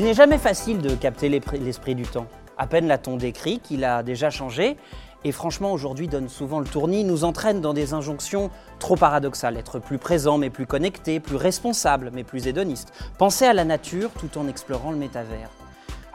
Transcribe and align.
Il 0.00 0.06
n'est 0.06 0.14
jamais 0.14 0.38
facile 0.38 0.78
de 0.78 0.94
capter 0.94 1.28
l'esprit 1.28 1.94
du 1.94 2.04
temps. 2.04 2.26
À 2.56 2.66
peine 2.66 2.86
l'a-t-on 2.86 3.18
décrit 3.18 3.58
qu'il 3.58 3.84
a 3.84 4.02
déjà 4.02 4.30
changé, 4.30 4.78
et 5.24 5.30
franchement 5.30 5.74
aujourd'hui 5.74 6.08
donne 6.08 6.30
souvent 6.30 6.58
le 6.58 6.64
tournis, 6.64 7.04
nous 7.04 7.24
entraîne 7.24 7.60
dans 7.60 7.74
des 7.74 7.92
injonctions 7.92 8.50
trop 8.78 8.96
paradoxales, 8.96 9.58
être 9.58 9.78
plus 9.78 9.98
présent 9.98 10.38
mais 10.38 10.48
plus 10.48 10.64
connecté, 10.64 11.20
plus 11.20 11.36
responsable 11.36 12.10
mais 12.14 12.24
plus 12.24 12.46
hédoniste, 12.46 12.94
penser 13.18 13.44
à 13.44 13.52
la 13.52 13.66
nature 13.66 14.08
tout 14.18 14.38
en 14.38 14.48
explorant 14.48 14.90
le 14.90 14.96
métavers. 14.96 15.50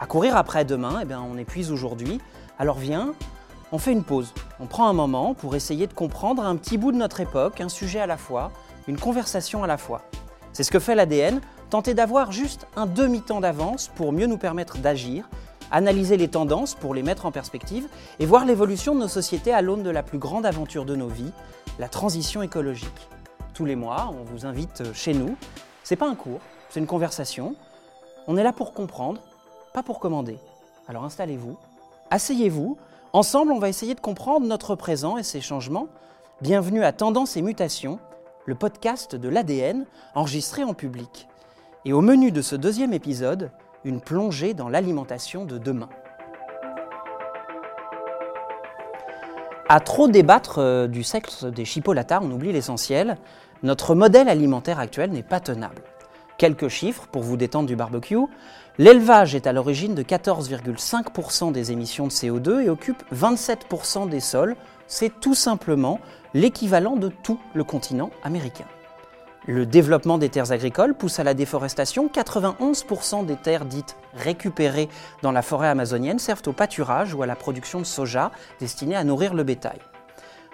À 0.00 0.06
courir 0.06 0.36
après 0.36 0.64
demain, 0.64 0.98
eh 1.02 1.04
bien, 1.04 1.22
on 1.22 1.38
épuise 1.38 1.70
aujourd'hui, 1.70 2.20
alors 2.58 2.78
viens, 2.78 3.14
on 3.70 3.78
fait 3.78 3.92
une 3.92 4.02
pause, 4.02 4.34
on 4.58 4.66
prend 4.66 4.88
un 4.88 4.94
moment 4.94 5.32
pour 5.32 5.54
essayer 5.54 5.86
de 5.86 5.94
comprendre 5.94 6.44
un 6.44 6.56
petit 6.56 6.76
bout 6.76 6.90
de 6.90 6.96
notre 6.96 7.20
époque, 7.20 7.60
un 7.60 7.68
sujet 7.68 8.00
à 8.00 8.08
la 8.08 8.16
fois, 8.16 8.50
une 8.88 8.98
conversation 8.98 9.62
à 9.62 9.68
la 9.68 9.76
fois. 9.78 10.02
C'est 10.52 10.64
ce 10.64 10.72
que 10.72 10.80
fait 10.80 10.96
l'ADN, 10.96 11.40
tenter 11.70 11.94
d'avoir 11.94 12.32
juste 12.32 12.66
un 12.76 12.86
demi-temps 12.86 13.40
d'avance 13.40 13.88
pour 13.94 14.12
mieux 14.12 14.26
nous 14.26 14.38
permettre 14.38 14.78
d'agir, 14.78 15.28
analyser 15.70 16.16
les 16.16 16.28
tendances 16.28 16.74
pour 16.74 16.94
les 16.94 17.02
mettre 17.02 17.26
en 17.26 17.32
perspective 17.32 17.88
et 18.18 18.26
voir 18.26 18.44
l'évolution 18.44 18.94
de 18.94 19.00
nos 19.00 19.08
sociétés 19.08 19.52
à 19.52 19.62
l'aune 19.62 19.82
de 19.82 19.90
la 19.90 20.02
plus 20.02 20.18
grande 20.18 20.46
aventure 20.46 20.84
de 20.84 20.94
nos 20.94 21.08
vies, 21.08 21.32
la 21.78 21.88
transition 21.88 22.42
écologique. 22.42 23.08
Tous 23.54 23.64
les 23.64 23.76
mois, 23.76 24.12
on 24.12 24.24
vous 24.24 24.46
invite 24.46 24.92
chez 24.92 25.14
nous. 25.14 25.36
C'est 25.82 25.96
pas 25.96 26.08
un 26.08 26.14
cours, 26.14 26.40
c'est 26.68 26.80
une 26.80 26.86
conversation. 26.86 27.56
On 28.26 28.36
est 28.36 28.44
là 28.44 28.52
pour 28.52 28.72
comprendre, 28.72 29.20
pas 29.72 29.82
pour 29.82 29.98
commander. 29.98 30.38
Alors 30.88 31.04
installez-vous, 31.04 31.56
asseyez-vous. 32.10 32.76
Ensemble, 33.12 33.52
on 33.52 33.58
va 33.58 33.68
essayer 33.68 33.94
de 33.94 34.00
comprendre 34.00 34.46
notre 34.46 34.74
présent 34.74 35.16
et 35.16 35.22
ses 35.22 35.40
changements. 35.40 35.88
Bienvenue 36.42 36.84
à 36.84 36.92
Tendance 36.92 37.36
et 37.36 37.42
Mutation, 37.42 37.98
le 38.44 38.54
podcast 38.54 39.16
de 39.16 39.28
l'ADN 39.28 39.86
enregistré 40.14 40.62
en 40.64 40.74
public. 40.74 41.26
Et 41.88 41.92
au 41.92 42.00
menu 42.00 42.32
de 42.32 42.42
ce 42.42 42.56
deuxième 42.56 42.92
épisode, 42.92 43.52
une 43.84 44.00
plongée 44.00 44.54
dans 44.54 44.68
l'alimentation 44.68 45.44
de 45.44 45.56
demain. 45.56 45.88
À 49.68 49.78
trop 49.78 50.08
débattre 50.08 50.58
euh, 50.58 50.88
du 50.88 51.04
sexe 51.04 51.44
des 51.44 51.64
chipolatas, 51.64 52.18
on 52.24 52.30
oublie 52.32 52.50
l'essentiel. 52.50 53.18
Notre 53.62 53.94
modèle 53.94 54.28
alimentaire 54.28 54.80
actuel 54.80 55.12
n'est 55.12 55.22
pas 55.22 55.38
tenable. 55.38 55.82
Quelques 56.38 56.66
chiffres 56.66 57.06
pour 57.06 57.22
vous 57.22 57.36
détendre 57.36 57.68
du 57.68 57.76
barbecue. 57.76 58.18
L'élevage 58.78 59.36
est 59.36 59.46
à 59.46 59.52
l'origine 59.52 59.94
de 59.94 60.02
14,5% 60.02 61.52
des 61.52 61.70
émissions 61.70 62.08
de 62.08 62.12
CO2 62.12 62.62
et 62.62 62.68
occupe 62.68 63.04
27% 63.14 64.08
des 64.08 64.18
sols. 64.18 64.56
C'est 64.88 65.20
tout 65.20 65.36
simplement 65.36 66.00
l'équivalent 66.34 66.96
de 66.96 67.12
tout 67.22 67.38
le 67.54 67.62
continent 67.62 68.10
américain. 68.24 68.66
Le 69.48 69.64
développement 69.64 70.18
des 70.18 70.28
terres 70.28 70.50
agricoles 70.50 70.94
pousse 70.94 71.20
à 71.20 71.24
la 71.24 71.32
déforestation. 71.32 72.08
91% 72.08 73.24
des 73.24 73.36
terres 73.36 73.64
dites 73.64 73.96
récupérées 74.12 74.88
dans 75.22 75.30
la 75.30 75.40
forêt 75.40 75.68
amazonienne 75.68 76.18
servent 76.18 76.42
au 76.46 76.52
pâturage 76.52 77.14
ou 77.14 77.22
à 77.22 77.26
la 77.26 77.36
production 77.36 77.78
de 77.78 77.84
soja 77.84 78.32
destiné 78.58 78.96
à 78.96 79.04
nourrir 79.04 79.34
le 79.34 79.44
bétail. 79.44 79.78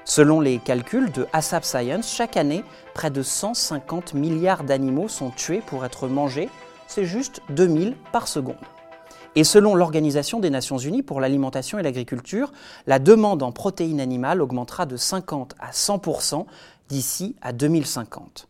Selon 0.04 0.40
les 0.40 0.58
calculs 0.58 1.10
de 1.10 1.26
ASAP 1.32 1.64
Science, 1.64 2.12
chaque 2.12 2.36
année, 2.36 2.64
près 2.92 3.10
de 3.10 3.22
150 3.22 4.12
milliards 4.12 4.62
d'animaux 4.62 5.08
sont 5.08 5.30
tués 5.30 5.62
pour 5.64 5.86
être 5.86 6.06
mangés. 6.06 6.50
C'est 6.86 7.06
juste 7.06 7.40
2000 7.48 7.96
par 8.12 8.28
seconde. 8.28 8.56
Et 9.36 9.44
selon 9.44 9.74
l'Organisation 9.74 10.38
des 10.38 10.50
Nations 10.50 10.76
Unies 10.76 11.02
pour 11.02 11.18
l'alimentation 11.18 11.78
et 11.78 11.82
l'agriculture, 11.82 12.52
la 12.86 12.98
demande 12.98 13.42
en 13.42 13.52
protéines 13.52 14.02
animales 14.02 14.42
augmentera 14.42 14.84
de 14.84 14.98
50 14.98 15.54
à 15.58 15.70
100% 15.70 16.44
d'ici 16.90 17.36
à 17.40 17.54
2050. 17.54 18.48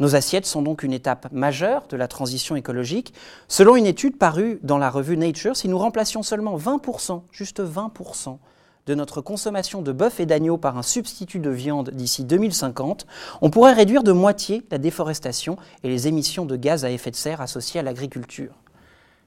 Nos 0.00 0.16
assiettes 0.16 0.46
sont 0.46 0.62
donc 0.62 0.82
une 0.82 0.94
étape 0.94 1.30
majeure 1.30 1.86
de 1.86 1.96
la 1.96 2.08
transition 2.08 2.56
écologique. 2.56 3.12
Selon 3.48 3.76
une 3.76 3.84
étude 3.84 4.16
parue 4.16 4.58
dans 4.62 4.78
la 4.78 4.88
revue 4.88 5.18
Nature, 5.18 5.54
si 5.56 5.68
nous 5.68 5.76
remplacions 5.76 6.22
seulement 6.22 6.56
20%, 6.56 7.20
juste 7.30 7.60
20%, 7.60 8.38
de 8.86 8.94
notre 8.94 9.20
consommation 9.20 9.82
de 9.82 9.92
bœuf 9.92 10.18
et 10.18 10.24
d'agneau 10.24 10.56
par 10.56 10.78
un 10.78 10.82
substitut 10.82 11.38
de 11.38 11.50
viande 11.50 11.90
d'ici 11.90 12.24
2050, 12.24 13.06
on 13.42 13.50
pourrait 13.50 13.74
réduire 13.74 14.02
de 14.02 14.12
moitié 14.12 14.62
la 14.70 14.78
déforestation 14.78 15.58
et 15.84 15.90
les 15.90 16.08
émissions 16.08 16.46
de 16.46 16.56
gaz 16.56 16.86
à 16.86 16.90
effet 16.90 17.10
de 17.10 17.16
serre 17.16 17.42
associées 17.42 17.80
à 17.80 17.82
l'agriculture. 17.82 18.54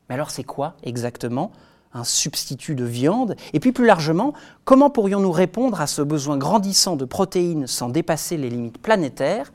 Mais 0.09 0.15
alors 0.15 0.31
c'est 0.31 0.43
quoi 0.43 0.73
exactement 0.81 1.51
un 1.93 2.03
substitut 2.03 2.73
de 2.73 2.83
viande? 2.83 3.35
Et 3.53 3.59
puis 3.59 3.73
plus 3.73 3.85
largement, 3.85 4.33
comment 4.65 4.89
pourrions-nous 4.89 5.31
répondre 5.31 5.79
à 5.79 5.85
ce 5.85 6.01
besoin 6.01 6.37
grandissant 6.37 6.95
de 6.95 7.05
protéines 7.05 7.67
sans 7.67 7.89
dépasser 7.89 8.37
les 8.37 8.49
limites 8.49 8.79
planétaires? 8.79 9.51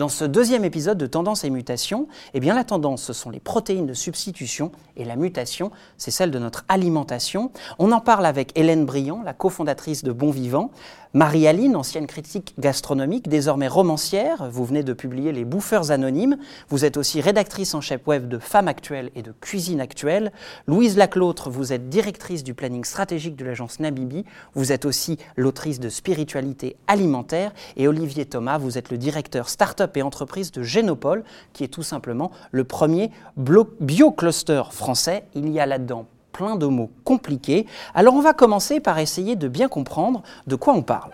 Dans 0.00 0.08
ce 0.08 0.24
deuxième 0.24 0.64
épisode 0.64 0.96
de 0.96 1.06
Tendance 1.06 1.44
et 1.44 1.50
Mutation, 1.50 2.08
eh 2.32 2.40
la 2.40 2.64
tendance, 2.64 3.02
ce 3.02 3.12
sont 3.12 3.28
les 3.28 3.38
protéines 3.38 3.84
de 3.84 3.92
substitution 3.92 4.72
et 4.96 5.04
la 5.04 5.14
mutation, 5.14 5.72
c'est 5.98 6.10
celle 6.10 6.30
de 6.30 6.38
notre 6.38 6.64
alimentation. 6.68 7.52
On 7.78 7.92
en 7.92 8.00
parle 8.00 8.24
avec 8.24 8.58
Hélène 8.58 8.86
Briand, 8.86 9.20
la 9.22 9.34
cofondatrice 9.34 10.02
de 10.02 10.10
Bon 10.10 10.30
Vivant, 10.30 10.70
Marie-Aline, 11.12 11.74
ancienne 11.74 12.06
critique 12.06 12.54
gastronomique, 12.60 13.28
désormais 13.28 13.66
romancière, 13.66 14.48
vous 14.48 14.64
venez 14.64 14.84
de 14.84 14.92
publier 14.92 15.32
Les 15.32 15.44
Bouffeurs 15.44 15.90
Anonymes, 15.90 16.38
vous 16.68 16.84
êtes 16.84 16.96
aussi 16.96 17.20
rédactrice 17.20 17.74
en 17.74 17.80
chef 17.80 18.06
web 18.06 18.28
de 18.28 18.38
Femmes 18.38 18.68
Actuelles 18.68 19.10
et 19.16 19.22
de 19.22 19.32
Cuisine 19.32 19.80
Actuelle. 19.80 20.30
Louise 20.68 20.96
Laclautre, 20.96 21.50
vous 21.50 21.72
êtes 21.72 21.88
directrice 21.88 22.44
du 22.44 22.54
planning 22.54 22.84
stratégique 22.84 23.34
de 23.34 23.44
l'agence 23.44 23.80
Nabibi, 23.80 24.24
vous 24.54 24.70
êtes 24.70 24.84
aussi 24.84 25.18
l'autrice 25.36 25.80
de 25.80 25.88
Spiritualité 25.88 26.76
alimentaire, 26.86 27.52
et 27.76 27.88
Olivier 27.88 28.24
Thomas, 28.24 28.58
vous 28.58 28.78
êtes 28.78 28.92
le 28.92 28.96
directeur 28.96 29.48
start-up 29.48 29.96
et 29.96 30.02
entreprise 30.02 30.52
de 30.52 30.62
Génopole, 30.62 31.24
qui 31.52 31.64
est 31.64 31.68
tout 31.68 31.82
simplement 31.82 32.30
le 32.52 32.62
premier 32.62 33.10
bio-cluster 33.36 34.62
français. 34.70 35.24
Il 35.34 35.48
y 35.48 35.58
a 35.58 35.66
là-dedans 35.66 36.06
plein 36.32 36.56
de 36.56 36.66
mots 36.66 36.90
compliqués. 37.04 37.66
Alors 37.94 38.14
on 38.14 38.20
va 38.20 38.32
commencer 38.32 38.80
par 38.80 38.98
essayer 38.98 39.36
de 39.36 39.48
bien 39.48 39.68
comprendre 39.68 40.22
de 40.46 40.56
quoi 40.56 40.74
on 40.74 40.82
parle. 40.82 41.12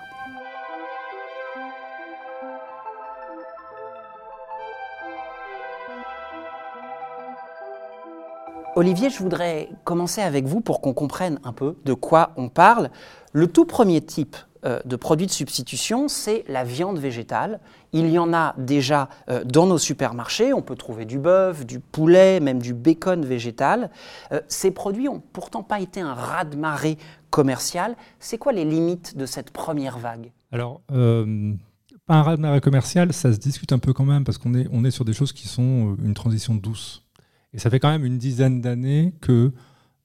Olivier, 8.77 9.09
je 9.09 9.19
voudrais 9.21 9.71
commencer 9.85 10.21
avec 10.21 10.45
vous 10.45 10.61
pour 10.61 10.83
qu'on 10.83 10.93
comprenne 10.93 11.41
un 11.45 11.55
peu 11.55 11.77
de 11.87 11.95
quoi 11.95 12.33
on 12.37 12.51
parle. 12.51 12.91
Le 13.33 13.47
tout 13.47 13.65
premier 13.65 14.03
type 14.03 14.37
euh, 14.67 14.81
de 14.85 14.97
produits 14.97 15.27
de 15.27 15.33
substitution, 15.33 16.09
c'est 16.09 16.45
la 16.47 16.63
viande 16.63 16.99
végétale. 16.99 17.61
Il 17.95 18.11
y 18.11 18.19
en 18.19 18.35
a 18.35 18.55
déjà 18.59 19.09
euh, 19.31 19.45
dans 19.45 19.67
nos 19.67 19.79
supermarchés. 19.79 20.53
On 20.53 20.61
peut 20.61 20.75
trouver 20.75 21.07
du 21.07 21.19
bœuf, 21.19 21.65
du 21.65 21.81
poulet, 21.81 22.39
même 22.39 22.61
du 22.61 22.75
bacon 22.75 23.25
végétal. 23.25 23.89
Euh, 24.33 24.43
ces 24.47 24.71
produits 24.71 25.05
n'ont 25.05 25.23
pourtant 25.33 25.63
pas 25.63 25.81
été 25.81 26.03
un 26.03 26.13
raz-de-marée 26.13 26.99
commercial. 27.31 27.97
C'est 28.21 28.37
quoi 28.37 28.53
les 28.53 28.67
limites 28.67 29.17
de 29.17 29.25
cette 29.25 29.53
première 29.53 29.97
vague? 29.97 30.33
Alors, 30.53 30.83
pas 30.89 32.15
un 32.15 32.23
raz-de-marée 32.23 32.61
commercial, 32.61 33.15
ça 33.15 33.33
se 33.33 33.39
discute 33.39 33.73
un 33.73 33.79
peu 33.79 33.95
quand 33.95 34.05
même 34.05 34.25
parce 34.25 34.37
qu'on 34.37 34.53
est, 34.53 34.69
on 34.71 34.85
est 34.85 34.91
sur 34.91 35.07
des 35.07 35.15
choses 35.15 35.33
qui 35.33 35.49
sont 35.49 35.97
une 36.05 36.13
transition 36.13 36.55
douce. 36.55 37.06
Et 37.53 37.59
ça 37.59 37.71
fait 37.71 37.81
quand 37.81 37.91
même 37.91 38.05
une 38.05 38.19
dizaine 38.19 38.61
d'années 38.61 39.15
que 39.21 39.53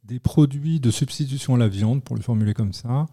des 0.04 0.20
produits 0.20 0.80
de 0.80 0.92
substitution 0.92 1.56
à 1.56 1.58
la 1.58 1.68
viande, 1.68 2.04
pour 2.04 2.16
le 2.16 2.22
formuler 2.22 2.54
comme 2.54 2.74
ça, 2.74 3.06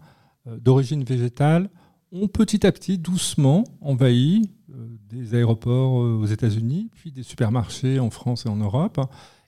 euh, 0.47 0.57
d'origine 0.59 1.03
végétale 1.03 1.69
ont 2.11 2.27
petit 2.27 2.65
à 2.65 2.71
petit, 2.71 2.97
doucement, 2.97 3.63
envahi 3.81 4.49
euh, 4.73 4.97
des 5.09 5.35
aéroports 5.35 6.01
euh, 6.01 6.19
aux 6.21 6.25
États-Unis, 6.25 6.89
puis 6.95 7.11
des 7.11 7.23
supermarchés 7.23 7.99
en 7.99 8.09
France 8.09 8.45
et 8.45 8.49
en 8.49 8.55
Europe. 8.55 8.99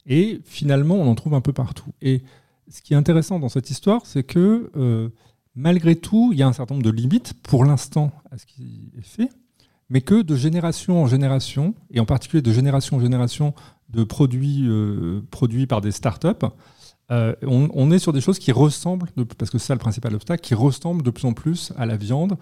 Et 0.06 0.40
finalement, 0.46 0.96
on 0.96 1.08
en 1.08 1.16
trouve 1.16 1.34
un 1.34 1.42
peu 1.42 1.54
partout. 1.54 1.92
Et 2.02 2.24
ce 2.70 2.82
qui 2.82 2.94
est 2.94 2.98
intéressant 2.98 3.40
dans 3.40 3.50
cette 3.50 3.70
histoire, 3.70 4.06
c'est 4.06 4.24
que 4.24 5.12
malgré 5.56 5.96
tout, 5.96 6.30
il 6.32 6.40
y 6.40 6.44
a 6.44 6.48
un 6.48 6.54
certain 6.54 6.76
nombre 6.76 6.86
de 6.86 6.92
limites 6.92 7.34
pour 7.44 7.66
l'instant 7.66 8.12
à 8.32 8.38
ce 8.38 8.46
qui 8.46 8.92
est 8.98 9.06
fait, 9.06 9.30
mais 9.90 10.02
que 10.02 10.22
de 10.22 10.36
génération 10.36 11.04
en 11.04 11.06
génération, 11.06 11.76
et 11.92 12.00
en 12.00 12.06
particulier 12.06 12.42
de 12.42 12.52
génération 12.54 12.98
en 12.98 13.00
génération 13.02 13.54
de 13.92 14.04
produits 14.04 14.68
produits 15.30 15.68
par 15.68 15.82
des 15.82 15.92
startups, 15.92 16.48
euh, 17.12 17.36
on, 17.46 17.92
est 17.92 18.00
sur 18.00 18.14
des 18.14 18.22
choses 18.22 18.40
qui 18.40 18.54
ressemblent, 18.54 19.08
parce 19.38 19.52
que 19.52 19.58
c'est 19.58 19.68
ça 19.68 19.74
le 19.74 19.80
principal 19.80 20.16
obstacle, 20.16 20.42
qui 20.42 20.56
ressemblent 20.56 21.04
de 21.04 21.10
plus 21.10 21.26
en 21.26 21.34
plus 21.34 21.74
à 21.78 21.86
la 21.86 21.98
viande 21.98 22.38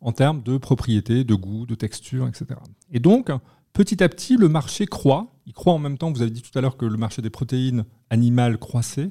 en 0.00 0.12
termes 0.12 0.42
de 0.42 0.58
propriété, 0.58 1.24
de 1.24 1.34
goût, 1.34 1.66
de 1.66 1.74
texture, 1.74 2.28
etc. 2.28 2.60
Et 2.92 3.00
donc, 3.00 3.30
petit 3.72 4.02
à 4.02 4.08
petit, 4.08 4.36
le 4.36 4.48
marché 4.48 4.86
croît. 4.86 5.26
Il 5.46 5.52
croît 5.52 5.72
en 5.72 5.78
même 5.78 5.98
temps, 5.98 6.12
vous 6.12 6.22
avez 6.22 6.30
dit 6.30 6.42
tout 6.42 6.56
à 6.56 6.62
l'heure 6.62 6.76
que 6.76 6.84
le 6.84 6.96
marché 6.96 7.20
des 7.20 7.30
protéines 7.30 7.84
animales 8.10 8.58
croissait, 8.58 9.10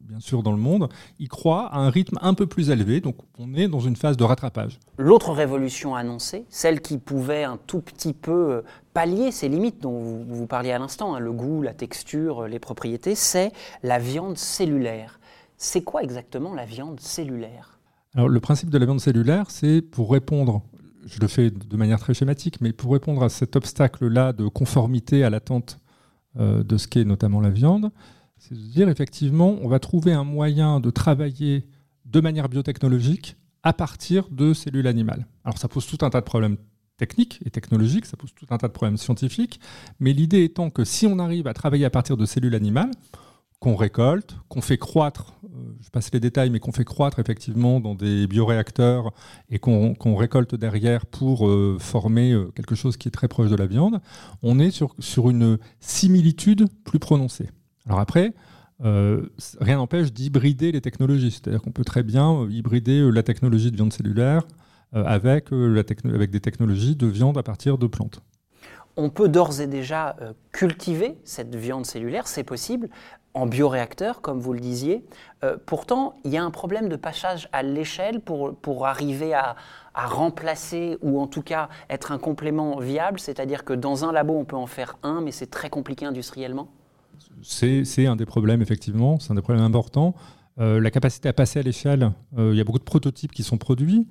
bien 0.00 0.20
sûr, 0.20 0.42
dans 0.42 0.52
le 0.52 0.58
monde, 0.58 0.88
il 1.18 1.28
croît 1.28 1.66
à 1.66 1.78
un 1.78 1.90
rythme 1.90 2.18
un 2.22 2.34
peu 2.34 2.46
plus 2.46 2.70
élevé. 2.70 3.00
Donc, 3.00 3.16
on 3.38 3.54
est 3.54 3.68
dans 3.68 3.80
une 3.80 3.96
phase 3.96 4.16
de 4.16 4.24
rattrapage. 4.24 4.78
L'autre 4.98 5.32
révolution 5.32 5.94
annoncée, 5.94 6.44
celle 6.48 6.80
qui 6.80 6.98
pouvait 6.98 7.44
un 7.44 7.58
tout 7.66 7.80
petit 7.80 8.12
peu 8.12 8.52
euh, 8.52 8.62
pallier 8.92 9.30
ces 9.30 9.48
limites 9.48 9.80
dont 9.80 10.24
vous, 10.28 10.46
parliez 10.46 10.72
à 10.72 10.78
l'instant, 10.78 11.14
hein, 11.14 11.18
le 11.18 11.32
goût, 11.32 11.62
la 11.62 11.74
texture, 11.74 12.46
les 12.46 12.58
propriétés, 12.58 13.14
c'est 13.14 13.52
la 13.82 13.98
viande 13.98 14.36
cellulaire. 14.36 15.18
C'est 15.56 15.82
quoi 15.82 16.02
exactement 16.02 16.54
la 16.54 16.64
viande 16.64 17.00
cellulaire? 17.00 17.78
Alors, 18.14 18.28
le 18.28 18.40
principe 18.40 18.70
de 18.70 18.78
la 18.78 18.84
viande 18.84 19.00
cellulaire, 19.00 19.50
c'est 19.50 19.80
pour 19.80 20.12
répondre 20.12 20.62
je 21.06 21.20
le 21.20 21.28
fais 21.28 21.50
de 21.50 21.76
manière 21.76 21.98
très 21.98 22.14
schématique, 22.14 22.60
mais 22.60 22.72
pour 22.72 22.92
répondre 22.92 23.22
à 23.22 23.28
cet 23.28 23.56
obstacle-là 23.56 24.32
de 24.32 24.46
conformité 24.48 25.24
à 25.24 25.30
l'attente 25.30 25.78
euh, 26.38 26.62
de 26.62 26.76
ce 26.76 26.88
qu'est 26.88 27.04
notamment 27.04 27.40
la 27.40 27.50
viande, 27.50 27.90
C'est 28.38 28.54
de 28.54 28.60
dire 28.60 28.88
effectivement, 28.88 29.56
on 29.62 29.68
va 29.68 29.78
trouver 29.78 30.12
un 30.12 30.24
moyen 30.24 30.80
de 30.80 30.90
travailler 30.90 31.66
de 32.04 32.20
manière 32.20 32.48
biotechnologique 32.48 33.36
à 33.62 33.72
partir 33.72 34.28
de 34.30 34.54
cellules 34.54 34.86
animales. 34.86 35.26
Alors 35.44 35.58
ça 35.58 35.68
pose 35.68 35.86
tout 35.86 36.04
un 36.04 36.10
tas 36.10 36.20
de 36.20 36.24
problèmes 36.24 36.56
techniques 37.02 37.40
et 37.44 37.50
technologiques, 37.50 38.06
ça 38.06 38.16
pose 38.16 38.32
tout 38.32 38.46
un 38.50 38.58
tas 38.58 38.68
de 38.68 38.72
problèmes 38.72 38.96
scientifiques, 38.96 39.58
mais 39.98 40.12
l'idée 40.12 40.44
étant 40.44 40.70
que 40.70 40.84
si 40.84 41.04
on 41.08 41.18
arrive 41.18 41.48
à 41.48 41.52
travailler 41.52 41.84
à 41.84 41.90
partir 41.90 42.16
de 42.16 42.24
cellules 42.26 42.54
animales, 42.54 42.92
qu'on 43.58 43.74
récolte, 43.74 44.36
qu'on 44.48 44.60
fait 44.60 44.78
croître, 44.78 45.34
euh, 45.44 45.48
je 45.80 45.90
passe 45.90 46.12
les 46.12 46.20
détails, 46.20 46.50
mais 46.50 46.60
qu'on 46.60 46.70
fait 46.70 46.84
croître 46.84 47.18
effectivement 47.18 47.80
dans 47.80 47.96
des 47.96 48.28
bioréacteurs 48.28 49.12
et 49.50 49.58
qu'on 49.58 50.16
récolte 50.16 50.54
derrière 50.54 51.06
pour 51.06 51.48
euh, 51.48 51.76
former 51.80 52.32
euh, 52.32 52.52
quelque 52.54 52.76
chose 52.76 52.96
qui 52.96 53.08
est 53.08 53.10
très 53.10 53.26
proche 53.26 53.50
de 53.50 53.56
la 53.56 53.66
viande, 53.66 54.00
on 54.44 54.60
est 54.60 54.70
sur, 54.70 54.94
sur 55.00 55.28
une 55.28 55.58
similitude 55.80 56.66
plus 56.84 57.00
prononcée. 57.00 57.50
Alors 57.86 57.98
après, 57.98 58.32
rien 58.80 59.76
n'empêche 59.76 60.12
d'hybrider 60.12 60.72
les 60.72 60.80
technologies, 60.80 61.30
c'est-à-dire 61.30 61.62
qu'on 61.62 61.70
peut 61.70 61.84
très 61.84 62.02
bien 62.02 62.48
hybrider 62.50 63.10
la 63.12 63.22
technologie 63.22 63.70
de 63.70 63.76
viande 63.76 63.92
cellulaire 63.92 64.42
avec, 64.92 65.48
la 65.50 65.82
avec 66.14 66.30
des 66.30 66.40
technologies 66.40 66.96
de 66.96 67.06
viande 67.06 67.38
à 67.38 67.42
partir 67.42 67.78
de 67.78 67.86
plantes. 67.86 68.20
On 68.96 69.08
peut 69.08 69.28
d'ores 69.28 69.60
et 69.60 69.66
déjà 69.66 70.16
cultiver 70.52 71.16
cette 71.24 71.54
viande 71.54 71.86
cellulaire, 71.86 72.28
c'est 72.28 72.44
possible 72.44 72.90
en 73.34 73.46
bioréacteur, 73.46 74.20
comme 74.20 74.40
vous 74.40 74.52
le 74.52 74.60
disiez. 74.60 75.04
Euh, 75.44 75.56
pourtant, 75.64 76.14
il 76.24 76.32
y 76.32 76.36
a 76.36 76.44
un 76.44 76.50
problème 76.50 76.88
de 76.88 76.96
passage 76.96 77.48
à 77.52 77.62
l'échelle 77.62 78.20
pour, 78.20 78.54
pour 78.56 78.86
arriver 78.86 79.34
à, 79.34 79.56
remplacer 79.94 80.96
ou 81.02 81.20
en 81.20 81.26
tout 81.26 81.42
cas 81.42 81.68
être 81.90 82.12
un 82.12 82.18
complément 82.18 82.78
viable, 82.78 83.20
c'est-à-dire 83.20 83.62
que 83.62 83.74
dans 83.74 84.06
un 84.06 84.12
labo, 84.12 84.34
on 84.38 84.46
peut 84.46 84.56
en 84.56 84.66
faire 84.66 84.96
un, 85.02 85.20
mais 85.20 85.32
c'est 85.32 85.50
très 85.50 85.68
compliqué 85.68 86.06
industriellement 86.06 86.68
C'est 87.42 88.06
un 88.06 88.16
des 88.16 88.24
problèmes, 88.24 88.62
effectivement, 88.62 89.18
c'est 89.20 89.32
un 89.32 89.34
des 89.34 89.42
problèmes 89.42 89.64
importants. 89.64 90.14
Euh, 90.58 90.80
la 90.80 90.90
capacité 90.90 91.28
à 91.28 91.32
passer 91.32 91.60
à 91.60 91.62
l'échelle, 91.62 92.12
euh, 92.36 92.50
il 92.52 92.58
y 92.58 92.60
a 92.60 92.64
beaucoup 92.64 92.78
de 92.78 92.84
prototypes 92.84 93.32
qui 93.32 93.42
sont 93.42 93.58
produits. 93.58 94.06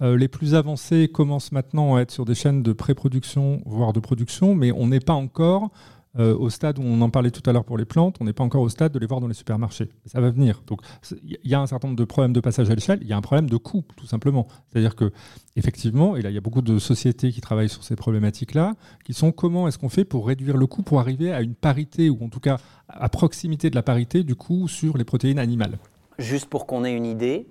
les 0.00 0.28
plus 0.28 0.54
avancés 0.54 1.08
commencent 1.08 1.52
maintenant 1.52 1.96
à 1.96 2.00
être 2.00 2.10
sur 2.10 2.24
des 2.24 2.34
chaînes 2.34 2.62
de 2.62 2.72
pré-production, 2.72 3.62
voire 3.64 3.92
de 3.92 4.00
production, 4.00 4.54
mais 4.54 4.72
on 4.72 4.88
n'est 4.88 5.00
pas 5.00 5.14
encore 5.14 5.70
euh, 6.18 6.36
au 6.36 6.50
stade 6.50 6.78
où 6.78 6.82
on 6.82 7.00
en 7.02 7.10
parlait 7.10 7.30
tout 7.30 7.42
à 7.48 7.52
l'heure 7.52 7.64
pour 7.64 7.76
les 7.76 7.84
plantes, 7.84 8.16
on 8.20 8.24
n'est 8.24 8.32
pas 8.32 8.44
encore 8.44 8.62
au 8.62 8.68
stade 8.68 8.92
de 8.92 8.98
les 8.98 9.06
voir 9.06 9.20
dans 9.20 9.28
les 9.28 9.34
supermarchés. 9.34 9.90
Ça 10.06 10.20
va 10.20 10.30
venir. 10.30 10.62
Donc 10.66 10.80
il 11.22 11.38
y 11.44 11.54
a 11.54 11.60
un 11.60 11.66
certain 11.66 11.88
nombre 11.88 11.98
de 11.98 12.04
problèmes 12.04 12.32
de 12.32 12.40
passage 12.40 12.70
à 12.70 12.74
l'échelle, 12.74 12.98
il 13.02 13.08
y 13.08 13.12
a 13.12 13.16
un 13.16 13.22
problème 13.22 13.50
de 13.50 13.56
coût, 13.56 13.84
tout 13.96 14.06
simplement. 14.06 14.46
C'est-à-dire 14.70 14.96
que 14.96 15.12
effectivement, 15.56 16.16
et 16.16 16.22
là 16.22 16.30
il 16.30 16.34
y 16.34 16.38
a 16.38 16.40
beaucoup 16.40 16.62
de 16.62 16.78
sociétés 16.78 17.32
qui 17.32 17.40
travaillent 17.40 17.68
sur 17.68 17.84
ces 17.84 17.96
problématiques-là, 17.96 18.74
qui 19.04 19.14
sont 19.14 19.32
comment 19.32 19.68
est-ce 19.68 19.78
qu'on 19.78 19.88
fait 19.88 20.04
pour 20.04 20.26
réduire 20.26 20.56
le 20.56 20.66
coût, 20.66 20.82
pour 20.82 21.00
arriver 21.00 21.32
à 21.32 21.42
une 21.42 21.54
parité, 21.54 22.10
ou 22.10 22.24
en 22.24 22.28
tout 22.28 22.40
cas 22.40 22.58
à 22.88 23.08
proximité 23.08 23.70
de 23.70 23.74
la 23.74 23.82
parité 23.82 24.22
du 24.22 24.34
coût 24.34 24.68
sur 24.68 24.96
les 24.96 25.04
protéines 25.04 25.38
animales? 25.38 25.78
Juste 26.18 26.46
pour 26.46 26.66
qu'on 26.66 26.84
ait 26.84 26.94
une 26.94 27.04
idée, 27.04 27.46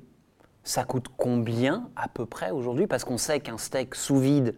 ça 0.64 0.84
coûte 0.84 1.08
combien 1.16 1.88
à 1.96 2.08
peu 2.08 2.26
près 2.26 2.52
aujourd'hui? 2.52 2.88
Parce 2.88 3.04
qu'on 3.04 3.20
sait 3.20 3.40
qu'un 3.40 3.58
steak 3.58 3.94
sous 3.94 4.18
vide, 4.18 4.56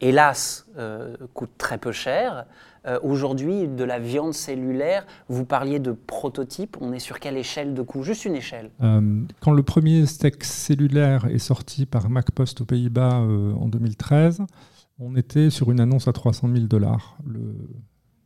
hélas, 0.00 0.66
euh, 0.78 1.16
coûte 1.34 1.50
très 1.58 1.78
peu 1.78 1.92
cher. 1.92 2.46
Euh, 2.86 2.98
aujourd'hui, 3.02 3.68
de 3.68 3.84
la 3.84 3.98
viande 3.98 4.34
cellulaire, 4.34 5.06
vous 5.28 5.44
parliez 5.44 5.78
de 5.78 5.92
prototype, 5.92 6.76
on 6.80 6.92
est 6.92 6.98
sur 6.98 7.20
quelle 7.20 7.36
échelle 7.36 7.74
de 7.74 7.82
coût? 7.82 8.02
Juste 8.02 8.24
une 8.24 8.34
échelle. 8.34 8.70
Euh, 8.82 9.20
quand 9.40 9.52
le 9.52 9.62
premier 9.62 10.06
steak 10.06 10.42
cellulaire 10.44 11.26
est 11.26 11.38
sorti 11.38 11.86
par 11.86 12.10
MacPost 12.10 12.60
aux 12.60 12.64
Pays-Bas 12.64 13.14
en 13.14 13.68
2013, 13.68 14.42
on 14.98 15.16
était 15.16 15.50
sur 15.50 15.70
une 15.70 15.80
annonce 15.80 16.08
à 16.08 16.12
300 16.12 16.48
000 16.52 16.66
dollars 16.66 17.18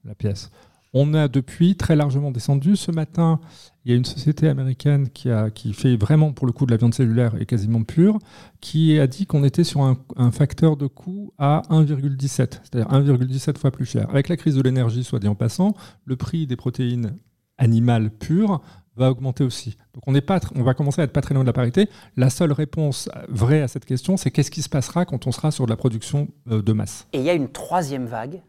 la 0.05 0.15
pièce. 0.15 0.51
On 0.99 1.13
a 1.13 1.29
depuis 1.29 1.77
très 1.77 1.95
largement 1.95 2.31
descendu. 2.31 2.75
Ce 2.75 2.91
matin, 2.91 3.39
il 3.85 3.91
y 3.91 3.95
a 3.95 3.99
une 3.99 4.07
société 4.07 4.49
américaine 4.49 5.11
qui, 5.11 5.29
fait 5.75 5.95
vraiment 5.95 6.33
pour 6.33 6.47
le 6.47 6.55
coup 6.55 6.65
de 6.65 6.71
la 6.71 6.79
viande 6.79 6.95
cellulaire 6.95 7.35
et 7.39 7.45
quasiment 7.45 7.83
pure, 7.83 8.19
qui 8.63 8.99
a 8.99 9.07
dit 9.07 9.27
qu'on 9.27 9.45
était 9.45 9.63
sur 9.63 9.83
un, 9.83 10.31
facteur 10.31 10.79
de 10.79 10.87
coût 10.87 11.35
à 11.37 11.61
1,17, 11.69 12.29
c'est-à-dire 12.63 12.89
1,17 12.89 13.59
fois 13.59 13.71
plus 13.73 13.85
cher. 13.85 14.09
Avec 14.09 14.31
la 14.31 14.39
crise 14.39 14.55
de 14.55 14.63
l'énergie, 14.63 15.05
soit 15.05 15.19
dit 15.19 15.29
en 15.29 15.35
passant, 15.35 15.75
le 16.07 16.17
prix 16.17 16.47
des 16.47 16.57
protéines 16.57 17.15
animales 17.59 18.09
pures 18.09 18.63
va 18.97 19.11
augmenter 19.11 19.45
aussi. 19.45 19.77
Donc 19.93 20.05
on, 20.07 20.19
pas, 20.23 20.41
on 20.55 20.63
va 20.63 20.73
commencer 20.73 21.03
à 21.03 21.05
être 21.05 21.13
pas 21.13 21.21
très 21.21 21.35
loin 21.35 21.45
de 21.45 21.47
la 21.47 21.53
parité. 21.53 21.91
La 22.17 22.31
seule 22.31 22.53
réponse 22.53 23.11
vraie 23.29 23.61
à 23.61 23.69
cette 23.69 23.85
question, 23.85 24.17
c'est 24.17 24.31
qu'est-ce 24.31 24.51
qui 24.51 24.63
se 24.63 24.71
passera 24.71 25.05
quand 25.05 25.27
on 25.27 25.33
sera 25.33 25.51
sur 25.51 25.67
de 25.67 25.71
la 25.71 25.77
production 25.77 26.29
euh, 26.51 26.63
de 26.63 26.73
masse? 26.73 27.07
Et 27.13 27.19
il 27.19 27.25
y 27.25 27.29
a 27.29 27.35
une 27.35 27.51
troisième 27.51 28.07
vague 28.07 28.41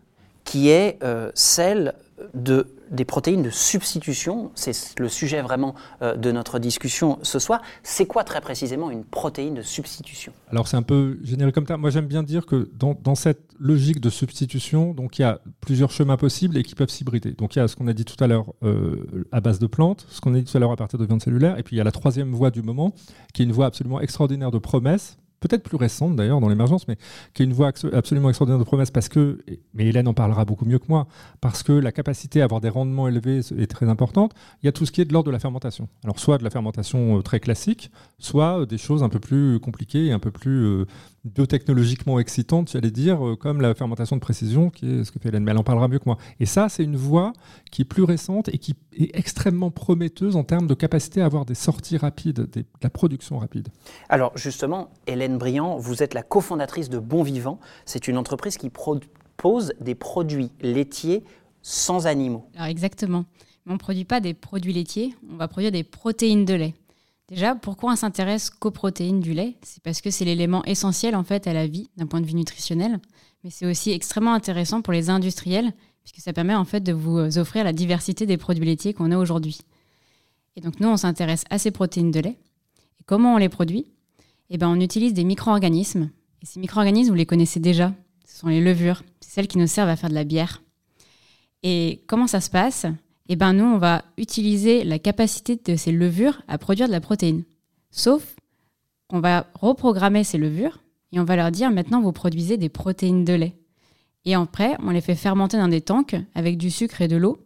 qui 0.46 0.70
est 0.70 0.98
euh, 1.04 1.30
celle 1.36 1.94
de, 2.34 2.68
des 2.92 3.06
protéines 3.06 3.44
de 3.44 3.50
substitution. 3.50 4.52
C'est 4.56 5.00
le 5.00 5.10
sujet 5.10 5.42
vraiment 5.42 5.76
euh, 6.02 6.16
de 6.16 6.32
notre 6.32 6.60
discussion 6.60 7.20
ce 7.22 7.40
soir. 7.40 7.62
C'est 7.84 8.06
quoi 8.06 8.24
très 8.24 8.42
précisément 8.42 8.90
une 8.90 9.04
protéine 9.04 9.54
de 9.54 9.62
substitution? 9.62 10.34
Alors 10.50 10.68
c'est 10.68 10.78
un 10.78 10.84
peu 10.84 11.20
général 11.24 11.52
comme 11.52 11.68
ça. 11.68 11.78
Moi 11.78 11.90
j'aime 11.90 12.08
bien 12.08 12.24
dire 12.24 12.46
que 12.46 12.70
dans, 12.74 13.16
cette 13.16 13.52
logique 13.60 14.00
de 14.00 14.10
substitution, 14.10 14.94
donc 14.94 15.20
il 15.20 15.24
y 15.24 15.26
a 15.26 15.40
plusieurs 15.62 15.92
chemins 15.92 16.18
possibles 16.18 16.58
et 16.58 16.64
qui 16.64 16.76
peuvent 16.76 16.90
s'hybrider. 16.90 17.32
Donc 17.32 17.56
il 17.56 17.60
y 17.60 17.62
a 17.62 17.68
ce 17.68 17.76
qu'on 17.76 17.88
a 17.88 17.94
dit 17.94 18.06
tout 18.06 18.22
à 18.24 18.28
l'heure 18.28 18.54
euh, 18.64 19.28
à 19.32 19.42
base 19.42 19.60
de 19.60 19.68
plantes, 19.68 20.06
ce 20.10 20.22
qu'on 20.22 20.34
a 20.34 20.38
dit 20.38 20.44
tout 20.44 20.56
à 20.56 20.60
l'heure 20.60 20.72
à 20.72 20.76
partir 20.76 21.00
de 21.00 21.06
viande 21.06 21.22
cellulaire, 21.22 21.58
et 21.58 21.64
puis 21.64 21.76
il 21.76 21.80
y 21.80 21.82
a 21.82 21.86
la 21.86 21.92
troisième 21.92 22.32
voie 22.34 22.52
du 22.52 22.62
moment, 22.62 22.94
qui 23.34 23.42
est 23.42 23.46
une 23.46 23.52
voie 23.52 23.66
absolument 23.66 24.00
extraordinaire 24.00 24.52
de 24.52 24.60
promesses 24.60 25.18
peut-être 25.40 25.64
plus 25.64 25.78
récente 25.78 26.16
d'ailleurs 26.16 26.40
dans 26.40 26.50
l'émergence, 26.50 26.88
mais 26.88 26.98
qui 27.34 27.44
est 27.44 27.46
une 27.46 27.54
voie 27.54 27.72
absolument 27.94 28.30
extraordinaire 28.30 28.60
de 28.60 28.64
promesse 28.64 28.92
parce 28.92 29.10
que, 29.10 29.40
mais 29.74 29.86
Hélène 29.86 30.08
en 30.08 30.14
parlera 30.14 30.46
beaucoup 30.46 30.66
mieux 30.66 30.80
que 30.80 30.88
moi, 30.90 31.08
parce 31.42 31.64
que 31.64 31.72
la 31.72 31.92
capacité 31.92 32.42
à 32.42 32.46
avoir 32.46 32.62
des 32.62 32.70
rendements 32.70 33.08
élevés 33.08 33.40
est 33.58 33.68
très 33.68 33.90
importante. 33.90 34.34
Il 34.64 34.66
y 34.66 34.70
a 34.70 34.72
tout 34.72 34.86
ce 34.86 34.92
qui 34.92 35.02
est 35.02 35.06
de 35.06 35.14
l'ordre 35.14 35.28
de 35.28 35.32
la 35.32 35.40
fermentation. 35.40 35.88
Alors 36.04 36.20
soit 36.20 36.38
de 36.38 36.44
la 36.44 36.50
fermentation 36.50 37.18
euh, 37.18 37.22
très 37.22 37.40
classique, 37.40 37.92
soit 38.20 38.62
euh, 38.62 38.66
des 38.66 38.78
choses 38.78 39.04
un 39.04 39.10
peu 39.10 39.20
plus 39.20 39.60
compliquées 39.60 40.06
et 40.06 40.12
un 40.12 40.20
peu 40.20 40.32
plus 40.32 40.66
euh, 40.66 40.86
biotechnologiquement 41.28 42.20
excitante, 42.20 42.72
j'allais 42.72 42.92
dire, 42.92 43.26
euh, 43.26 43.36
comme 43.36 43.62
la 43.62 43.74
fermentation 43.76 44.16
de 44.16 44.22
précision, 44.22 44.70
qui 44.70 45.00
est 45.00 45.04
ce 45.04 45.12
que 45.12 45.20
fait 45.20 45.30
Hélène, 45.30 45.44
mais 45.44 45.52
elle 45.52 45.58
en 45.58 45.64
parlera 45.64 45.88
mieux 45.88 46.00
que 46.00 46.06
moi. 46.06 46.18
Et 46.40 46.46
ça, 46.46 46.70
c'est 46.70 46.84
une 46.84 46.96
voie 46.96 47.34
qui 47.72 47.84
est 47.84 47.86
plus 47.86 48.04
récente 48.04 48.50
et 48.50 48.58
qui 48.58 48.76
est 48.98 49.16
extrêmement 49.16 49.72
prometteuse 49.72 50.36
en 50.36 50.44
termes 50.44 50.68
de 50.68 50.74
capacité 50.74 51.22
à 51.22 51.26
avoir 51.26 51.46
des 51.46 51.56
sorties 51.56 51.98
rapides, 51.98 52.50
de 52.52 52.66
la 52.82 52.90
production 52.90 53.38
rapide. 53.38 53.68
Alors 54.10 54.32
justement, 54.36 54.90
Hélène 55.06 55.38
Briand, 55.38 55.78
vous 55.78 56.04
êtes 56.04 56.14
la 56.14 56.24
cofondatrice 56.24 56.90
de 56.90 57.00
Bon 57.00 57.24
Vivant. 57.24 57.60
C'est 57.86 58.08
une 58.08 58.18
entreprise 58.18 58.58
qui 58.58 58.70
propose 58.70 59.74
des 59.80 59.96
produits 59.96 60.52
laitiers 60.62 61.24
sans 61.62 62.08
animaux. 62.08 62.48
Alors 62.56 62.68
exactement. 62.68 63.26
on 63.66 63.74
ne 63.74 63.78
produit 63.78 64.06
pas 64.06 64.20
des 64.20 64.34
produits 64.34 64.74
laitiers, 64.74 65.14
on 65.32 65.38
va 65.38 65.48
produire 65.48 65.72
des 65.72 65.84
protéines 65.84 66.46
de 66.46 66.54
lait. 66.54 66.74
Déjà, 67.28 67.56
pourquoi 67.56 67.92
on 67.92 67.96
s'intéresse 67.96 68.50
qu'aux 68.50 68.72
protéines 68.72 69.20
du 69.20 69.34
lait? 69.34 69.56
C'est 69.62 69.84
parce 69.84 70.02
que 70.02 70.12
c'est 70.12 70.24
l'élément 70.24 70.64
essentiel 70.64 71.16
en 71.16 71.24
fait 71.24 71.46
à 71.46 71.54
la 71.54 71.68
vie 71.68 71.90
d'un 71.98 72.08
point 72.08 72.22
de 72.22 72.26
vue 72.26 72.36
nutritionnel, 72.36 73.00
mais 73.44 73.50
c'est 73.50 73.66
aussi 73.66 73.92
extrêmement 73.92 74.34
intéressant 74.34 74.82
pour 74.82 74.94
les 74.94 75.10
industriels 75.10 75.74
puisque 76.04 76.24
ça 76.24 76.32
permet 76.32 76.56
en 76.56 76.64
fait 76.64 76.80
de 76.80 76.94
vous 76.94 77.38
offrir 77.38 77.66
la 77.66 77.74
diversité 77.74 78.26
des 78.26 78.38
produits 78.38 78.64
laitiers 78.64 78.94
qu'on 78.94 79.12
a 79.12 79.18
aujourd'hui. 79.18 79.60
Et 80.56 80.62
donc 80.62 80.80
nous, 80.80 80.88
on 80.88 80.96
s'intéresse 80.96 81.44
à 81.50 81.60
ces 81.60 81.70
protéines 81.70 82.12
de 82.12 82.22
lait. 82.22 82.38
Et 83.00 83.04
comment 83.06 83.34
on 83.34 83.38
les 83.38 83.50
produit? 83.50 83.92
Eh 84.50 84.58
ben, 84.58 84.70
on 84.70 84.80
utilise 84.80 85.14
des 85.14 85.26
micro-organismes. 85.26 86.10
Et 86.42 86.46
ces 86.46 86.62
micro-organismes, 86.62 87.10
vous 87.10 87.16
les 87.16 87.26
connaissez 87.26 87.60
déjà. 87.60 87.94
Ce 88.26 88.40
sont 88.40 88.48
les 88.48 88.62
levures. 88.62 89.04
C'est 89.20 89.32
celles 89.32 89.48
qui 89.48 89.58
nous 89.58 89.68
servent 89.68 89.90
à 89.90 89.98
faire 89.98 90.10
de 90.10 90.16
la 90.16 90.24
bière. 90.24 90.64
Et 91.62 92.04
comment 92.08 92.28
ça 92.28 92.40
se 92.40 92.50
passe? 92.50 92.86
Eh 93.30 93.36
ben 93.36 93.54
nous, 93.54 93.66
on 93.66 93.78
va 93.78 94.04
utiliser 94.18 94.84
la 94.84 95.00
capacité 95.00 95.60
de 95.64 95.76
ces 95.76 95.92
levures 95.92 96.42
à 96.48 96.58
produire 96.58 96.88
de 96.88 96.94
la 96.94 97.02
protéine. 97.02 97.44
Sauf 97.92 98.36
qu'on 99.08 99.20
va 99.20 99.48
reprogrammer 99.54 100.24
ces 100.24 100.38
levures 100.38 100.80
et 101.12 101.20
on 101.20 101.24
va 101.24 101.36
leur 101.36 101.52
dire 101.52 101.72
maintenant 101.72 102.02
vous 102.02 102.12
produisez 102.12 102.58
des 102.58 102.70
protéines 102.70 103.26
de 103.26 103.34
lait. 103.34 103.56
Et 104.26 104.36
après, 104.36 104.76
on 104.80 104.90
les 104.90 105.02
fait 105.02 105.16
fermenter 105.16 105.58
dans 105.58 105.68
des 105.68 105.82
tanks 105.82 106.16
avec 106.36 106.58
du 106.58 106.70
sucre 106.70 107.02
et 107.02 107.08
de 107.08 107.16
l'eau 107.16 107.38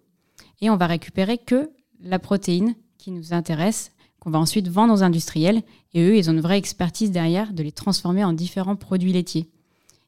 et 0.62 0.70
on 0.70 0.78
va 0.78 0.88
récupérer 0.88 1.38
que 1.38 1.72
la 2.02 2.20
protéine 2.20 2.76
qui 2.98 3.12
nous 3.12 3.34
intéresse, 3.34 3.92
qu'on 4.20 4.32
va 4.32 4.40
ensuite 4.40 4.68
vendre 4.68 4.94
aux 4.94 5.04
industriels 5.04 5.64
et 5.94 6.04
eux, 6.04 6.18
ils 6.18 6.30
ont 6.30 6.34
une 6.34 6.42
vraie 6.42 6.58
expertise 6.58 7.12
derrière 7.12 7.54
de 7.54 7.64
les 7.64 7.72
transformer 7.72 8.24
en 8.24 8.34
différents 8.34 8.76
produits 8.76 9.14
laitiers. 9.14 9.50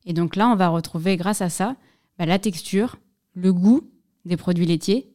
Et 0.05 0.13
donc 0.13 0.35
là, 0.35 0.47
on 0.49 0.55
va 0.55 0.69
retrouver 0.69 1.17
grâce 1.17 1.41
à 1.41 1.49
ça 1.49 1.75
bah, 2.17 2.25
la 2.25 2.39
texture, 2.39 2.97
le 3.33 3.53
goût 3.53 3.81
des 4.25 4.37
produits 4.37 4.65
laitiers 4.65 5.12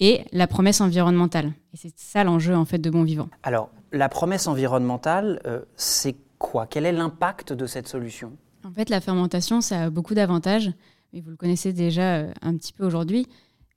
et 0.00 0.24
la 0.32 0.46
promesse 0.46 0.80
environnementale. 0.80 1.52
Et 1.72 1.76
c'est 1.76 1.92
ça 1.96 2.24
l'enjeu 2.24 2.54
en 2.54 2.64
fait 2.64 2.78
de 2.78 2.90
Bon 2.90 3.02
Vivant. 3.02 3.28
Alors, 3.42 3.70
la 3.92 4.08
promesse 4.08 4.46
environnementale, 4.46 5.40
euh, 5.46 5.60
c'est 5.76 6.16
quoi? 6.38 6.66
Quel 6.66 6.84
est 6.86 6.92
l'impact 6.92 7.52
de 7.52 7.66
cette 7.66 7.88
solution? 7.88 8.32
En 8.64 8.72
fait, 8.72 8.90
la 8.90 9.00
fermentation, 9.00 9.60
ça 9.60 9.84
a 9.84 9.90
beaucoup 9.90 10.14
d'avantages, 10.14 10.72
et 11.12 11.20
vous 11.20 11.30
le 11.30 11.36
connaissez 11.36 11.72
déjà 11.72 12.16
euh, 12.16 12.32
un 12.42 12.56
petit 12.56 12.72
peu 12.72 12.84
aujourd'hui, 12.84 13.26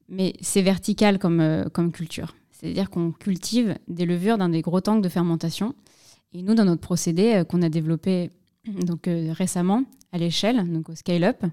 mais 0.10 0.34
c'est 0.42 0.62
vertical 0.62 1.20
comme, 1.20 1.40
euh, 1.40 1.66
comme 1.70 1.92
culture. 1.92 2.36
C'est-à-dire 2.52 2.90
qu'on 2.90 3.12
cultive 3.12 3.78
des 3.88 4.06
levures 4.06 4.38
dans 4.38 4.50
des 4.50 4.62
gros 4.62 4.82
tanks 4.82 5.04
de 5.04 5.10
fermentation. 5.10 5.76
Et 6.34 6.42
nous, 6.42 6.56
dans 6.56 6.66
notre 6.66 6.82
procédé 6.82 7.44
qu'on 7.48 7.62
a 7.62 7.70
développé 7.70 8.32
donc, 8.68 9.08
récemment 9.08 9.84
à 10.12 10.18
l'échelle, 10.18 10.68
donc 10.74 10.90
au 10.90 10.96
scale-up, 10.96 11.46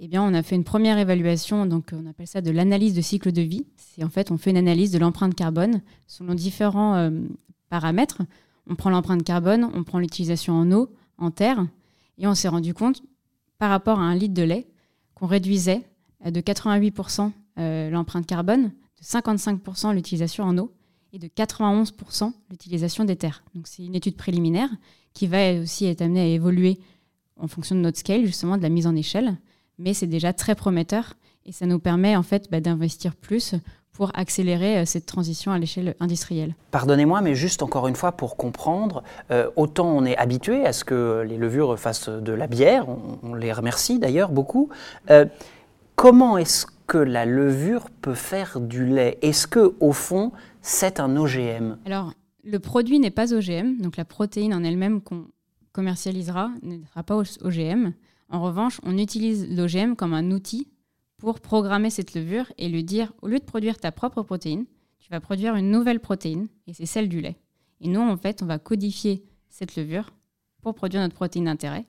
eh 0.00 0.18
on 0.18 0.34
a 0.34 0.42
fait 0.42 0.56
une 0.56 0.64
première 0.64 0.98
évaluation, 0.98 1.66
donc 1.66 1.92
on 1.92 2.06
appelle 2.06 2.26
ça 2.26 2.40
de 2.40 2.50
l'analyse 2.50 2.94
de 2.94 3.00
cycle 3.00 3.32
de 3.32 3.42
vie. 3.42 3.66
C'est 3.76 4.02
en 4.02 4.08
fait, 4.08 4.30
on 4.30 4.38
fait 4.38 4.50
une 4.50 4.56
analyse 4.56 4.90
de 4.90 4.98
l'empreinte 4.98 5.34
carbone 5.34 5.82
selon 6.06 6.34
différents 6.34 6.94
euh, 6.96 7.10
paramètres. 7.68 8.22
On 8.68 8.74
prend 8.74 8.90
l'empreinte 8.90 9.22
carbone, 9.22 9.70
on 9.72 9.84
prend 9.84 9.98
l'utilisation 9.98 10.54
en 10.54 10.70
eau, 10.72 10.92
en 11.18 11.30
terre, 11.30 11.64
et 12.18 12.26
on 12.26 12.34
s'est 12.34 12.48
rendu 12.48 12.74
compte, 12.74 13.02
par 13.58 13.70
rapport 13.70 14.00
à 14.00 14.02
un 14.02 14.14
litre 14.14 14.34
de 14.34 14.42
lait, 14.42 14.66
qu'on 15.14 15.26
réduisait 15.26 15.82
de 16.24 16.40
88% 16.40 17.30
euh, 17.58 17.90
l'empreinte 17.90 18.26
carbone, 18.26 18.72
de 18.98 19.04
55% 19.04 19.94
l'utilisation 19.94 20.44
en 20.44 20.58
eau 20.58 20.72
et 21.12 21.18
de 21.18 21.28
91% 21.28 22.32
l'utilisation 22.50 23.04
des 23.04 23.14
terres. 23.14 23.44
Donc 23.54 23.68
c'est 23.68 23.84
une 23.84 23.94
étude 23.94 24.16
préliminaire 24.16 24.70
qui 25.12 25.28
va 25.28 25.54
aussi 25.54 25.86
être 25.86 26.02
amenée 26.02 26.20
à 26.20 26.26
évoluer 26.26 26.80
en 27.36 27.46
fonction 27.46 27.76
de 27.76 27.80
notre 27.80 27.98
scale, 27.98 28.26
justement 28.26 28.56
de 28.56 28.62
la 28.62 28.68
mise 28.68 28.88
en 28.88 28.96
échelle 28.96 29.36
mais 29.78 29.94
c'est 29.94 30.06
déjà 30.06 30.32
très 30.32 30.54
prometteur 30.54 31.14
et 31.46 31.52
ça 31.52 31.66
nous 31.66 31.78
permet 31.78 32.16
en 32.16 32.22
fait 32.22 32.50
bah, 32.50 32.60
d'investir 32.60 33.14
plus 33.14 33.54
pour 33.92 34.10
accélérer 34.14 34.78
euh, 34.78 34.84
cette 34.84 35.06
transition 35.06 35.52
à 35.52 35.58
l'échelle 35.58 35.94
industrielle. 36.00 36.54
Pardonnez-moi, 36.72 37.20
mais 37.22 37.34
juste 37.34 37.62
encore 37.62 37.86
une 37.86 37.94
fois 37.94 38.12
pour 38.12 38.36
comprendre, 38.36 39.02
euh, 39.30 39.48
autant 39.56 39.88
on 39.88 40.04
est 40.04 40.16
habitué 40.16 40.66
à 40.66 40.72
ce 40.72 40.84
que 40.84 41.24
les 41.26 41.38
levures 41.38 41.78
fassent 41.78 42.08
de 42.08 42.32
la 42.32 42.46
bière, 42.46 42.86
on, 43.22 43.34
les 43.34 43.52
remercie 43.52 43.98
d'ailleurs 43.98 44.30
beaucoup. 44.30 44.68
Euh, 45.10 45.24
comment 45.94 46.36
est-ce 46.36 46.66
que 46.86 46.98
la 46.98 47.24
levure 47.24 47.88
peut 48.02 48.14
faire 48.14 48.60
du 48.60 48.84
lait? 48.84 49.18
Est-ce 49.22 49.46
que 49.46 49.74
au 49.80 49.92
fond 49.92 50.32
c'est 50.60 50.98
un 50.98 51.16
OGM 51.16 51.76
Alors 51.86 52.12
le 52.42 52.58
produit 52.58 52.98
n'est 52.98 53.10
pas 53.10 53.32
OGM, 53.32 53.80
donc 53.80 53.96
la 53.96 54.04
protéine 54.04 54.54
en 54.54 54.64
elle-même 54.64 55.00
qu'on 55.00 55.26
commercialisera 55.72 56.50
ne 56.62 56.78
sera 56.84 57.02
pas 57.02 57.16
OGM. 57.16 57.92
En 58.30 58.42
revanche, 58.42 58.80
on 58.82 58.98
utilise 58.98 59.48
l'OGM 59.48 59.96
comme 59.96 60.14
un 60.14 60.30
outil 60.30 60.68
pour 61.18 61.40
programmer 61.40 61.90
cette 61.90 62.14
levure 62.14 62.52
et 62.58 62.68
lui 62.68 62.84
dire, 62.84 63.12
au 63.22 63.28
lieu 63.28 63.38
de 63.38 63.44
produire 63.44 63.78
ta 63.78 63.92
propre 63.92 64.22
protéine, 64.22 64.66
tu 64.98 65.10
vas 65.10 65.20
produire 65.20 65.54
une 65.54 65.70
nouvelle 65.70 66.00
protéine, 66.00 66.48
et 66.66 66.72
c'est 66.72 66.86
celle 66.86 67.08
du 67.08 67.20
lait. 67.20 67.36
Et 67.80 67.88
nous, 67.88 68.00
en 68.00 68.16
fait, 68.16 68.42
on 68.42 68.46
va 68.46 68.58
codifier 68.58 69.22
cette 69.50 69.76
levure 69.76 70.12
pour 70.62 70.74
produire 70.74 71.02
notre 71.02 71.14
protéine 71.14 71.44
d'intérêt. 71.44 71.86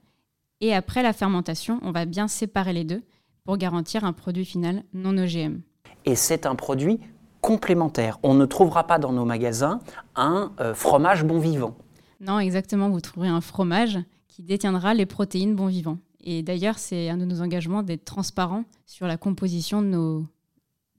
Et 0.62 0.74
après 0.74 1.02
la 1.02 1.14
fermentation, 1.14 1.80
on 1.82 1.92
va 1.92 2.06
bien 2.06 2.28
séparer 2.28 2.74
les 2.74 2.84
deux 2.84 3.04
pour 3.44 3.58
garantir 3.58 4.04
un 4.04 4.14
produit 4.14 4.46
final 4.46 4.84
non 4.94 5.18
OGM. 5.18 5.62
Et 6.06 6.16
c'est 6.16 6.46
un 6.46 6.56
produit 6.56 7.00
complémentaire. 7.42 8.20
On 8.24 8.34
ne 8.34 8.46
trouvera 8.46 8.86
pas 8.86 9.00
dans 9.00 9.14
nos 9.14 9.26
magasins 9.26 9.80
un 10.16 10.52
euh, 10.60 10.74
fromage 10.74 11.24
bon 11.24 11.40
vivant. 11.40 11.76
Non, 12.20 12.40
exactement. 12.40 12.90
Vous 12.90 13.02
trouverez 13.02 13.30
un 13.30 13.42
fromage 13.42 14.00
qui 14.28 14.44
détiendra 14.44 14.94
les 14.94 15.06
protéines 15.06 15.56
bon 15.56 15.68
vivant. 15.68 15.98
Et 16.26 16.42
d'ailleurs, 16.42 16.80
c'est 16.80 17.10
un 17.10 17.18
de 17.18 17.26
nos 17.26 17.42
engagements 17.42 17.84
d'être 17.84 18.04
transparent 18.04 18.64
sur 18.88 19.06
la 19.06 19.16
composition 19.16 19.82
de 19.82 19.88
nos, 19.88 20.26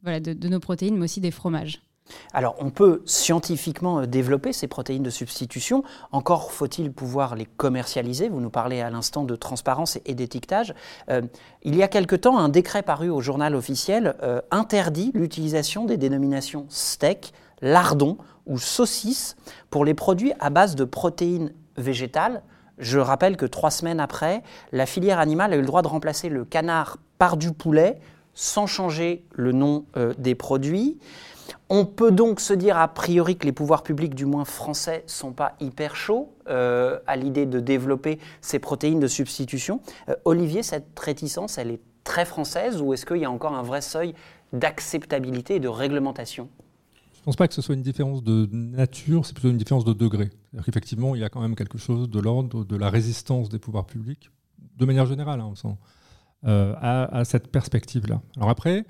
voilà, 0.02 0.20
de, 0.20 0.48
nos 0.48 0.60
protéines, 0.60 0.96
mais 0.96 1.04
aussi 1.04 1.20
des 1.20 1.32
fromages. 1.32 1.82
Alors, 2.32 2.54
on 2.60 2.70
peut 2.70 3.02
scientifiquement 3.04 3.98
euh, 3.98 4.06
développer 4.06 4.52
ces 4.52 4.68
protéines 4.68 5.02
de 5.02 5.10
substitution. 5.10 5.82
Encore 6.12 6.52
faut-il 6.52 6.92
pouvoir 6.92 7.34
les 7.34 7.46
commercialiser. 7.46 8.28
Vous 8.28 8.40
nous 8.40 8.50
parlez 8.50 8.80
à 8.80 8.90
l'instant 8.90 9.24
de 9.24 9.34
transparence 9.34 9.98
et 10.04 10.14
d'étiquetage. 10.14 10.72
Euh, 11.10 11.22
il 11.62 11.74
y 11.74 11.82
a 11.82 11.88
quelque 11.88 12.14
temps, 12.14 12.38
un 12.38 12.48
décret 12.48 12.84
paru 12.84 13.10
au 13.10 13.20
journal 13.20 13.56
officiel 13.56 14.14
euh, 14.22 14.40
interdit 14.52 15.10
l'utilisation 15.14 15.84
des 15.84 15.96
dénominations 15.96 16.66
steak, 16.68 17.32
lardon 17.60 18.18
ou 18.46 18.58
saucisse 18.58 19.34
pour 19.70 19.84
les 19.84 19.94
produits 19.94 20.32
à 20.38 20.50
base 20.50 20.76
de 20.76 20.84
protéines 20.84 21.52
végétales 21.76 22.44
je 22.78 22.98
rappelle 22.98 23.36
que 23.36 23.46
trois 23.46 23.70
semaines 23.70 24.00
après, 24.00 24.42
la 24.72 24.86
filière 24.86 25.18
animale 25.18 25.52
a 25.52 25.56
eu 25.56 25.60
le 25.60 25.66
droit 25.66 25.82
de 25.82 25.88
remplacer 25.88 26.28
le 26.28 26.44
canard 26.44 26.98
par 27.18 27.36
du 27.36 27.52
poulet 27.52 27.98
sans 28.34 28.66
changer 28.66 29.24
le 29.32 29.52
nom 29.52 29.86
euh, 29.96 30.12
des 30.18 30.34
produits. 30.34 30.98
On 31.68 31.84
peut 31.84 32.12
donc 32.12 32.40
se 32.40 32.52
dire 32.52 32.76
a 32.76 32.86
priori 32.88 33.36
que 33.36 33.46
les 33.46 33.52
pouvoirs 33.52 33.82
publics, 33.82 34.14
du 34.14 34.24
moins 34.24 34.44
français, 34.44 35.02
ne 35.06 35.10
sont 35.10 35.32
pas 35.32 35.54
hyper 35.58 35.96
chauds 35.96 36.32
euh, 36.48 36.98
à 37.06 37.16
l'idée 37.16 37.46
de 37.46 37.58
développer 37.58 38.18
ces 38.40 38.58
protéines 38.58 39.00
de 39.00 39.08
substitution. 39.08 39.80
Euh, 40.08 40.14
Olivier, 40.24 40.62
cette 40.62 40.98
réticence, 40.98 41.58
elle 41.58 41.70
est 41.70 41.80
très 42.04 42.24
française 42.24 42.80
ou 42.80 42.92
est-ce 42.92 43.06
qu'il 43.06 43.16
y 43.18 43.24
a 43.24 43.30
encore 43.30 43.54
un 43.54 43.62
vrai 43.62 43.80
seuil 43.80 44.14
d'acceptabilité 44.52 45.56
et 45.56 45.60
de 45.60 45.68
réglementation? 45.68 46.48
Pense 47.26 47.34
pas 47.34 47.48
que 47.48 47.54
ce 47.54 47.60
soit 47.60 47.74
une 47.74 47.82
différence 47.82 48.22
de 48.22 48.48
nature, 48.52 49.26
c'est 49.26 49.32
plutôt 49.32 49.50
une 49.50 49.56
différence 49.56 49.84
de 49.84 49.92
degré. 49.92 50.30
Effectivement, 50.68 51.16
il 51.16 51.20
y 51.22 51.24
a 51.24 51.28
quand 51.28 51.40
même 51.40 51.56
quelque 51.56 51.76
chose 51.76 52.08
de 52.08 52.20
l'ordre 52.20 52.64
de 52.64 52.76
la 52.76 52.88
résistance 52.88 53.48
des 53.48 53.58
pouvoirs 53.58 53.84
publics, 53.84 54.30
de 54.76 54.86
manière 54.86 55.06
générale, 55.06 55.40
hein, 55.40 55.52
euh, 56.46 56.74
à, 56.80 57.24
cette 57.24 57.48
perspective-là. 57.48 58.22
Alors 58.36 58.48
après, 58.48 58.86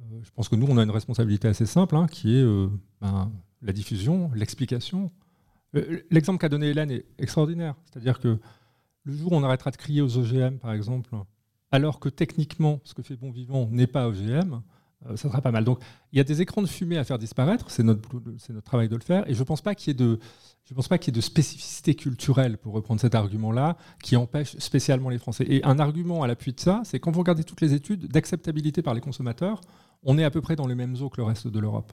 euh, 0.00 0.20
je 0.22 0.30
pense 0.30 0.48
que 0.48 0.56
nous, 0.56 0.66
on 0.66 0.78
a 0.78 0.82
une 0.82 0.90
responsabilité 0.90 1.46
assez 1.46 1.66
simple, 1.66 1.94
hein, 1.94 2.06
qui 2.06 2.34
est 2.34 2.42
euh, 2.42 2.68
ben, 3.02 3.30
la 3.60 3.74
diffusion, 3.74 4.30
l'explication. 4.34 5.12
L'exemple 6.10 6.38
qu'a 6.38 6.48
donné 6.48 6.68
Hélène 6.68 6.90
est 6.90 7.04
extraordinaire. 7.18 7.74
C'est-à-dire 7.84 8.18
que 8.18 8.38
le 9.02 9.12
jour 9.12 9.32
où 9.32 9.36
on 9.36 9.44
arrêtera 9.44 9.70
de 9.70 9.76
crier 9.76 10.00
aux 10.00 10.16
OGM, 10.16 10.56
par 10.56 10.72
exemple, 10.72 11.10
alors 11.70 12.00
que 12.00 12.08
techniquement, 12.08 12.80
ce 12.84 12.94
que 12.94 13.02
fait 13.02 13.16
Bon 13.16 13.30
Vivant 13.30 13.68
n'est 13.70 13.86
pas 13.86 14.08
OGM, 14.08 14.62
ça 15.10 15.28
sera 15.28 15.40
pas 15.40 15.50
mal. 15.50 15.64
Donc, 15.64 15.80
il 16.12 16.18
y 16.18 16.20
a 16.20 16.24
des 16.24 16.40
écrans 16.40 16.62
de 16.62 16.66
fumée 16.66 16.98
à 16.98 17.04
faire 17.04 17.18
disparaître, 17.18 17.70
c'est 17.70 17.82
notre, 17.82 18.08
notre 18.50 18.62
travail 18.62 18.88
de 18.88 18.96
le 18.96 19.02
faire, 19.02 19.28
et 19.28 19.34
je 19.34 19.40
ne 19.40 19.44
pense 19.44 19.60
pas 19.60 19.74
qu'il 19.74 19.88
y 19.88 19.90
ait 19.92 20.06
de... 20.06 20.18
Y 20.70 21.08
ait 21.08 21.12
de 21.12 21.20
spécificité 21.20 21.94
culturelle, 21.94 22.56
pour 22.56 22.72
reprendre 22.72 22.98
cet 22.98 23.14
argument-là, 23.14 23.76
qui 24.02 24.16
empêche 24.16 24.56
spécialement 24.56 25.10
les 25.10 25.18
Français. 25.18 25.44
Et 25.46 25.62
un 25.62 25.78
argument 25.78 26.22
à 26.22 26.26
l'appui 26.26 26.54
de 26.54 26.60
ça, 26.60 26.80
c'est 26.84 26.98
quand 26.98 27.10
vous 27.10 27.18
regardez 27.18 27.44
toutes 27.44 27.60
les 27.60 27.74
études 27.74 28.06
d'acceptabilité 28.06 28.80
par 28.80 28.94
les 28.94 29.02
consommateurs, 29.02 29.60
on 30.04 30.16
est 30.16 30.24
à 30.24 30.30
peu 30.30 30.40
près 30.40 30.56
dans 30.56 30.66
les 30.66 30.74
mêmes 30.74 30.96
eaux 31.02 31.10
que 31.10 31.18
le 31.18 31.24
reste 31.24 31.48
de 31.48 31.58
l'Europe. 31.58 31.92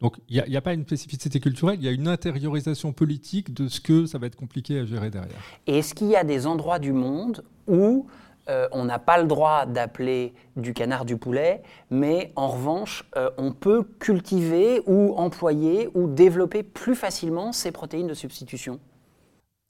Donc 0.00 0.16
il 0.28 0.42
n'y 0.48 0.56
a, 0.56 0.58
a, 0.58 0.62
pas 0.62 0.72
une 0.72 0.84
spécificité 0.84 1.40
culturelle, 1.40 1.78
il 1.78 1.84
y 1.84 1.88
a 1.88 1.92
une 1.92 2.08
intériorisation 2.08 2.92
politique 2.92 3.52
de 3.52 3.68
ce 3.68 3.80
que 3.80 4.06
ça 4.06 4.18
va 4.18 4.26
être 4.26 4.36
compliqué 4.36 4.78
à 4.78 4.84
gérer 4.86 5.10
derrière. 5.10 5.40
Est-ce 5.66 5.94
qu'il 5.94 6.08
y 6.08 6.16
a 6.16 6.24
des 6.24 6.46
endroits 6.46 6.78
du 6.78 6.92
monde 6.92 7.44
où 7.66 8.06
euh, 8.50 8.68
on 8.72 8.84
n'a 8.84 8.98
pas 8.98 9.20
le 9.20 9.28
droit 9.28 9.64
d'appeler 9.64 10.34
du 10.56 10.74
canard 10.74 11.04
du 11.04 11.16
poulet, 11.16 11.62
mais 11.88 12.32
en 12.34 12.48
revanche, 12.48 13.04
euh, 13.16 13.30
on 13.38 13.52
peut 13.52 13.84
cultiver 14.00 14.82
ou 14.86 15.14
employer 15.14 15.88
ou 15.94 16.08
développer 16.08 16.64
plus 16.64 16.96
facilement 16.96 17.52
ces 17.52 17.70
protéines 17.70 18.08
de 18.08 18.14
substitution 18.14 18.80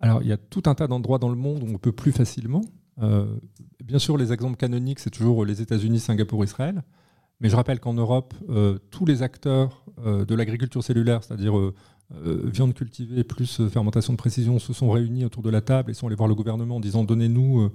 Alors, 0.01 0.23
il 0.23 0.29
y 0.29 0.33
a 0.33 0.39
tout 0.39 0.63
un 0.65 0.75
tas 0.75 0.87
d'endroits 0.87 1.19
dans 1.19 1.29
le 1.29 1.37
monde 1.37 1.63
où 1.63 1.75
on 1.75 1.79
peut 1.79 1.93
plus 1.93 2.13
facilement. 2.13 2.63
Euh, 3.03 3.27
bien 3.85 3.99
sûr, 3.99 4.17
les 4.17 4.33
exemples 4.33 4.57
canoniques, 4.57 5.01
c'est 5.01 5.11
toujours 5.11 5.45
les 5.45 5.61
États-Unis, 5.61 6.01
Singapour, 6.01 6.43
Israël. 6.43 6.83
Mais 7.41 7.51
je 7.51 7.57
rappelle 7.57 7.81
qu'en 7.81 7.95
Europe, 7.95 8.35
tous 8.91 9.07
les 9.07 9.23
acteurs 9.23 9.83
de 10.05 10.35
l'agriculture 10.35 10.85
cellulaire, 10.85 11.25
c'est-à-dire 11.25 11.55
viande 12.13 12.75
cultivée 12.75 13.25
plus 13.25 13.67
fermentation 13.71 14.13
de 14.13 14.19
précision, 14.19 14.59
se 14.59 14.75
sont 14.75 14.91
réunis 14.91 15.25
autour 15.25 15.43
de 15.43 15.49
la 15.49 15.63
table 15.63 15.91
et 15.91 15.95
sont 15.95 16.07
allés 16.07 16.17
voir 16.17 16.29
le 16.29 16.35
gouvernement 16.35 16.77
en 16.77 16.81
disant 16.81 17.03
donnez-nous 17.03 17.71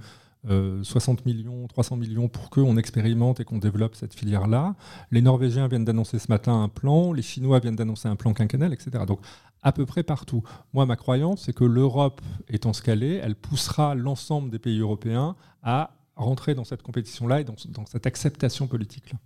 60 0.47 1.19
euh, 1.19 1.23
millions, 1.25 1.67
300 1.67 1.97
millions 1.97 2.27
pour 2.27 2.49
qu'on 2.49 2.77
expérimente 2.77 3.39
et 3.39 3.45
qu'on 3.45 3.57
développe 3.57 3.95
cette 3.95 4.13
filière-là. 4.13 4.75
Les 5.11 5.21
Norvégiens 5.21 5.67
viennent 5.67 5.85
d'annoncer 5.85 6.19
ce 6.19 6.27
matin 6.29 6.61
un 6.61 6.69
plan, 6.69 7.13
les 7.13 7.21
Chinois 7.21 7.59
viennent 7.59 7.75
d'annoncer 7.75 8.07
un 8.07 8.15
plan 8.15 8.33
quinquennal, 8.33 8.73
etc. 8.73 9.03
Donc 9.07 9.19
à 9.61 9.71
peu 9.71 9.85
près 9.85 10.03
partout. 10.03 10.43
Moi, 10.73 10.85
ma 10.85 10.95
croyance, 10.95 11.43
c'est 11.45 11.53
que 11.53 11.63
l'Europe 11.63 12.21
étant 12.47 12.73
scalée, 12.73 13.19
elle 13.23 13.35
poussera 13.35 13.95
l'ensemble 13.95 14.51
des 14.51 14.59
pays 14.59 14.79
européens 14.79 15.35
à 15.63 15.91
rentrer 16.15 16.55
dans 16.55 16.63
cette 16.63 16.83
compétition-là 16.83 17.41
et 17.41 17.43
dans, 17.43 17.55
dans 17.69 17.85
cette 17.85 18.05
acceptation 18.05 18.67
politique-là. 18.67 19.17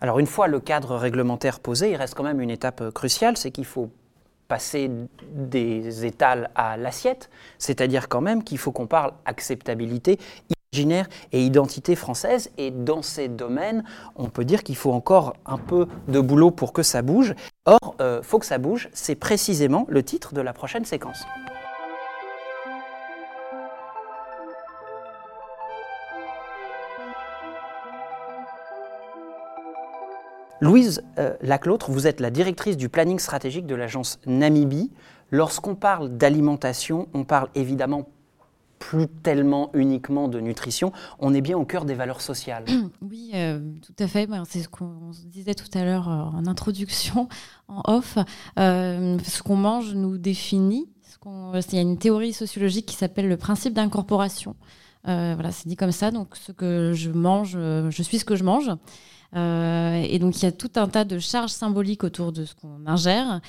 Alors 0.00 0.18
une 0.18 0.26
fois 0.26 0.48
le 0.48 0.60
cadre 0.60 0.96
réglementaire 0.96 1.60
posé, 1.60 1.92
il 1.92 1.96
reste 1.96 2.14
quand 2.14 2.24
même 2.24 2.40
une 2.40 2.50
étape 2.50 2.82
euh, 2.82 2.90
cruciale, 2.90 3.36
c'est 3.36 3.50
qu'il 3.50 3.64
faut 3.64 3.90
passer 4.48 4.90
des 5.32 6.04
étals 6.04 6.50
à 6.54 6.76
l'assiette, 6.76 7.30
c'est-à-dire 7.58 8.08
quand 8.08 8.20
même 8.20 8.44
qu'il 8.44 8.58
faut 8.58 8.72
qu'on 8.72 8.86
parle 8.86 9.12
acceptabilité 9.24 10.18
imaginaire 10.74 11.06
et 11.32 11.44
identité 11.44 11.94
française. 11.94 12.50
Et 12.58 12.70
dans 12.70 13.02
ces 13.02 13.28
domaines, 13.28 13.84
on 14.16 14.28
peut 14.28 14.44
dire 14.44 14.62
qu'il 14.62 14.76
faut 14.76 14.92
encore 14.92 15.34
un 15.46 15.58
peu 15.58 15.86
de 16.08 16.20
boulot 16.20 16.50
pour 16.50 16.72
que 16.72 16.82
ça 16.82 17.02
bouge. 17.02 17.34
Or, 17.64 17.94
euh, 18.00 18.22
faut 18.22 18.38
que 18.38 18.46
ça 18.46 18.58
bouge, 18.58 18.88
c'est 18.92 19.14
précisément 19.14 19.86
le 19.88 20.02
titre 20.02 20.34
de 20.34 20.40
la 20.40 20.52
prochaine 20.52 20.84
séquence. 20.84 21.24
Louise 30.64 31.02
euh, 31.18 31.34
Laclautre, 31.42 31.90
vous 31.90 32.06
êtes 32.06 32.20
la 32.20 32.30
directrice 32.30 32.78
du 32.78 32.88
planning 32.88 33.18
stratégique 33.18 33.66
de 33.66 33.74
l'agence 33.74 34.18
Namibie. 34.24 34.90
Lorsqu'on 35.30 35.74
parle 35.74 36.16
d'alimentation, 36.16 37.06
on 37.12 37.24
parle 37.24 37.50
évidemment 37.54 38.08
plus 38.78 39.06
tellement 39.06 39.70
uniquement 39.74 40.26
de 40.26 40.40
nutrition, 40.40 40.90
on 41.18 41.34
est 41.34 41.42
bien 41.42 41.58
au 41.58 41.66
cœur 41.66 41.84
des 41.84 41.92
valeurs 41.92 42.22
sociales. 42.22 42.64
Oui, 43.02 43.32
euh, 43.34 43.60
tout 43.82 43.92
à 44.02 44.08
fait. 44.08 44.26
C'est 44.48 44.60
ce 44.60 44.70
qu'on 44.70 45.10
disait 45.26 45.54
tout 45.54 45.68
à 45.74 45.84
l'heure 45.84 46.08
euh, 46.08 46.38
en 46.38 46.46
introduction, 46.46 47.28
en 47.68 47.82
off. 47.84 48.16
ce 48.56 49.42
qu'on 49.42 49.56
mange 49.56 49.92
nous 49.92 50.16
définit. 50.16 50.88
Il 51.26 51.74
y 51.74 51.78
a 51.78 51.82
une 51.82 51.98
théorie 51.98 52.32
sociologique 52.32 52.86
qui 52.86 52.96
s'appelle 52.96 53.28
le 53.28 53.36
principe 53.36 53.74
d'incorporation. 53.74 54.56
voilà, 55.04 55.52
c'est 55.52 55.68
dit 55.68 55.76
comme 55.76 55.92
ça. 55.92 56.10
Donc, 56.10 56.36
ce 56.36 56.52
que 56.52 56.92
je 56.94 57.10
mange, 57.10 57.52
je 57.52 58.02
suis 58.02 58.18
ce 58.18 58.24
que 58.24 58.36
je 58.36 58.44
mange. 58.44 58.70
Et 59.34 60.18
donc, 60.18 60.40
il 60.40 60.44
y 60.44 60.48
a 60.48 60.52
tout 60.52 60.70
un 60.76 60.88
tas 60.88 61.04
de 61.04 61.18
charges 61.18 61.50
symboliques 61.50 62.04
autour 62.04 62.32
de 62.32 62.44
ce 62.44 62.54
qu'on 62.54 62.86
ingère. 62.86 63.40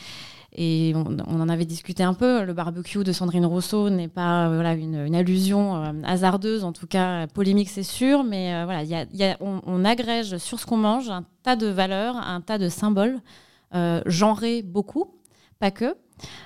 Et 0.58 0.94
on, 0.96 1.42
en 1.42 1.50
avait 1.50 1.66
discuté 1.66 2.02
un 2.02 2.14
peu. 2.14 2.46
Le 2.46 2.54
barbecue 2.54 3.04
de 3.04 3.12
Sandrine 3.12 3.46
Rousseau 3.46 3.90
n'est 3.90 4.08
pas 4.08 4.48
voilà, 4.48 4.74
une, 4.74 5.14
allusion 5.14 6.02
hasardeuse, 6.06 6.64
en 6.64 6.72
tout 6.72 6.88
cas 6.88 7.28
polémique, 7.28 7.70
c'est 7.70 7.84
sûr. 7.84 8.24
Mais 8.24 8.64
voilà, 8.64 8.84
y 8.84 8.96
a, 8.96 9.38
on, 9.42 9.84
agrège 9.84 10.38
sur 10.38 10.60
ce 10.60 10.66
qu'on 10.66 10.78
mange 10.78 11.10
un 11.10 11.26
tas 11.44 11.58
de 11.58 11.68
valeurs, 11.68 12.16
un 12.16 12.40
tas 12.40 12.58
de 12.58 12.70
symboles, 12.70 13.20
genrés 14.06 14.62
beaucoup, 14.62 15.14
pas 15.60 15.72
que. 15.72 15.96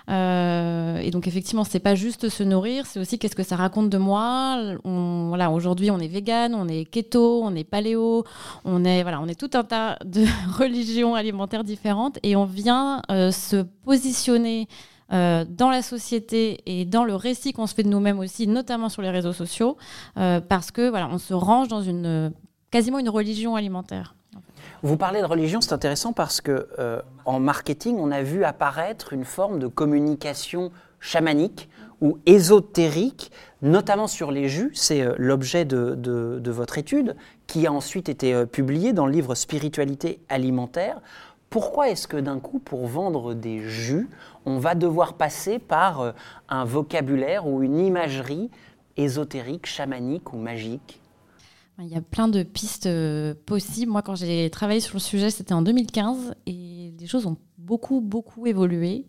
Euh, 0.09 0.97
et 0.99 1.11
donc 1.11 1.27
effectivement, 1.27 1.63
c'est 1.63 1.79
pas 1.79 1.95
juste 1.95 2.29
se 2.29 2.43
nourrir, 2.43 2.85
c'est 2.85 2.99
aussi 2.99 3.19
qu'est-ce 3.19 3.35
que 3.35 3.43
ça 3.43 3.55
raconte 3.55 3.89
de 3.89 3.97
moi. 3.97 4.57
On, 4.83 5.27
voilà, 5.29 5.51
aujourd'hui, 5.51 5.91
on 5.91 5.99
est 5.99 6.07
vegan, 6.07 6.55
on 6.55 6.67
est 6.67 6.85
keto, 6.85 7.41
on 7.43 7.55
est 7.55 7.63
paléo, 7.63 8.23
on 8.65 8.83
est 8.83 9.03
voilà, 9.03 9.21
on 9.21 9.27
est 9.27 9.39
tout 9.39 9.51
un 9.53 9.63
tas 9.63 9.97
de 10.05 10.25
religions 10.57 11.15
alimentaires 11.15 11.63
différentes 11.63 12.17
et 12.23 12.35
on 12.35 12.45
vient 12.45 13.01
euh, 13.11 13.31
se 13.31 13.63
positionner 13.83 14.67
euh, 15.11 15.45
dans 15.47 15.69
la 15.69 15.81
société 15.81 16.61
et 16.65 16.85
dans 16.85 17.03
le 17.03 17.15
récit 17.15 17.53
qu'on 17.53 17.67
se 17.67 17.73
fait 17.73 17.83
de 17.83 17.89
nous-mêmes 17.89 18.19
aussi, 18.19 18.47
notamment 18.47 18.89
sur 18.89 19.01
les 19.01 19.09
réseaux 19.09 19.33
sociaux, 19.33 19.77
parce 20.15 20.71
que 20.71 20.89
voilà, 20.89 21.09
on 21.11 21.17
se 21.17 21.33
range 21.33 21.67
dans 21.67 21.81
une 21.81 22.31
quasiment 22.71 22.99
une 22.99 23.09
religion 23.09 23.55
alimentaire. 23.55 24.15
Vous 24.81 24.95
parlez 24.95 25.19
de 25.19 25.25
religion, 25.25 25.59
c'est 25.59 25.73
intéressant 25.73 26.13
parce 26.13 26.39
que 26.39 26.69
euh, 26.79 27.01
en 27.25 27.39
marketing, 27.39 27.97
on 27.99 28.11
a 28.11 28.21
vu 28.21 28.45
apparaître 28.45 29.11
une 29.11 29.25
forme 29.25 29.59
de 29.59 29.67
communication 29.67 30.71
chamanique 31.01 31.69
ou 31.99 32.17
ésotérique, 32.25 33.31
notamment 33.61 34.07
sur 34.07 34.31
les 34.31 34.47
jus. 34.47 34.71
C'est 34.73 35.01
euh, 35.01 35.15
l'objet 35.17 35.65
de, 35.65 36.41
votre 36.49 36.77
étude 36.77 37.17
qui 37.45 37.67
a 37.67 37.73
ensuite 37.73 38.07
été 38.07 38.33
euh, 38.33 38.45
publiée 38.45 38.93
dans 38.93 39.05
le 39.05 39.11
livre 39.11 39.35
Spiritualité 39.35 40.21
alimentaire. 40.29 41.01
Pourquoi 41.49 41.89
est-ce 41.89 42.07
que 42.07 42.17
d'un 42.17 42.39
coup, 42.39 42.59
pour 42.59 42.87
vendre 42.87 43.33
des 43.33 43.59
jus, 43.59 44.07
on 44.45 44.59
va 44.59 44.75
devoir 44.75 45.15
passer 45.15 45.59
par 45.59 46.13
un 46.47 46.63
vocabulaire 46.63 47.47
ou 47.47 47.63
une 47.63 47.79
imagerie 47.79 48.49
ésotérique, 48.95 49.65
chamanique 49.65 50.31
ou 50.31 50.37
magique? 50.37 50.98
Il 51.81 51.89
y 51.89 51.95
a 51.95 52.01
plein 52.01 52.27
de 52.27 52.43
pistes 52.43 52.85
euh, 52.85 53.33
possibles. 53.45 53.91
Moi, 53.91 54.01
quand 54.01 54.15
j'ai 54.15 54.49
travaillé 54.49 54.79
sur 54.79 54.95
le 54.95 54.99
sujet, 54.99 55.29
c'était 55.29 55.53
en 55.53 55.61
2015 55.61 56.35
et 56.45 56.93
les 56.99 57.07
choses 57.07 57.25
ont 57.25 57.37
beaucoup, 57.57 58.01
beaucoup 58.01 58.45
évolué. 58.47 59.05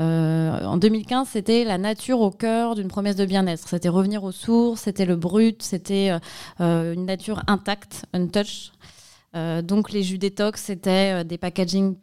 Euh, 0.00 0.64
en 0.64 0.76
2015, 0.78 1.28
c'était 1.28 1.64
la 1.64 1.78
nature 1.78 2.20
au 2.20 2.30
cœur 2.30 2.74
d'une 2.74 2.88
promesse 2.88 3.16
de 3.16 3.24
bien-être. 3.24 3.68
C'était 3.68 3.88
revenir 3.88 4.24
aux 4.24 4.32
sources, 4.32 4.82
c'était 4.82 5.04
le 5.04 5.16
brut, 5.16 5.62
c'était 5.62 6.16
euh, 6.60 6.94
une 6.94 7.06
nature 7.06 7.42
intacte, 7.46 8.04
untouched. 8.12 8.72
donc 9.62 9.92
les 9.92 10.02
jus 10.02 10.18
détox, 10.18 10.62
c'était 10.62 11.24
des 11.24 11.38
packaging 11.38 11.96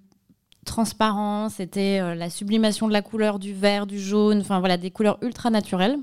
transparents, 0.65 1.49
c'était 1.49 2.15
la 2.15 2.29
sublimation 2.29 2.87
de 2.87 2.93
la 2.93 3.01
couleur 3.01 3.39
du 3.39 3.53
vert, 3.53 3.87
du 3.87 3.99
jaune, 3.99 4.41
enfin 4.41 4.59
voilà, 4.59 4.77
des 4.77 4.91
couleurs 4.91 5.17
ultra 5.21 5.49
naturelles. 5.49 5.97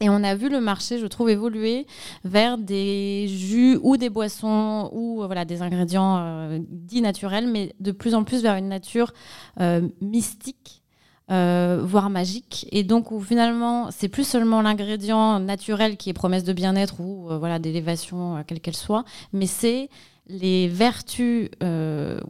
Et 0.00 0.08
on 0.08 0.22
a 0.22 0.34
vu 0.36 0.48
le 0.48 0.60
marché, 0.60 0.98
je 0.98 1.06
trouve, 1.06 1.28
évoluer 1.28 1.86
vers 2.24 2.56
des 2.56 3.26
jus 3.28 3.78
ou 3.82 3.96
des 3.96 4.10
boissons 4.10 4.90
ou 4.92 5.22
euh, 5.22 5.26
voilà, 5.26 5.44
des 5.44 5.60
ingrédients 5.60 6.18
euh, 6.18 6.58
dits 6.68 7.02
naturels, 7.02 7.48
mais 7.48 7.74
de 7.80 7.90
plus 7.90 8.14
en 8.14 8.22
plus 8.22 8.42
vers 8.42 8.54
une 8.54 8.68
nature 8.68 9.12
euh, 9.60 9.88
mystique, 10.00 10.82
voire 11.28 12.10
magique. 12.10 12.66
Et 12.70 12.84
donc, 12.84 13.10
où 13.10 13.20
finalement, 13.20 13.90
c'est 13.90 14.08
plus 14.08 14.26
seulement 14.26 14.62
l'ingrédient 14.62 15.40
naturel 15.40 15.96
qui 15.96 16.08
est 16.10 16.14
promesse 16.14 16.44
de 16.44 16.54
bien-être 16.54 17.00
ou 17.00 17.28
voilà, 17.38 17.58
d'élévation, 17.58 18.42
quelle 18.46 18.60
qu'elle 18.60 18.76
soit, 18.76 19.04
mais 19.34 19.46
c'est 19.46 19.90
les 20.28 20.68
vertus, 20.68 21.48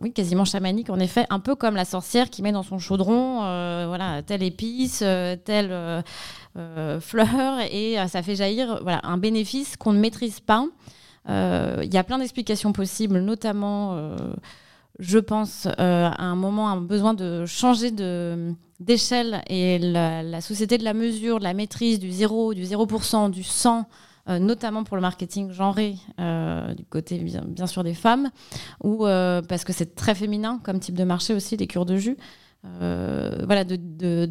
oui, 0.01 0.13
quasiment 0.13 0.45
chamaniques, 0.45 0.91
en 0.91 0.99
effet, 0.99 1.27
un 1.31 1.41
peu 1.41 1.55
comme 1.55 1.75
la 1.75 1.85
sorcière 1.85 2.31
qui 2.31 2.43
met 2.43 2.53
dans 2.53 2.63
son 2.63 2.79
chaudron, 2.79 3.39
voilà, 3.87 4.23
telle 4.23 4.43
épice, 4.43 4.99
telle 5.45 6.05
euh, 6.59 6.99
fleurs 6.99 7.61
et 7.71 8.01
euh, 8.01 8.09
ça 8.09 8.21
fait 8.23 8.35
jaillir 8.35 8.81
voilà, 8.83 9.01
un 9.05 9.17
bénéfice 9.17 9.77
qu'on 9.77 9.93
ne 9.93 10.01
maîtrise 10.01 10.41
pas. 10.41 10.67
Euh, 11.29 11.83
il 11.85 11.95
y 11.95 11.99
a 11.99 12.03
plein 12.03 12.19
d'explications 12.19 12.73
possibles, 12.73 13.21
notamment, 13.21 14.17
je 14.99 15.19
pense, 15.19 15.67
à 15.67 16.23
un 16.23 16.35
moment, 16.35 16.69
un 16.71 16.81
besoin 16.81 17.15
de 17.15 17.45
changer 17.47 17.91
de 17.91 18.55
d'échelle 18.81 19.43
et 19.49 19.79
la, 19.79 20.41
société 20.41 20.79
de 20.79 20.85
la 20.85 20.95
mesure, 20.95 21.39
de 21.39 21.45
la 21.45 21.53
maîtrise, 21.53 21.99
du 21.99 22.11
zéro, 22.11 22.55
du 22.55 22.63
0%, 22.63 23.31
du 23.31 23.43
100, 23.43 23.87
notamment 24.29 24.85
pour 24.85 24.97
le 24.97 25.03
marketing 25.03 25.51
genré, 25.51 25.97
du 26.19 26.85
côté 26.91 27.19
bien, 27.19 27.67
sûr 27.67 27.83
des 27.83 27.95
femmes, 27.95 28.31
ou 28.83 29.05
parce 29.05 29.64
que 29.64 29.73
c'est 29.73 29.95
très 29.95 30.14
féminin 30.14 30.61
comme 30.62 30.81
type 30.81 30.97
de 30.97 31.05
marché 31.05 31.35
aussi, 31.35 31.57
les 31.57 31.67
cures 31.67 31.87
de 31.87 31.97
jus. 31.97 32.17
Euh, 32.64 33.45
voilà, 33.47 33.62
de, 33.62 33.77
de, 33.77 34.27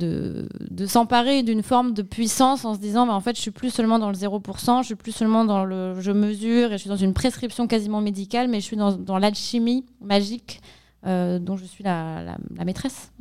de, 0.70 0.86
s'emparer 0.86 1.44
d'une 1.44 1.64
forme 1.64 1.94
de 1.94 2.02
puissance 2.02 2.66
en 2.66 2.74
se 2.74 2.80
disant 2.80 3.08
bah, 3.08 3.14
en 3.14 3.22
fait 3.22 3.38
je 3.38 3.42
suis 3.42 3.52
plus 3.52 3.70
seulement 3.70 4.00
dans 4.00 4.10
le 4.10 4.16
0%, 4.16 4.82
je 4.82 4.86
suis 4.86 4.96
plus 4.96 5.14
seulement 5.14 5.46
dans 5.46 5.64
le 5.64 6.00
je 6.02 6.12
mesure 6.12 6.74
et 6.74 6.74
je 6.74 6.82
suis 6.82 6.90
dans 6.90 6.98
une 6.98 7.14
prescription 7.14 7.68
quasiment 7.68 8.02
médicale, 8.02 8.50
mais 8.50 8.60
je 8.60 8.66
suis 8.66 8.76
dans, 8.76 8.92
dans 8.98 9.18
l'alchimie 9.18 9.86
magique 10.02 10.62
euh, 11.06 11.40
dont 11.40 11.56
je 11.56 11.64
suis 11.64 11.86
la, 11.86 12.38
la, 12.56 12.66
maîtresse. 12.66 13.14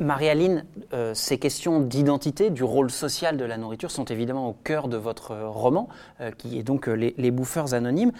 Marie-Aline, 0.00 0.64
euh, 0.92 1.12
ces 1.14 1.38
questions 1.38 1.80
d'identité, 1.80 2.50
du 2.50 2.64
rôle 2.64 2.90
social 2.90 3.36
de 3.36 3.44
la 3.44 3.56
nourriture 3.56 3.90
sont 3.90 4.04
évidemment 4.04 4.48
au 4.48 4.52
cœur 4.52 4.88
de 4.88 4.96
votre 4.96 5.36
roman, 5.36 5.88
qui 6.38 6.58
est 6.58 6.62
donc 6.62 6.86
les, 6.86 7.30
Bouffeurs 7.30 7.74
Anonymes. 7.74 8.12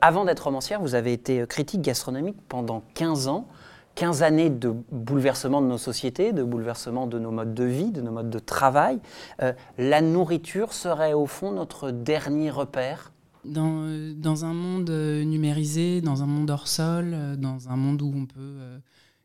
avant 0.00 0.24
d'être 0.24 0.44
romancière, 0.44 0.80
vous 0.80 0.94
avez 0.94 1.12
été 1.12 1.46
critique 1.46 1.82
gastronomique 1.82 2.36
pendant 2.48 2.82
15 2.94 3.28
ans. 3.28 3.46
15 3.94 4.22
années 4.22 4.50
de 4.50 4.74
bouleversement 4.90 5.60
de 5.60 5.66
nos 5.66 5.78
sociétés, 5.78 6.32
de 6.32 6.42
bouleversement 6.42 7.06
de 7.06 7.18
nos 7.18 7.30
modes 7.30 7.54
de 7.54 7.64
vie, 7.64 7.90
de 7.90 8.00
nos 8.00 8.10
modes 8.10 8.30
de 8.30 8.38
travail. 8.38 8.98
Euh, 9.42 9.52
la 9.78 10.00
nourriture 10.00 10.72
serait 10.72 11.12
au 11.12 11.26
fond 11.26 11.52
notre 11.52 11.90
dernier 11.90 12.50
repère? 12.50 13.12
Dans, 13.44 13.84
euh, 13.86 14.14
un 14.24 14.54
monde 14.54 14.88
euh, 14.90 15.24
numérisé, 15.24 16.00
dans 16.00 16.22
un 16.22 16.26
monde 16.26 16.50
hors 16.50 16.68
sol, 16.68 17.36
dans 17.38 17.68
un 17.68 17.76
monde 17.76 18.00
où 18.00 18.12
on 18.16 18.26
peut 18.26 18.80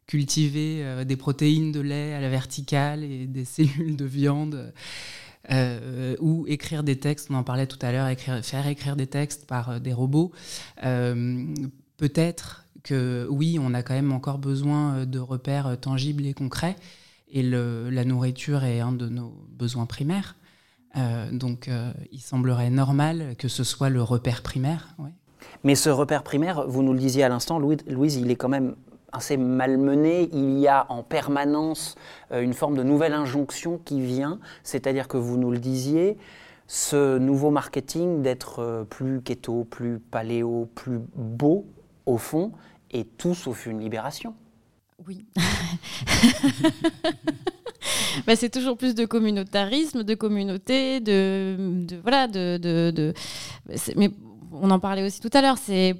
cultiver 0.07 1.05
des 1.05 1.15
protéines 1.17 1.71
de 1.71 1.81
lait 1.81 2.13
à 2.13 2.21
la 2.21 2.29
verticale 2.29 3.03
et 3.03 3.27
des 3.27 3.45
cellules 3.45 3.95
de 3.95 4.05
viande, 4.05 4.73
ou 6.19 6.45
écrire 6.47 6.83
des 6.83 6.97
textes, 6.97 7.27
on 7.29 7.35
en 7.35 7.43
parlait 7.43 7.67
tout 7.67 7.79
à 7.81 7.91
l'heure, 7.91 8.09
faire 8.43 8.67
écrire 8.67 8.95
des 8.95 9.07
textes 9.07 9.45
par 9.45 9.79
des 9.79 9.93
robots, 9.93 10.31
peut-être 11.97 12.67
oui, 13.29 13.59
on 13.61 13.73
a 13.73 13.83
quand 13.83 13.93
même 13.93 14.11
encore 14.11 14.37
besoin 14.37 14.95
euh, 14.95 15.05
de 15.05 15.19
repères 15.19 15.67
euh, 15.67 15.75
tangibles 15.75 16.25
et 16.25 16.33
concrets. 16.33 16.75
Et 17.29 17.43
la 17.43 18.05
nourriture 18.05 18.63
est 18.63 18.79
un 18.79 18.93
de 18.93 19.09
nos 19.09 19.33
besoins 19.49 19.85
primaires. 19.85 20.37
Euh, 20.95 21.29
donc 21.29 21.69
il 22.13 22.21
semblerait 22.21 22.69
normal 22.69 23.35
que 23.37 23.49
ce 23.49 23.65
soit 23.65 23.89
le 23.89 24.01
repère 24.01 24.41
primaire. 24.41 24.95
Mais 25.65 25.75
ce 25.75 25.89
repère 25.89 26.23
primaire, 26.23 26.65
vous 26.69 26.83
nous 26.83 26.93
le 26.93 26.99
disiez 26.99 27.23
à 27.23 27.29
l'instant, 27.29 27.59
Louise, 27.59 28.15
il 28.15 28.31
est 28.31 28.37
quand 28.37 28.47
même 28.47 28.75
assez 29.17 29.37
malmené. 29.37 30.29
Il 30.33 30.59
y 30.59 30.67
a 30.67 30.85
en 30.89 31.03
permanence 31.03 31.95
une 32.31 32.53
forme 32.53 32.77
de 32.77 32.83
nouvelle 32.83 33.13
injonction 33.13 33.79
qui 33.83 34.01
vient, 34.01 34.39
c'est-à-dire 34.63 35.07
que 35.07 35.17
vous 35.17 35.37
nous 35.37 35.51
le 35.51 35.59
disiez, 35.59 36.17
ce 36.67 37.17
nouveau 37.17 37.49
marketing 37.49 38.21
d'être 38.21 38.85
plus 38.89 39.21
keto, 39.21 39.63
plus 39.63 39.99
paléo, 39.99 40.69
plus 40.75 40.99
beau, 41.15 41.65
au 42.05 42.17
fond, 42.17 42.51
et 42.91 43.05
tout 43.05 43.35
sauf 43.35 43.65
une 43.65 43.79
libération. 43.79 44.33
Oui. 45.07 45.25
bah, 48.25 48.35
c'est 48.35 48.49
toujours 48.49 48.77
plus 48.77 48.95
de 48.95 49.05
communautarisme, 49.05 50.03
de 50.03 50.15
communauté, 50.15 50.99
de, 50.99 51.85
voilà, 52.01 52.27
de, 52.27 52.57
de, 52.57 53.13
mais 53.95 54.09
on 54.61 54.71
en 54.71 54.79
parlait 54.79 55.03
aussi 55.03 55.19
tout 55.19 55.29
à 55.33 55.41
l'heure. 55.41 55.57
C'est 55.57 55.95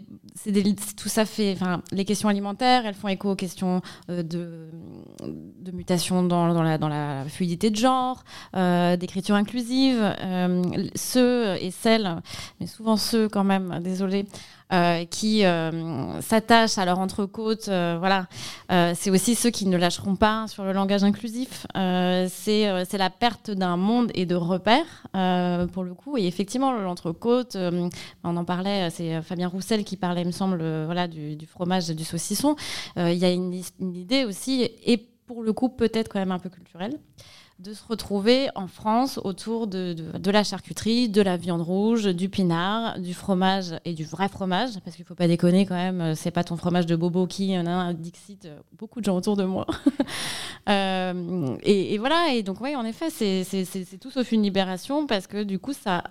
tout 0.95 1.09
ça 1.09 1.25
fait. 1.25 1.57
Les 1.91 2.05
questions 2.05 2.29
alimentaires, 2.29 2.85
elles 2.85 2.93
font 2.93 3.07
écho 3.07 3.31
aux 3.31 3.35
questions 3.35 3.81
euh, 4.09 4.23
de, 4.23 5.71
mutation 5.71 6.23
dans, 6.23 6.63
la, 6.63 7.25
fluidité 7.27 7.69
de 7.69 7.75
genre, 7.75 8.23
euh, 8.55 8.95
d'écriture 8.97 9.35
inclusive. 9.35 9.99
Euh, 10.01 10.63
ceux 10.95 11.55
et 11.61 11.71
celles, 11.71 12.21
mais 12.59 12.67
souvent 12.67 12.97
ceux 12.97 13.27
quand 13.27 13.43
même, 13.43 13.79
désolé, 13.81 14.25
qui 15.09 15.45
euh, 15.45 16.21
s'attachent 16.21 16.77
à 16.77 16.85
leur 16.85 16.99
entrecôte. 16.99 17.67
Euh, 17.69 17.95
voilà, 17.99 18.27
c'est 18.95 19.09
aussi 19.09 19.35
ceux 19.35 19.49
qui 19.49 19.65
ne 19.67 19.77
lâcheront 19.77 20.15
pas 20.15 20.47
sur 20.47 20.63
le 20.63 20.73
langage 20.73 21.03
inclusif. 21.03 21.65
c'est 21.73 22.97
la 22.97 23.09
perte 23.09 23.51
d'un 23.51 23.77
monde 23.77 24.11
et 24.13 24.25
de 24.25 24.35
repères 24.35 25.07
pour 25.73 25.83
le 25.83 25.93
coup. 25.93 26.17
Et 26.17 26.25
effectivement, 26.27 26.73
l'entrecôte, 26.73 27.57
on 27.57 28.37
en 28.37 28.45
parlait. 28.45 28.89
C'est 28.89 29.21
Fabien 29.21 29.47
Roussel 29.47 29.83
qui 29.83 29.97
parlait, 29.97 30.21
il 30.21 30.27
me 30.27 30.31
semble, 30.31 30.63
voilà, 30.85 31.07
du, 31.07 31.37
fromage, 31.47 31.87
du 31.89 32.03
saucisson. 32.03 32.55
Il 32.97 33.13
y 33.13 33.25
a 33.25 33.31
une, 33.31 33.61
une 33.79 33.95
idée 33.95 34.25
aussi 34.25 34.69
et 34.85 34.97
pour 35.27 35.43
le 35.43 35.53
coup 35.53 35.69
peut-être 35.69 36.09
quand 36.09 36.19
même 36.19 36.31
un 36.31 36.39
peu 36.39 36.49
culturel, 36.49 36.97
de 37.59 37.73
se 37.73 37.83
retrouver 37.83 38.49
en 38.53 38.67
France 38.67 39.19
autour 39.23 39.65
de, 39.65 39.93
de, 39.93 40.31
la 40.31 40.43
charcuterie, 40.43 41.09
de 41.09 41.21
la 41.21 41.37
viande 41.37 41.61
rouge, 41.61 42.05
du 42.05 42.29
pinard, 42.29 42.99
du 42.99 43.15
fromage 43.15 43.73
et 43.83 43.93
du 43.93 44.05
vrai 44.05 44.29
fromage, 44.29 44.79
parce 44.83 44.95
qu'il 44.95 45.03
ne 45.03 45.07
faut 45.07 45.15
pas 45.15 45.27
déconner 45.27 45.65
quand 45.65 45.75
même, 45.75 46.01
euh, 46.01 46.15
c'est 46.15 46.29
pas 46.29 46.43
ton 46.43 46.55
fromage 46.55 46.85
de 46.85 46.95
Bobo 46.95 47.25
qui, 47.25 47.57
en 47.57 47.65
a 47.65 47.71
un 47.71 47.93
Dixit, 47.95 48.45
euh, 48.45 48.59
beaucoup 48.77 48.99
de 48.99 49.05
gens 49.05 49.17
autour 49.17 49.35
de 49.35 49.43
moi. 49.43 49.65
euh, 50.69 51.57
et, 51.63 51.97
voilà, 51.97 52.33
et 52.33 52.43
donc 52.43 52.61
oui, 52.61 52.75
en 52.75 52.85
effet, 52.85 53.09
c'est 53.09 53.97
tout 53.99 54.11
sauf 54.11 54.31
une 54.31 54.43
libération, 54.43 55.07
parce 55.07 55.25
que 55.25 55.43
du 55.43 55.57
coup, 55.57 55.73
ça 55.73 56.03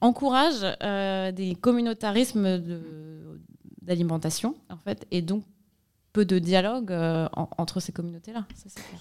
encourage 0.00 0.64
euh, 0.82 1.32
des 1.32 1.56
communautarismes 1.56 2.62
d'alimentation, 3.80 4.54
en 4.70 4.76
fait, 4.76 5.06
et 5.10 5.22
donc 5.22 5.42
peu 6.12 6.24
de 6.24 6.38
dialogue 6.38 6.92
euh, 6.92 7.26
entre 7.32 7.80
ces 7.80 7.92
communautés-là. 7.92 8.44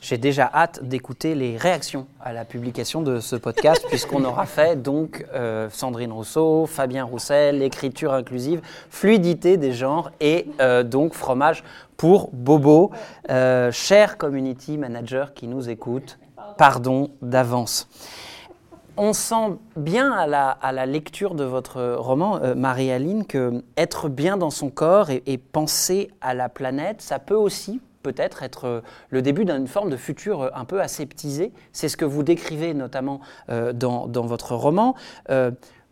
J'ai 0.02 0.18
déjà 0.18 0.50
hâte 0.54 0.84
d'écouter 0.84 1.36
les 1.36 1.58
réactions 1.58 2.08
à 2.22 2.32
la 2.32 2.46
publication 2.46 3.02
de 3.02 3.20
ce 3.20 3.36
podcast, 3.36 3.84
puisqu'on 3.90 4.24
aura 4.24 4.46
fait 4.46 4.82
donc 4.82 5.26
euh, 5.34 5.70
Sandrine 5.70 6.12
Rousseau, 6.12 6.66
Fabien 6.68 7.04
Roussel, 7.04 7.62
écriture 7.64 8.14
inclusive, 8.14 8.62
fluidité 8.90 9.58
des 9.58 9.74
genres 9.74 10.12
et 10.22 10.48
euh, 10.62 10.84
donc 10.84 11.14
fromage 11.14 11.64
pour 11.98 12.30
Bobo. 12.32 12.92
cher 13.28 14.18
community 14.18 14.78
manager 14.78 15.34
qui 15.34 15.48
nous 15.48 15.70
écoute, 15.70 16.18
pardon 16.58 17.12
d'avance 17.22 17.88
on 19.02 19.14
sent 19.14 19.58
bien 19.76 20.12
à 20.12 20.28
la, 20.28 20.86
lecture 20.86 21.34
de 21.34 21.44
votre 21.44 21.96
roman, 21.96 22.38
euh, 22.38 22.54
Marie-Aline, 22.54 23.26
que 23.26 23.64
être 23.76 24.10
bien 24.10 24.38
dans 24.38 24.52
son 24.52 24.70
corps 24.70 25.10
et, 25.10 25.40
penser 25.40 26.12
à 26.22 26.36
la 26.36 26.50
planète, 26.50 27.02
ça 27.02 27.18
peut 27.18 27.36
aussi 27.36 27.82
peut-être 28.04 28.44
être 28.44 28.66
euh, 28.66 28.82
le 29.10 29.24
début 29.24 29.44
d'une 29.44 29.66
forme 29.66 29.90
de 29.90 29.98
futur 29.98 30.44
euh, 30.44 30.50
un 30.54 30.66
peu 30.66 30.82
aseptisé. 30.82 31.52
C'est 31.74 31.90
ce 31.90 31.98
que 31.98 32.06
vous 32.06 32.22
décrivez 32.22 32.76
notamment 32.76 33.22
dans, 33.50 34.08
votre 34.08 34.54
roman. 34.54 34.94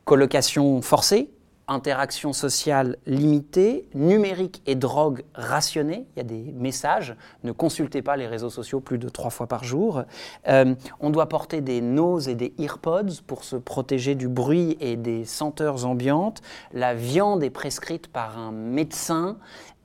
colocation 0.06 0.84
forcée, 0.84 1.32
interaction 1.70 2.34
sociale 2.34 2.98
limitée, 3.06 3.88
numérique 3.94 4.62
et 4.66 4.76
drogue 4.76 5.24
rationnée. 5.36 6.08
Il 6.16 6.18
y 6.18 6.22
a 6.22 6.24
des 6.24 6.54
messages. 6.54 7.16
Ne 7.44 7.52
consultez 7.52 8.02
pas 8.02 8.18
les 8.18 8.28
réseaux 8.28 8.50
sociaux 8.50 8.80
plus 8.80 8.98
de 8.98 9.08
trois 9.08 9.30
fois 9.30 9.48
par 9.48 9.64
jour. 9.64 10.04
Euh, 10.48 10.76
on 11.00 11.12
doit 11.12 11.30
porter 11.30 11.62
des 11.62 11.82
noses 11.82 12.28
et 12.28 12.36
des 12.36 12.54
earpods 12.58 13.22
pour 13.26 13.44
se 13.44 13.56
protéger 13.56 14.16
du 14.16 14.28
bruit 14.28 14.78
et 14.80 14.98
des 14.98 15.26
senteurs 15.26 15.86
ambiantes. 15.86 16.42
La 16.74 16.96
viande 16.96 17.44
est 17.44 17.50
prescrite 17.52 18.08
par 18.08 18.38
un 18.38 18.52
médecin. 18.52 19.38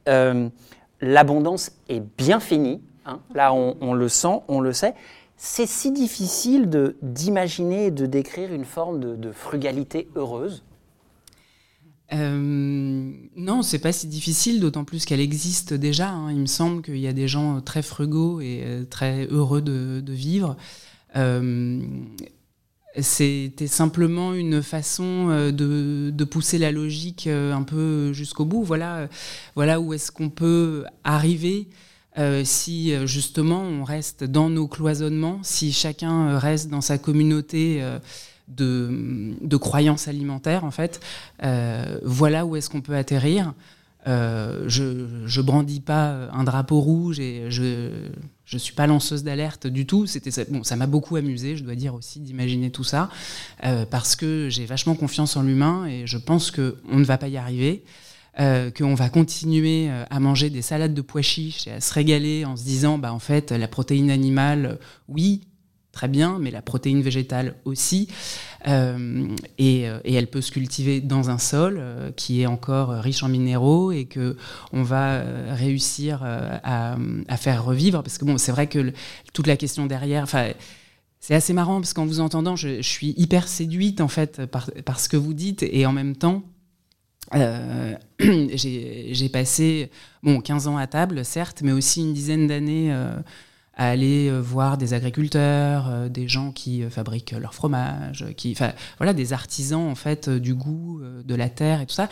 Euh, 0.09 0.49
l'abondance 1.01 1.73
est 1.89 2.03
bien 2.17 2.41
finie. 2.41 2.83
Hein. 3.05 3.21
Là, 3.35 3.53
on, 3.53 3.93
le 3.93 4.09
sent, 4.09 4.41
on 4.49 4.61
le 4.61 4.73
sait. 4.73 4.95
C'est 5.37 5.67
si 5.67 5.93
difficile 5.93 6.71
d'imaginer 7.03 7.87
et 7.87 7.91
de 7.91 8.07
décrire 8.07 8.53
une 8.53 8.65
forme 8.65 9.19
de 9.19 9.33
frugalité 9.33 10.09
heureuse 10.17 10.65
euh, 12.15 13.13
non, 13.37 13.63
c'est 13.63 13.79
pas 13.79 13.93
si 13.93 14.07
difficile, 14.07 14.61
d'autant 14.61 14.85
plus 14.85 15.05
qu'elle 15.05 15.21
existe 15.21 15.75
déjà. 15.75 16.11
Hein. 16.11 16.31
Il 16.31 16.39
me 16.39 16.47
semble 16.47 16.83
qu'il 16.83 16.99
y 16.99 17.09
a 17.09 17.13
des 17.13 17.29
gens 17.29 17.61
très 17.61 17.83
frugaux 17.83 18.41
et 18.41 18.63
euh, 18.65 18.85
très 18.85 19.27
heureux 19.27 19.63
de, 19.63 20.03
vivre. 20.13 20.57
Euh, 21.17 21.81
c'était 23.01 23.67
simplement 23.67 24.35
une 24.35 24.63
façon 24.63 25.51
de, 25.53 26.25
pousser 26.25 26.59
la 26.59 26.71
logique 26.71 27.27
un 27.27 27.63
peu 27.65 28.13
jusqu'au 28.13 28.45
bout. 28.45 28.63
Voilà, 28.63 29.09
voilà 29.57 29.81
où 29.81 29.93
est-ce 29.93 30.13
qu'on 30.13 30.31
peut 30.31 30.85
arriver 31.03 31.69
si 32.45 32.95
justement 33.09 33.63
on 33.63 33.83
reste 33.83 34.23
dans 34.23 34.49
nos 34.49 34.69
cloisonnements, 34.69 35.41
si 35.43 35.73
chacun 35.73 36.39
reste 36.39 36.69
dans 36.69 36.81
sa 36.81 36.97
communauté 36.97 37.83
de, 38.49 39.57
croyances 39.57 40.09
alimentaires, 40.09 40.65
en 40.65 40.71
fait. 40.71 41.01
Euh, 41.43 41.99
voilà 42.03 42.47
où 42.47 42.57
est-ce 42.57 42.71
qu'on 42.71 42.81
peut 42.81 42.97
atterrir. 42.97 43.55
Euh, 44.07 44.65
je, 44.69 44.83
ne 44.83 45.43
brandis 45.43 45.81
pas 45.81 46.29
un 46.33 46.45
drapeau 46.45 46.81
rouge 46.81 47.21
et 47.21 47.51
je 47.51 47.91
je 48.45 48.59
suis 48.59 48.75
pas 48.75 48.87
lanceuse 48.87 49.25
d'alerte 49.25 49.67
du 49.67 49.87
tout. 49.87 50.07
C'était 50.07 50.45
bon, 50.51 50.63
ça 50.63 50.77
m'a 50.77 50.87
beaucoup 50.87 51.17
amusé, 51.17 51.57
je 51.57 51.65
dois 51.65 51.75
dire 51.75 51.95
aussi 51.95 52.21
d'imaginer 52.21 52.71
tout 52.71 52.85
ça 52.85 53.09
euh, 53.65 53.87
parce 53.87 54.17
que 54.17 54.51
j'ai 54.51 54.67
vachement 54.67 54.95
confiance 54.95 55.39
en 55.39 55.43
l'humain 55.43 55.87
et 55.87 56.07
je 56.07 56.19
pense 56.19 56.51
que 56.51 56.77
on 56.91 56.99
ne 56.99 57.05
va 57.05 57.17
pas 57.17 57.29
y 57.29 57.39
arriver. 57.39 57.85
qu'on 58.37 58.95
va 58.95 59.09
continuer 59.09 59.89
à 60.11 60.21
manger 60.21 60.51
des 60.51 60.61
salades 60.61 60.93
de 60.93 61.01
pois 61.01 61.23
chiches 61.23 61.67
et 61.67 61.71
à 61.71 61.81
se 61.81 61.95
régaler 61.95 62.45
en 62.45 62.57
se 62.57 62.65
disant 62.65 62.99
bah 62.99 63.15
en 63.15 63.21
fait 63.21 63.53
la 63.53 63.69
protéine 63.69 64.11
animale 64.11 64.79
oui 65.09 65.47
très 65.95 66.09
bien, 66.09 66.39
mais 66.39 66.51
la 66.51 66.61
protéine 66.61 67.01
végétale 67.01 67.55
aussi. 67.65 68.09
Euh, 68.67 69.29
et, 69.59 69.89
euh, 69.89 69.99
et, 70.05 70.15
elle 70.15 70.27
peut 70.27 70.41
se 70.41 70.51
cultiver 70.51 71.01
dans 71.01 71.31
un 71.31 71.39
sol 71.39 71.77
euh, 71.79 72.11
qui 72.13 72.43
est 72.43 72.47
encore 72.47 72.91
riche 72.91 73.23
en 73.23 73.29
minéraux 73.29 73.93
et 73.93 74.07
que 74.07 74.37
on 74.73 74.83
va 74.83 75.23
réussir 75.55 76.23
à, 76.23 76.97
faire 77.37 77.65
revivre. 77.65 78.03
Parce 78.03 78.19
que 78.19 78.25
bon, 78.25 78.37
c'est 78.39 78.53
vrai 78.53 78.67
que 78.67 78.93
toute 79.33 79.47
la 79.47 79.57
question 79.57 79.87
derrière, 79.87 80.23
enfin. 80.23 80.51
C'est 81.21 81.35
assez 81.35 81.55
marrant 81.55 81.81
parce 81.81 81.95
qu'en 81.95 82.05
vous 82.05 82.21
entendant, 82.21 82.55
je, 82.55 82.83
suis 82.83 83.15
hyper 83.17 83.49
séduite 83.49 84.03
en 84.03 84.09
fait 84.09 84.45
par, 84.45 85.01
ce 85.01 85.09
que 85.09 85.17
vous 85.17 85.33
dites 85.33 85.63
et 85.63 85.87
en 85.87 85.93
même 85.93 86.17
temps, 86.17 86.43
j'ai 88.21 89.29
passé 89.33 89.91
bon 90.23 90.43
15 90.43 90.69
ans 90.69 90.77
à 90.77 90.87
table, 90.87 91.25
certes, 91.25 91.63
mais 91.65 91.73
aussi 91.73 92.03
une 92.03 92.13
dizaine 92.13 92.47
d'années 92.47 92.95
à 93.77 93.89
aller 93.89 94.29
euh, 94.29 94.41
voir 94.41 94.79
des 94.79 94.95
agriculteurs, 94.95 95.89
euh, 95.89 96.09
des 96.09 96.29
gens 96.29 96.53
qui 96.53 96.83
euh, 96.83 96.91
fabriquent 96.91 97.33
leur 97.33 97.55
fromage, 97.55 98.27
qui, 98.37 98.53
enfin, 98.53 98.73
voilà, 98.99 99.13
des 99.13 99.33
artisans 99.33 99.89
en 99.89 99.95
fait 99.95 100.29
du 100.29 100.55
goût, 100.55 101.01
de 101.25 101.35
la 101.35 101.49
terre 101.49 101.81
et 101.81 101.87
tout 101.87 101.95
ça. 101.95 102.09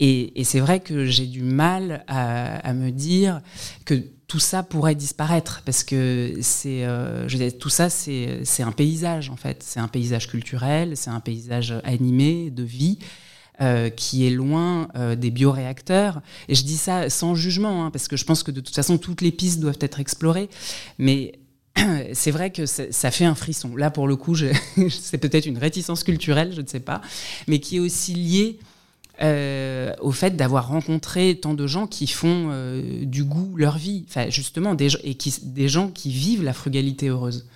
Et, 0.00 0.32
c'est 0.44 0.60
vrai 0.60 0.80
que 0.80 1.04
j'ai 1.06 1.26
du 1.26 1.42
mal 1.42 2.04
à, 2.06 2.72
me 2.74 2.90
dire 2.90 3.40
que 3.84 3.94
tout 4.26 4.38
ça 4.38 4.62
pourrait 4.62 4.94
disparaître 4.94 5.62
parce 5.64 5.84
que 5.84 6.34
c'est, 6.42 6.82
je 6.82 7.50
tout 7.50 7.68
ça, 7.68 7.88
c'est, 7.88 8.40
c'est 8.44 8.62
un 8.62 8.72
paysage 8.72 9.30
en 9.30 9.36
fait, 9.36 9.62
c'est 9.62 9.80
un 9.80 9.88
paysage 9.88 10.28
culturel, 10.28 10.96
c'est 10.96 11.10
un 11.10 11.20
paysage 11.20 11.74
animé 11.84 12.50
de 12.50 12.62
vie. 12.62 12.98
Euh, 13.62 13.88
qui 13.88 14.26
est 14.26 14.30
loin 14.30 14.86
euh, 14.96 15.16
des 15.16 15.30
bioréacteurs. 15.30 16.20
Et 16.46 16.54
je 16.54 16.62
dis 16.62 16.76
ça 16.76 17.08
sans 17.08 17.34
jugement, 17.34 17.86
hein, 17.86 17.90
parce 17.90 18.06
que 18.06 18.14
je 18.14 18.26
pense 18.26 18.42
que 18.42 18.50
de 18.50 18.60
toute 18.60 18.74
façon, 18.74 18.98
toutes 18.98 19.22
les 19.22 19.32
pistes 19.32 19.60
doivent 19.60 19.78
être 19.80 19.98
explorées. 19.98 20.50
Mais 20.98 21.38
c'est 22.12 22.30
vrai 22.30 22.50
que 22.50 22.66
ça 22.66 23.10
fait 23.10 23.24
un 23.24 23.34
frisson. 23.34 23.74
Là, 23.74 23.90
pour 23.90 24.08
le 24.08 24.16
coup, 24.16 24.36
c'est 24.90 25.16
peut-être 25.16 25.46
une 25.46 25.56
réticence 25.56 26.04
culturelle, 26.04 26.52
je 26.54 26.60
ne 26.60 26.66
sais 26.66 26.80
pas, 26.80 27.00
mais 27.48 27.58
qui 27.58 27.76
est 27.76 27.80
aussi 27.80 28.12
liée 28.12 28.58
euh, 29.22 29.94
au 30.02 30.12
fait 30.12 30.36
d'avoir 30.36 30.68
rencontré 30.68 31.38
tant 31.40 31.54
de 31.54 31.66
gens 31.66 31.86
qui 31.86 32.08
font 32.08 32.50
du 33.04 33.24
goût 33.24 33.56
leur 33.56 33.78
vie, 33.78 34.04
enfin, 34.06 34.28
justement, 34.28 34.74
des, 34.74 34.88
et 35.02 35.14
qui, 35.14 35.34
des 35.44 35.70
gens 35.70 35.88
qui 35.88 36.10
vivent 36.10 36.44
la 36.44 36.52
frugalité 36.52 37.08
heureuse. 37.08 37.48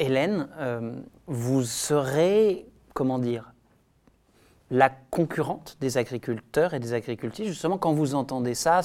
Hélène, 0.00 0.48
vous 1.28 1.62
serez, 1.62 2.66
comment 2.92 3.20
dire, 3.20 3.52
la 4.70 4.90
concurrente 4.90 5.76
des 5.80 5.96
agriculteurs 5.96 6.74
et 6.74 6.80
des 6.80 6.92
agricultrices, 6.92 7.48
justement 7.48 7.78
quand 7.78 7.92
vous 7.92 8.14
entendez 8.14 8.54
ça, 8.54 8.80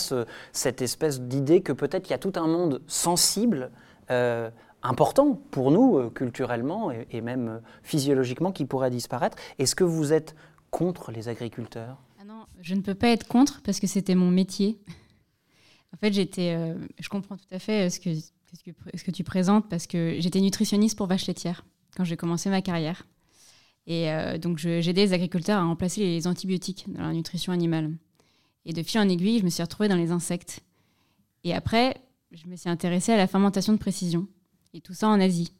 cette 0.51 0.81
espèce 0.81 1.21
d'idée 1.21 1.61
que 1.61 1.73
peut-être 1.73 2.09
il 2.09 2.11
y 2.11 2.13
a 2.13 2.19
tout 2.19 2.33
un 2.35 2.47
monde 2.47 2.81
sensible, 2.87 3.71
euh, 4.09 4.49
important 4.83 5.35
pour 5.51 5.71
nous 5.71 5.97
euh, 5.97 6.09
culturellement 6.09 6.91
et, 6.91 7.21
même 7.21 7.47
euh, 7.47 7.59
physiologiquement 7.83 8.51
qui 8.51 8.65
pourrait 8.65 8.89
disparaître. 8.89 9.37
Est-ce 9.59 9.75
que 9.75 9.83
vous 9.83 10.11
êtes 10.11 10.35
contre 10.71 11.11
les 11.11 11.29
agriculteurs? 11.29 12.01
Ah 12.19 12.23
Non, 12.25 12.45
je 12.61 12.73
ne 12.73 12.81
peux 12.81 12.95
pas 12.95 13.09
être 13.09 13.27
contre 13.27 13.61
parce 13.61 13.79
que 13.79 13.87
c'était 13.87 14.15
mon 14.15 14.31
métier. 14.31 14.79
en 15.93 15.97
fait, 15.97 16.13
j'étais, 16.13 16.75
je 16.99 17.09
comprends 17.09 17.37
tout 17.37 17.53
à 17.53 17.59
fait 17.59 17.89
ce 17.91 17.99
que, 17.99 18.15
ce 18.15 18.63
que, 18.65 18.71
ce 18.97 19.03
que 19.03 19.11
tu 19.11 19.23
présentes 19.23 19.69
parce 19.69 19.85
que 19.85 20.15
j'étais 20.19 20.41
nutritionniste 20.41 20.97
pour 20.97 21.07
vaches 21.07 21.27
laitières 21.27 21.63
quand 21.95 22.03
j'ai 22.03 22.17
commencé 22.17 22.49
ma 22.49 22.61
carrière. 22.61 23.05
Et 23.91 24.10
euh, 24.10 24.38
donc, 24.38 24.58
j'aidais 24.58 25.04
les 25.04 25.12
agriculteurs 25.12 25.60
à 25.60 25.65
remplacer 25.65 25.99
les 25.99 26.25
antibiotiques 26.25 26.86
dans 26.88 27.01
la 27.01 27.12
nutrition 27.12 27.51
animale. 27.51 27.91
Et 28.63 28.71
de 28.71 28.84
fil 28.84 29.01
en 29.01 29.10
aiguille, 29.10 29.39
je 29.39 29.43
me 29.43 29.49
suis 29.49 29.62
retrouvée 29.62 29.89
dans 29.89 29.97
les 29.97 30.12
insectes. 30.12 30.62
Et 31.43 31.54
après, 31.54 31.97
je 32.32 32.47
me 32.47 32.56
suis 32.56 32.69
intéressée 32.69 33.12
à 33.12 33.17
la 33.17 33.27
fermentation 33.27 33.73
de 33.73 33.77
précision. 33.77 34.27
Et 34.73 34.80
tout 34.80 34.93
ça 34.93 35.10
en 35.10 35.19
Asie. 35.19 35.51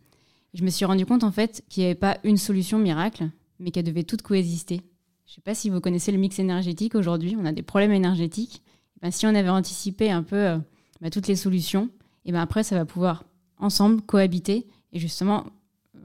je 0.54 0.64
me 0.64 0.70
suis 0.70 0.86
rendu 0.86 1.06
compte, 1.06 1.26
en 1.26 1.32
fait, 1.34 1.62
qu'il 1.68 1.84
n'y 1.84 1.88
avait 1.88 2.00
pas 2.00 2.20
une 2.24 2.38
solution 2.38 2.80
miracle, 2.80 3.30
mais 3.60 3.70
qu'elles 3.70 3.84
devaient 3.84 4.06
toutes 4.06 4.22
coexister. 4.22 4.78
Je 5.26 5.32
ne 5.32 5.36
sais 5.36 5.42
pas 5.42 5.54
si 5.54 5.70
vous 5.70 5.82
connaissez 5.82 6.14
le 6.14 6.18
mix 6.18 6.40
énergétique 6.40 6.96
aujourd'hui. 6.96 7.36
On 7.38 7.44
a 7.44 7.52
des 7.52 7.64
problèmes 7.64 7.92
énergétiques. 7.92 8.62
Ben, 9.02 9.12
si 9.12 9.26
on 9.26 9.36
avait 9.36 9.50
anticipé 9.50 10.10
un 10.10 10.24
peu 10.24 10.38
euh, 10.38 10.58
ben, 11.02 11.10
toutes 11.10 11.28
les 11.28 11.36
solutions, 11.36 11.90
et 12.24 12.32
ben 12.32 12.40
après, 12.40 12.64
ça 12.64 12.78
va 12.78 12.86
pouvoir 12.86 13.26
ensemble 13.58 14.02
cohabiter 14.02 14.68
et 14.94 15.00
justement 15.00 15.48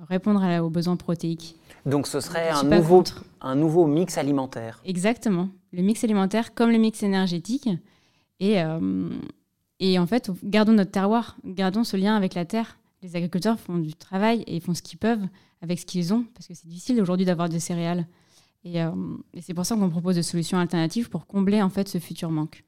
répondre 0.09 0.43
aux 0.61 0.71
besoins 0.71 0.97
protéiques. 0.97 1.55
Donc 1.87 2.07
ce 2.07 2.21
serait 2.21 2.51
un 2.51 2.65
nouveau, 2.65 3.05
un 3.41 3.55
nouveau 3.55 3.87
mix 3.87 4.19
alimentaire. 4.19 4.83
Exactement. 4.85 5.49
Le 5.73 5.83
mix 5.83 6.05
alimentaire 6.05 6.53
comme 6.55 6.71
le 6.71 6.79
mix 6.79 7.03
énergétique. 7.03 7.69
Et, 8.41 8.61
euh, 8.61 9.09
Et 9.79 9.99
en 9.99 10.07
fait, 10.07 10.31
gardons 10.43 10.73
notre 10.73 10.91
terroir, 10.91 11.37
gardons 11.45 11.85
ce 11.85 11.97
lien 11.97 12.17
avec 12.17 12.35
la 12.35 12.45
terre. 12.45 12.79
Les 13.03 13.15
agriculteurs 13.15 13.59
font 13.61 13.79
du 13.79 13.95
travail 13.95 14.43
et 14.47 14.59
font 14.61 14.75
ce 14.75 14.83
qu'ils 14.83 14.99
peuvent 14.99 15.27
avec 15.63 15.79
ce 15.79 15.87
qu'ils 15.87 16.13
ont, 16.13 16.25
parce 16.35 16.47
que 16.47 16.55
c'est 16.55 16.67
difficile 16.67 17.01
aujourd'hui 17.01 17.27
d'avoir 17.27 17.49
des 17.49 17.61
céréales. 17.61 18.07
Et, 18.65 18.83
euh, 18.83 18.91
et 19.33 19.41
c'est 19.43 19.55
pour 19.55 19.65
ça 19.65 19.77
qu'on 19.77 19.89
propose 19.89 20.17
des 20.17 20.23
solutions 20.23 20.59
alternatives 20.59 21.09
pour 21.09 21.27
combler 21.27 21.63
en 21.63 21.71
fait 21.71 21.89
ce 21.89 21.99
futur 21.99 22.31
manque. 22.31 22.65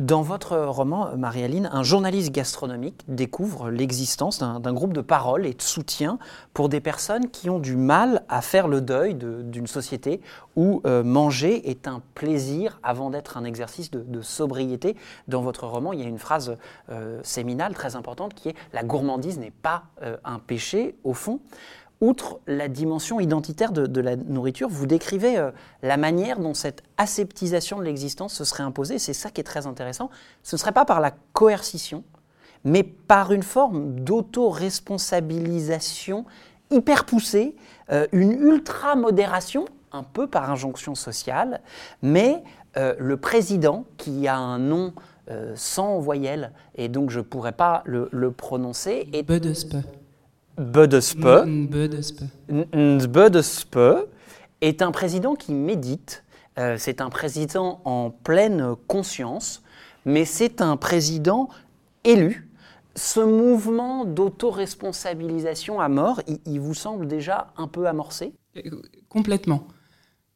Dans 0.00 0.22
votre 0.22 0.56
roman, 0.56 1.14
Marie-Aline, 1.14 1.68
un 1.70 1.82
journaliste 1.82 2.32
gastronomique 2.32 3.02
découvre 3.06 3.68
l'existence 3.68 4.38
d'un 4.38 4.72
groupe 4.72 4.94
de 4.94 5.02
parole 5.02 5.44
et 5.44 5.52
de 5.52 5.60
soutien 5.60 6.18
pour 6.54 6.70
des 6.70 6.80
personnes 6.80 7.28
qui 7.28 7.50
ont 7.50 7.58
du 7.58 7.76
mal 7.76 8.24
à 8.30 8.40
faire 8.40 8.66
le 8.66 8.80
deuil 8.80 9.14
d'une 9.14 9.66
société 9.66 10.22
où 10.56 10.80
euh, 10.86 11.02
manger 11.02 11.68
est 11.68 11.86
un 11.86 12.00
plaisir 12.14 12.80
avant 12.82 13.10
d'être 13.10 13.36
un 13.36 13.44
exercice 13.44 13.90
de, 13.90 14.22
sobriété. 14.22 14.96
Dans 15.28 15.42
votre 15.42 15.66
roman, 15.66 15.92
il 15.92 16.00
y 16.00 16.02
a 16.02 16.08
une 16.08 16.18
phrase 16.18 16.56
euh, 16.88 17.20
séminale 17.22 17.74
très 17.74 17.94
importante 17.94 18.32
qui 18.32 18.48
est⁇ 18.48 18.52
La 18.72 18.84
gourmandise 18.84 19.38
n'est 19.38 19.50
pas 19.50 19.82
euh, 20.00 20.16
un 20.24 20.38
péché 20.38 20.96
au 21.04 21.12
fond⁇ 21.12 21.40
outre 22.00 22.40
la 22.46 22.68
dimension 22.68 23.18
identitaire 23.20 23.72
de, 23.72 24.00
la 24.00 24.16
nourriture, 24.16 24.70
vous 24.70 24.86
décrivez 24.86 25.36
euh, 25.38 25.50
la 25.82 25.98
manière 25.98 26.38
dont 26.38 26.54
cette 26.54 26.82
aseptisation 26.96 27.78
de 27.78 27.84
l'existence 27.84 28.32
se 28.34 28.44
serait 28.44 28.62
imposée. 28.62 28.98
C'est 28.98 29.12
ça 29.12 29.28
qui 29.30 29.42
est 29.42 29.44
très 29.44 29.66
intéressant. 29.66 30.08
Ce 30.42 30.56
ne 30.56 30.58
serait 30.58 30.72
pas 30.72 30.86
par 30.86 31.00
la 31.00 31.12
coercition, 31.32 32.04
mais 32.64 32.82
par 32.82 33.32
une 33.32 33.42
forme 33.42 34.00
d'auto-responsabilisation 34.00 36.24
hyper 36.70 37.04
poussée, 37.04 37.54
euh, 37.92 38.06
une 38.12 38.32
ultra-modération, 38.32 39.66
un 39.92 40.04
peu 40.04 40.26
par 40.26 40.50
injonction 40.50 40.94
sociale, 40.94 41.60
mais 42.00 42.42
euh, 42.76 42.94
le 42.98 43.18
président, 43.18 43.84
qui 43.98 44.26
a 44.26 44.38
un 44.38 44.58
nom 44.58 44.94
sans 45.54 46.00
voyelle, 46.00 46.50
et 46.74 46.88
donc 46.88 47.10
je 47.10 47.20
ne 47.20 47.24
pourrais 47.24 47.52
pas 47.52 47.84
le, 47.84 48.08
le 48.10 48.32
prononcer... 48.32 49.08
Est... 49.12 49.22
Budespe, 50.60 51.26
est 54.60 54.82
un 54.82 54.92
président 54.92 55.34
qui 55.34 55.52
médite. 55.52 56.22
Euh, 56.58 56.76
c'est 56.78 57.00
un 57.00 57.10
président 57.10 57.80
en 57.84 58.10
pleine 58.10 58.74
conscience, 58.86 59.62
mais 60.04 60.24
c'est 60.24 60.60
un 60.60 60.76
président 60.76 61.48
élu. 62.04 62.48
Ce 62.94 63.20
mouvement 63.20 64.04
d'autoresponsabilisation 64.04 65.80
à 65.80 65.88
mort, 65.88 66.20
il, 66.44 66.60
vous 66.60 66.74
semble 66.74 67.06
déjà 67.06 67.52
un 67.56 67.68
peu 67.68 67.86
amorcé? 67.86 68.34
Complètement. 69.08 69.66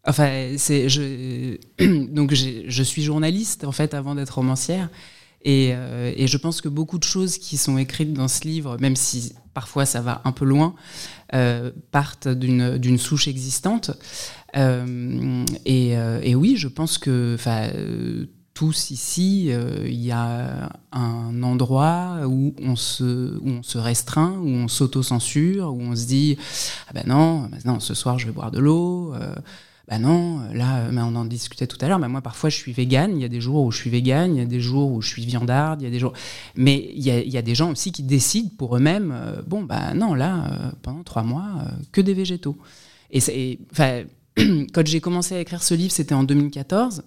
Enfin, 0.06 0.54
c'est 0.56 0.88
je 0.88 1.58
donc 2.12 2.32
je 2.32 2.82
suis 2.82 3.02
journaliste 3.02 3.64
en 3.64 3.72
fait 3.72 3.92
avant 3.92 4.14
d'être 4.14 4.36
romancière. 4.36 4.88
Euh, 5.46 6.12
et, 6.16 6.26
je 6.26 6.36
pense 6.38 6.60
que 6.60 6.68
beaucoup 6.68 6.98
de 6.98 7.04
choses 7.04 7.38
qui 7.38 7.56
sont 7.56 7.76
écrites 7.76 8.12
dans 8.14 8.28
ce 8.28 8.44
livre, 8.44 8.78
même 8.80 8.96
si 8.96 9.34
parfois 9.54 9.86
ça 9.86 10.00
va 10.00 10.20
un 10.24 10.32
peu 10.32 10.44
loin, 10.44 10.74
euh, 11.32 11.70
partent 11.90 12.28
d'une 12.28 12.98
souche 12.98 13.28
existante. 13.28 13.90
Euh, 14.56 15.44
et, 15.64 16.34
oui, 16.34 16.56
je 16.56 16.68
pense 16.68 16.98
que 16.98 17.36
tous 18.52 18.90
ici, 18.90 19.46
il 19.46 20.04
y 20.04 20.12
a 20.12 20.70
un 20.92 21.42
endroit 21.42 22.18
où 22.26 22.54
on 22.60 22.76
se, 22.76 23.36
où 23.38 23.48
on 23.48 23.62
se 23.62 23.78
restreint, 23.78 24.36
où 24.38 24.48
on 24.48 24.68
s'auto-censure, 24.68 25.72
où 25.72 25.80
on 25.80 25.96
se 25.96 26.06
dit 26.06 26.36
ah 26.88 26.92
ben 26.94 27.04
non, 27.06 27.48
ben 27.48 27.58
non, 27.64 27.80
ce 27.80 27.94
soir 27.94 28.18
je 28.18 28.26
vais 28.26 28.32
boire 28.32 28.50
de 28.50 28.60
l'eau 28.60 29.12
bah 29.88 29.98
non, 29.98 30.40
là, 30.54 30.90
mais 30.90 31.02
on 31.02 31.14
en 31.14 31.26
discutait 31.26 31.66
tout 31.66 31.76
à 31.82 31.88
l'heure, 31.88 31.98
mais 31.98 32.08
moi 32.08 32.22
parfois 32.22 32.48
je 32.48 32.56
suis 32.56 32.72
végane, 32.72 33.16
il 33.16 33.20
y 33.20 33.24
a 33.24 33.28
des 33.28 33.40
jours 33.40 33.64
où 33.64 33.70
je 33.70 33.76
suis 33.76 33.90
végane, 33.90 34.34
il 34.34 34.38
y 34.38 34.42
a 34.42 34.46
des 34.46 34.60
jours 34.60 34.90
où 34.90 35.02
je 35.02 35.08
suis 35.08 35.26
viandarde, 35.26 35.82
il 35.82 35.84
y 35.84 35.88
a 35.88 35.90
des 35.90 35.98
jours... 35.98 36.14
Mais 36.56 36.90
il 36.94 37.02
y 37.02 37.36
a, 37.36 37.42
des 37.42 37.54
gens 37.54 37.70
aussi 37.70 37.92
qui 37.92 38.02
décident 38.02 38.50
pour 38.56 38.76
eux-mêmes, 38.76 39.12
euh, 39.14 39.42
bon, 39.46 39.62
bah 39.62 39.92
non, 39.92 40.14
là, 40.14 40.46
euh, 40.46 40.70
pendant 40.80 41.02
trois 41.02 41.22
mois, 41.22 41.48
euh, 41.58 41.70
que 41.92 42.00
des 42.00 42.14
végétaux. 42.14 42.56
Et, 43.10 43.58
enfin, 43.72 44.04
quand 44.72 44.86
j'ai 44.86 45.00
commencé 45.00 45.34
à 45.34 45.40
écrire 45.40 45.62
ce 45.62 45.74
livre, 45.74 45.92
c'était 45.92 46.14
en 46.14 46.24
2014, 46.24 47.04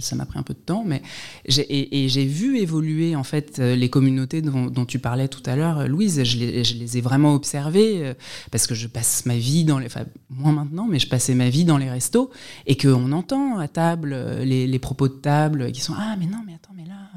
ça 0.00 0.16
m'a 0.16 0.26
pris 0.26 0.38
un 0.38 0.42
peu 0.42 0.54
de 0.54 0.58
temps, 0.58 0.84
mais 0.84 1.02
et, 1.46 2.08
j'ai 2.08 2.24
vu 2.24 2.58
évoluer 2.58 3.16
en 3.16 3.24
fait 3.24 3.58
euh, 3.58 3.74
les 3.74 3.90
communautés 3.90 4.40
dont, 4.42 4.84
tu 4.86 4.98
parlais 4.98 5.28
tout 5.28 5.42
à 5.46 5.56
l'heure, 5.56 5.88
Louise. 5.88 6.22
Je 6.22 6.38
les, 6.38 6.64
je 6.64 6.76
les, 6.76 6.98
ai 6.98 7.00
vraiment 7.00 7.34
observées 7.34 8.06
euh, 8.06 8.14
parce 8.50 8.66
que 8.66 8.74
je 8.74 8.86
passe 8.86 9.26
ma 9.26 9.36
vie 9.36 9.64
dans 9.64 9.78
les, 9.78 9.86
enfin 9.86 10.04
moins 10.30 10.52
maintenant, 10.52 10.86
mais 10.86 10.98
je 10.98 11.08
passais 11.08 11.34
ma 11.34 11.48
vie 11.48 11.64
dans 11.64 11.78
les 11.78 11.90
restos 11.90 12.30
et 12.66 12.76
qu'on 12.76 13.12
entend 13.12 13.58
à 13.58 13.68
table 13.68 14.12
euh, 14.12 14.44
les, 14.44 14.78
propos 14.78 15.08
de 15.08 15.14
table 15.14 15.70
qui 15.72 15.80
sont 15.80 15.94
ah 15.96 16.16
mais 16.18 16.26
non 16.26 16.42
mais 16.44 16.54
attends 16.54 16.72
mais 16.76 16.84
là 16.84 17.08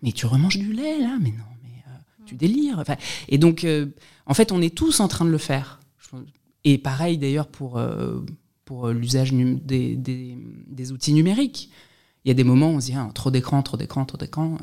mais 0.00 0.12
tu 0.12 0.26
remanges 0.26 0.58
du 0.58 0.72
lait 0.72 1.00
là 1.00 1.18
mais 1.20 1.30
non 1.30 1.44
mais 1.62 1.82
tu 2.26 2.36
délires. 2.36 2.78
Enfin, 2.78 2.96
et 3.28 3.38
donc 3.38 3.66
en 4.26 4.34
fait 4.34 4.52
on 4.52 4.62
est 4.62 4.74
tous 4.74 5.00
en 5.00 5.08
train 5.08 5.24
de 5.24 5.30
le 5.30 5.38
faire. 5.38 5.80
Et 6.64 6.78
pareil 6.78 7.18
d'ailleurs 7.18 7.48
pour 7.48 7.80
pour 8.64 8.88
l'usage 8.88 9.32
des, 9.32 9.96
des, 9.96 10.38
des 10.68 10.92
outils 10.92 11.12
numériques. 11.12 11.70
Il 12.24 12.28
y 12.28 12.30
a 12.30 12.34
des 12.34 12.44
moments 12.44 12.70
où 12.70 12.76
on 12.76 12.80
se 12.80 12.86
dit 12.86 12.94
ah, 12.96 13.10
trop 13.14 13.30
d'écran, 13.30 13.62
trop 13.62 13.76
d'écran, 13.76 14.04
trop 14.04 14.18
d'écran, 14.18 14.58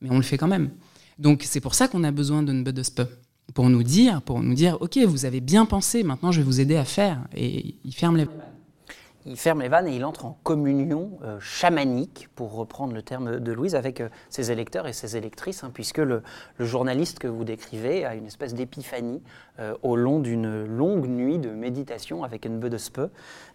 mais 0.00 0.10
on 0.10 0.16
le 0.16 0.22
fait 0.22 0.38
quand 0.38 0.48
même. 0.48 0.70
Donc 1.18 1.42
c'est 1.44 1.60
pour 1.60 1.74
ça 1.74 1.88
qu'on 1.88 2.04
a 2.04 2.10
besoin 2.10 2.42
d'une 2.42 2.64
Budespe 2.64 3.02
pour 3.52 3.68
nous 3.68 3.82
dire, 3.82 4.22
pour 4.22 4.42
nous 4.42 4.54
dire, 4.54 4.78
ok, 4.80 4.98
vous 4.98 5.24
avez 5.24 5.40
bien 5.40 5.66
pensé, 5.66 6.02
maintenant 6.02 6.32
je 6.32 6.40
vais 6.40 6.46
vous 6.46 6.60
aider 6.60 6.76
à 6.76 6.84
faire. 6.84 7.20
Et 7.36 7.74
il 7.84 7.92
ferme 7.92 8.16
les 8.16 8.26
il 9.30 9.36
ferme 9.36 9.62
les 9.62 9.68
vannes 9.68 9.86
et 9.86 9.94
il 9.94 10.04
entre 10.04 10.26
en 10.26 10.36
communion 10.42 11.18
euh, 11.22 11.38
chamanique, 11.40 12.28
pour 12.34 12.52
reprendre 12.52 12.92
le 12.92 13.02
terme 13.02 13.38
de 13.38 13.52
Louise, 13.52 13.76
avec 13.76 14.00
euh, 14.00 14.08
ses 14.28 14.50
électeurs 14.50 14.88
et 14.88 14.92
ses 14.92 15.16
électrices, 15.16 15.62
hein, 15.62 15.70
puisque 15.72 15.98
le, 15.98 16.22
journaliste 16.58 17.20
que 17.20 17.28
vous 17.28 17.44
décrivez 17.44 18.04
a 18.04 18.14
une 18.14 18.26
espèce 18.26 18.54
d'épiphanie 18.54 19.22
euh, 19.60 19.74
au 19.82 19.94
long 19.96 20.18
d'une 20.18 20.64
longue 20.64 21.06
nuit 21.06 21.38
de 21.38 21.50
méditation 21.50 22.24
avec 22.24 22.44
une 22.44 22.58
de 22.60 22.76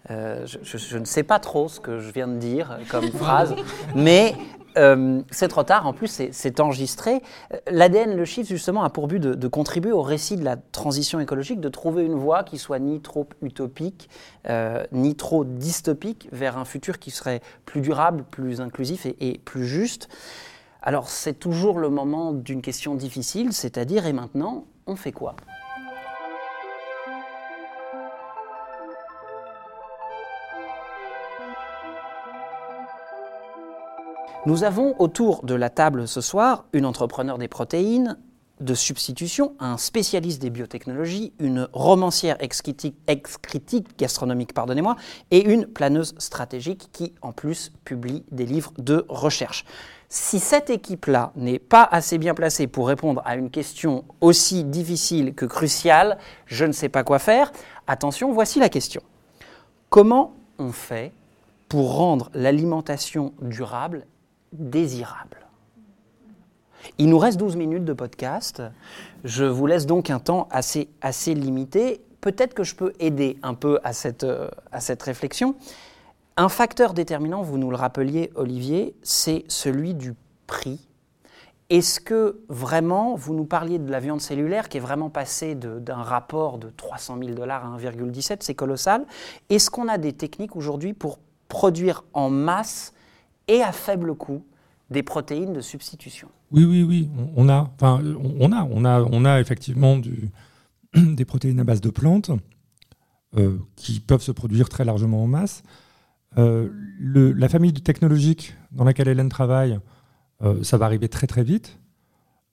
Euh, 0.10 0.46
je, 0.46 0.78
je, 0.78 0.98
ne 0.98 1.06
sais 1.06 1.24
pas 1.24 1.40
trop 1.40 1.68
ce 1.68 1.80
que 1.80 2.00
je 2.00 2.12
viens 2.12 2.28
de 2.28 2.38
dire 2.38 2.80
comme 2.90 3.08
phrase, 3.12 3.56
mais 3.96 4.36
euh, 4.78 5.22
c'est 5.32 5.48
trop 5.48 5.64
tard, 5.64 5.88
en 5.88 5.94
plus 5.94 6.30
c'est 6.32 6.60
enregistré. 6.60 7.22
Euh, 7.54 7.58
L'ADN, 7.70 8.16
le 8.16 8.26
chiffre, 8.26 8.50
justement, 8.50 8.84
a 8.84 8.90
pour 8.90 9.08
but 9.08 9.20
de, 9.20 9.48
contribuer 9.48 9.92
au 9.92 10.02
récit 10.02 10.36
de 10.36 10.44
la 10.44 10.58
transition 10.58 11.20
écologique, 11.20 11.60
de 11.60 11.70
trouver 11.70 12.04
une 12.04 12.16
voie 12.16 12.44
qui 12.44 12.58
soit 12.58 12.80
ni 12.80 13.02
trop 13.02 13.28
utopique, 13.42 14.10
euh, 14.50 14.86
ni 14.92 15.16
trop 15.16 15.46
dystopique, 15.46 16.28
vers 16.32 16.58
un 16.58 16.66
futur 16.66 17.00
qui 17.00 17.12
serait 17.12 17.42
plus 17.66 17.82
durable, 17.82 18.26
plus 18.30 18.62
inclusif 18.62 19.06
et 19.06 19.40
plus 19.46 19.66
juste. 19.66 20.10
Alors 20.82 21.10
c'est 21.10 21.34
toujours 21.34 21.80
le 21.80 21.90
moment 21.90 22.34
d'une 22.34 22.62
question 22.62 22.96
difficile, 22.96 23.54
c'est-à-dire, 23.54 24.06
et 24.06 24.14
maintenant, 24.14 24.66
on 24.88 24.96
fait 24.96 25.12
quoi? 25.12 25.36
Nous 34.46 34.64
avons 34.64 34.94
autour 35.00 35.44
de 35.44 35.56
la 35.56 35.72
table 35.72 36.08
ce 36.08 36.22
soir 36.22 36.66
une 36.72 36.86
entrepreneur 36.86 37.40
des 37.40 37.48
protéines 37.48 38.20
de 38.60 38.76
substitution, 38.76 39.56
un 39.60 39.78
spécialiste 39.78 40.40
des 40.40 40.52
biotechnologies, 40.52 41.34
une 41.40 41.68
romancière 41.74 42.38
ex-critique 42.40 43.98
gastronomique, 43.98 44.54
pardonnez-moi, 44.54 44.98
et 45.32 45.44
une 45.44 45.66
planeuse 45.66 46.14
stratégique 46.20 46.90
qui 46.92 47.16
en 47.24 47.32
plus 47.32 47.72
publie 47.86 48.24
des 48.32 48.46
livres 48.46 48.72
de 48.78 49.08
recherche. 49.10 49.66
Si 50.10 50.40
cette 50.40 50.70
équipe-là 50.70 51.32
n'est 51.36 51.58
pas 51.58 51.84
assez 51.84 52.20
bien 52.20 52.36
placée 52.36 52.68
pour 52.68 52.88
répondre 52.88 53.24
à 53.26 53.38
une 53.38 53.50
question 53.50 54.06
aussi 54.22 54.64
difficile 54.64 55.34
que 55.34 55.48
cruciale, 55.48 56.20
je 56.46 56.66
ne 56.66 56.72
sais 56.72 56.90
pas 56.90 57.04
quoi 57.04 57.18
faire. 57.18 57.52
Attention, 57.88 58.32
voici 58.32 58.60
la 58.60 58.70
question. 58.70 59.02
Comment 59.90 60.36
on 60.60 60.72
fait 60.72 61.14
pour 61.68 61.96
rendre 61.96 62.30
l'alimentation 62.36 63.34
durable 63.42 64.06
désirable. 64.58 65.46
Il 66.98 67.10
nous 67.10 67.18
reste 67.18 67.38
12 67.38 67.56
minutes 67.56 67.86
de 67.86 67.94
podcast. 67.94 68.62
Je 69.24 69.46
vous 69.46 69.65
laisse 69.65 69.86
donc 69.86 70.10
un 70.10 70.20
temps 70.20 70.48
assez, 70.52 70.89
assez 71.02 71.34
limité. 71.34 72.02
Peut-être 72.22 72.54
que 72.54 72.63
je 72.63 72.76
peux 72.76 72.94
aider 73.00 73.38
un 73.44 73.54
peu 73.54 73.80
à 73.84 73.94
cette, 73.94 74.24
euh, 74.24 74.50
à 74.72 74.80
cette 74.80 75.04
réflexion. 75.04 75.56
Un 76.38 76.50
facteur 76.50 76.94
déterminant, 76.94 77.41
vous 77.41 77.58
nous 77.58 77.70
le 77.70 77.76
rappeliez, 77.76 78.32
Olivier, 78.36 78.96
c'est 79.04 79.46
celui 79.48 79.94
du 79.94 80.13
prix. 80.48 80.88
Est-ce 81.70 82.00
que 82.00 82.41
vraiment, 82.48 83.15
vous 83.15 83.34
nous 83.34 83.46
parliez 83.46 83.80
de 83.80 83.89
la 83.89 84.00
viande 84.00 84.22
cellulaire 84.22 84.70
qui 84.70 84.78
est 84.78 84.82
vraiment 84.82 85.10
passée 85.10 85.56
d'un 85.56 86.04
rapport 86.04 86.60
de 86.60 86.70
300 86.70 87.18
000 87.20 87.32
dollars 87.32 87.65
à 87.65 87.78
1,17, 87.78 88.38
c'est 88.41 88.54
colossal. 88.54 89.06
Est-ce 89.50 89.72
qu'on 89.72 89.88
a 89.88 89.98
des 89.98 90.13
techniques 90.13 90.56
aujourd'hui 90.56 90.94
pour 90.94 91.20
produire 91.48 92.04
en 92.13 92.30
masse 92.30 92.94
et 93.48 93.62
à 93.62 93.72
faible 93.72 94.16
coût 94.16 94.44
des 94.90 95.04
protéines 95.04 95.54
de 95.54 95.62
substitution. 95.62 96.28
Oui, 96.52 96.64
oui, 96.64 96.84
oui. 96.84 97.10
On 97.36 97.50
a, 97.50 97.72
enfin, 97.76 98.02
on 98.40 98.52
a, 98.52 98.64
on 98.64 98.86
a, 98.86 99.02
on 99.02 99.26
a 99.26 99.40
effectivement 99.40 100.00
des 100.96 101.26
protéines 101.26 101.60
à 101.60 101.64
base 101.64 101.82
de 101.82 101.90
plantes 101.90 102.32
euh, 103.38 103.58
qui 103.76 104.00
peuvent 104.00 104.22
se 104.22 104.32
produire 104.32 104.70
très 104.70 104.86
largement 104.86 105.24
en 105.24 105.28
masse. 105.28 105.64
Euh, 106.38 106.70
la 107.00 107.50
famille 107.50 107.74
technologique 107.74 108.56
dans 108.72 108.84
laquelle 108.84 109.08
Hélène 109.08 109.30
travaille 109.30 109.80
ça 110.62 110.78
va 110.78 110.86
arriver 110.86 111.08
très 111.08 111.28
très 111.28 111.44
vite. 111.44 111.80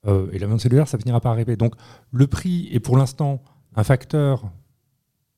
et 0.06 0.38
la 0.38 0.46
viande 0.46 0.60
cellulaire, 0.60 0.88
ça 0.88 0.98
finira 0.98 1.20
par 1.20 1.32
arriver. 1.32 1.56
Donc 1.56 1.74
le 2.12 2.26
prix 2.28 2.68
est 2.72 2.80
pour 2.80 2.96
l'instant 2.96 3.42
un 3.74 3.84
facteur, 3.84 4.50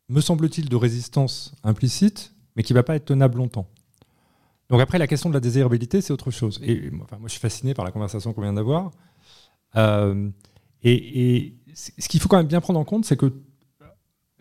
me 0.09 0.21
semble-t-il, 0.21 0.69
de 0.69 0.77
résistance 0.77 1.55
implicite, 1.63 2.35
mais 2.57 2.63
qui 2.63 2.73
ne 2.73 2.79
va 2.79 2.83
pas 2.83 2.97
être 2.97 3.07
tenable 3.07 3.39
longtemps. 3.39 3.67
Donc 4.71 4.81
après, 4.81 4.99
la 4.99 5.07
question 5.07 5.29
de 5.29 5.35
la 5.35 5.41
désirabilité, 5.41 6.01
c'est 6.01 6.13
autre 6.13 6.31
chose. 6.31 6.61
Et 6.63 6.91
moi, 6.91 7.07
je 7.25 7.29
suis 7.29 7.41
fasciné 7.41 7.75
par 7.75 7.85
la 7.85 7.91
conversation 7.91 8.33
qu'on 8.33 8.43
vient 8.43 8.53
d'avoir. 8.53 8.91
Euh, 9.77 10.31
et, 10.83 11.55
ce 11.75 12.09
qu'il 12.09 12.21
faut 12.21 12.29
quand 12.29 12.37
même 12.37 12.47
bien 12.47 12.61
prendre 12.61 12.79
en 12.79 12.85
compte, 12.85 13.05
c'est 13.05 13.17
que 13.17 13.33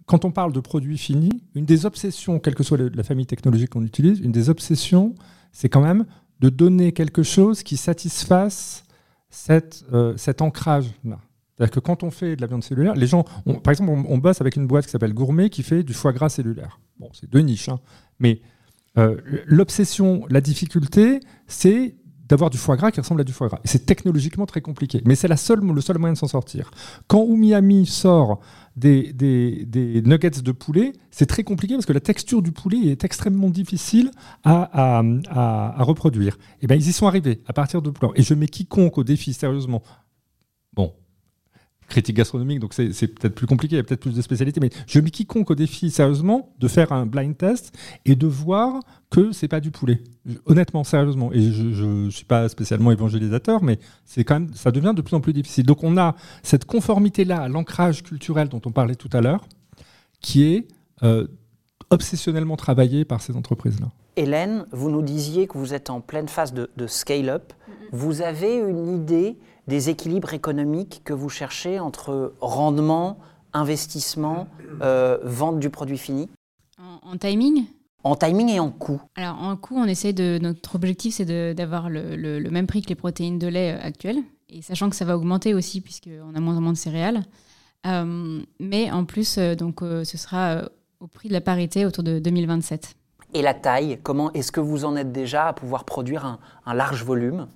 quand 0.06 0.26
on 0.26 0.32
parle 0.32 0.54
de 0.54 0.60
produits 0.60 0.98
finis, 0.98 1.42
une 1.56 1.66
des 1.66 1.86
obsessions, 1.86 2.40
quelle 2.40 2.56
que 2.56 2.64
soit 2.64 2.78
la 2.78 3.04
famille 3.04 3.26
technologique 3.26 3.72
qu'on 3.72 3.84
utilise, 3.84 4.20
une 4.20 4.32
des 4.32 4.50
obsessions, 4.50 5.16
c'est 5.52 5.70
quand 5.70 5.82
même 5.82 6.06
de 6.42 6.50
donner 6.50 6.92
quelque 6.92 7.24
chose 7.24 7.64
qui 7.64 7.78
satisfasse 7.78 8.84
cette, 9.30 9.84
euh, 9.94 10.16
cet 10.18 10.42
ancrage-là. 10.42 11.20
C'est-à-dire 11.56 11.72
que 11.72 11.80
quand 11.80 12.04
on 12.04 12.12
fait 12.12 12.36
de 12.36 12.42
la 12.42 12.48
viande 12.48 12.64
cellulaire, 12.64 12.96
les 12.96 13.08
gens, 13.08 13.24
par 13.64 13.72
exemple, 13.72 13.92
on, 13.92 14.18
bosse 14.18 14.42
avec 14.42 14.56
une 14.56 14.68
boîte 14.68 14.86
qui 14.86 14.92
s'appelle 14.92 15.14
Gourmet 15.14 15.50
qui 15.50 15.64
fait 15.64 15.84
du 15.84 15.94
foie 15.94 16.12
gras 16.12 16.30
cellulaire. 16.30 16.80
Bon, 17.00 17.10
c'est 17.14 17.30
deux 17.30 17.40
niches, 17.40 17.70
hein, 17.70 17.80
mais 18.20 18.42
euh, 18.98 19.18
l'obsession, 19.46 20.26
la 20.30 20.42
difficulté, 20.42 21.20
c'est 21.48 21.96
d'avoir 22.30 22.50
du 22.50 22.58
foie 22.58 22.78
gras 22.78 22.92
qui 22.92 23.00
ressemble 23.00 23.22
à 23.22 23.24
du 23.24 23.34
foie 23.34 23.48
gras. 23.48 23.60
C'est 23.66 23.86
technologiquement 23.86 24.46
très 24.46 24.62
compliqué, 24.62 25.02
mais 25.06 25.16
c'est 25.16 25.28
le 25.28 25.36
seul 25.36 25.62
moyen 25.62 26.14
de 26.14 26.18
s'en 26.18 26.28
sortir. 26.28 26.72
Quand 27.08 27.26
Umiyami 27.26 27.86
sort 27.86 28.40
des, 28.76 29.14
nuggets 30.06 30.42
de 30.42 30.52
poulet, 30.52 30.94
c'est 31.12 31.26
très 31.26 31.44
compliqué 31.44 31.76
parce 31.76 31.86
que 31.86 31.94
la 31.94 32.00
texture 32.00 32.42
du 32.42 32.52
poulet 32.52 32.88
est 32.88 33.04
extrêmement 33.04 33.50
difficile 33.50 34.12
à, 34.44 35.04
reproduire. 35.80 36.36
Et 36.36 36.64
eh 36.64 36.68
bien, 36.68 36.78
ils 36.78 36.88
y 36.88 36.94
sont 36.94 37.08
arrivés 37.08 37.42
à 37.48 37.54
partir 37.54 37.82
de 37.82 37.90
plan. 37.90 38.12
Et 38.16 38.24
je 38.24 38.34
mets 38.34 38.48
quiconque 38.48 38.98
au 38.98 39.04
défi, 39.04 39.34
sérieusement. 39.34 39.84
Critique 41.94 42.16
gastronomique, 42.16 42.60
donc 42.60 42.74
c'est 42.74 43.08
peut-être 43.08 43.36
plus 43.36 43.46
compliqué, 43.46 43.76
il 43.76 43.78
y 43.78 43.80
a 43.80 43.84
peut-être 43.84 44.00
plus 44.00 44.16
de 44.16 44.22
spécialités, 44.24 44.60
mais 44.60 44.72
je 44.88 45.00
mets 45.00 45.12
quiconque 45.12 45.52
au 45.52 45.54
défi 45.54 45.92
sérieusement 45.92 46.52
de 46.58 46.68
faire 46.68 46.92
un 46.92 47.06
blind 47.06 47.38
test 47.38 47.72
et 48.06 48.16
de 48.16 48.26
voir 48.26 48.82
que 49.12 49.32
c'est 49.32 49.48
pas 49.48 49.60
du 49.60 49.70
poulet. 49.70 50.02
Honnêtement, 50.48 50.84
sérieusement, 50.84 51.32
et 51.32 51.52
je 51.52 51.86
ne 51.86 52.10
suis 52.10 52.26
pas 52.26 52.50
spécialement 52.50 52.92
évangélisateur, 52.92 53.62
mais 53.62 53.78
c'est 54.06 54.24
quand 54.24 54.40
même, 54.40 54.52
ça 54.56 54.72
devient 54.72 54.94
de 54.96 55.04
plus 55.04 55.16
en 55.16 55.22
plus 55.22 55.34
difficile. 55.34 55.68
Donc 55.68 55.84
on 55.84 55.96
a 55.98 56.16
cette 56.42 56.66
conformité-là 56.66 57.44
à 57.44 57.48
l'ancrage 57.48 58.02
culturel 58.02 58.50
dont 58.50 58.62
on 58.66 58.72
parlait 58.72 58.96
tout 58.96 59.10
à 59.14 59.22
l'heure, 59.22 59.46
qui 60.20 60.46
est 60.46 60.68
euh, 61.04 61.28
obsessionnellement 61.92 62.56
travaillé 62.56 63.06
par 63.06 63.22
ces 63.22 63.36
entreprises-là. 63.36 63.92
Hélène, 64.16 64.66
vous 64.72 64.90
nous 64.90 65.04
disiez 65.04 65.46
que 65.46 65.60
vous 65.60 65.76
êtes 65.76 65.92
en 65.92 66.02
pleine 66.02 66.28
phase 66.28 66.54
de, 66.54 66.72
de 66.76 66.88
scale-up. 66.88 67.54
Vous 67.92 68.24
avez 68.24 68.56
une 68.56 68.88
idée 68.96 69.38
des 69.68 69.90
équilibres 69.90 70.34
économiques 70.34 71.02
que 71.04 71.14
vous 71.14 71.30
cherchez 71.30 71.80
entre 71.80 72.34
rendement, 72.42 73.18
investissement, 73.54 74.48
euh, 74.82 75.18
vente 75.24 75.60
du 75.60 75.70
produit 75.70 75.98
fini 75.98 76.30
en, 76.80 77.18
timing 77.18 77.66
En 78.04 78.16
timing 78.16 78.50
et 78.50 78.60
en 78.60 78.72
coût. 78.72 79.02
Alors 79.16 79.42
en 79.42 79.56
coût, 79.56 79.76
on 79.78 79.86
essaie 79.86 80.14
de 80.14 80.40
notre 80.42 80.76
objectif, 80.76 81.16
c'est 81.16 81.54
d'avoir 81.54 81.90
le, 81.90 82.50
même 82.50 82.68
prix 82.68 82.82
que 82.82 82.90
les 82.90 82.96
protéines 82.96 83.40
de 83.40 83.48
lait 83.48 83.74
euh, 83.74 83.88
actuelles, 83.88 84.22
et 84.50 84.62
sachant 84.62 84.90
que 84.90 84.96
ça 84.96 85.06
va 85.06 85.16
augmenter 85.16 85.54
aussi 85.54 85.82
puisqu'on 85.82 86.36
a 86.36 86.40
moins 86.40 86.58
en 86.58 86.62
moins 86.62 86.74
de 86.74 86.78
céréales. 86.78 87.24
Euh, 87.86 88.42
mais 88.60 88.92
en 88.92 89.06
plus, 89.06 89.38
donc 89.38 89.82
ce 89.82 90.18
sera 90.18 90.62
au 91.00 91.08
prix 91.08 91.28
de 91.28 91.34
la 91.34 91.42
parité 91.42 91.86
autour 91.86 92.04
de 92.04 92.20
2027. 92.20 92.96
Et 93.34 93.42
la 93.42 93.54
taille, 93.54 94.00
comment 94.04 94.32
est-ce 94.34 94.52
que 94.52 94.60
vous 94.60 94.86
en 94.86 94.96
êtes 94.96 95.12
déjà 95.12 95.48
à 95.48 95.54
pouvoir 95.54 95.84
produire 95.84 96.40
un 96.66 96.74
large 96.74 97.04
volume 97.04 97.48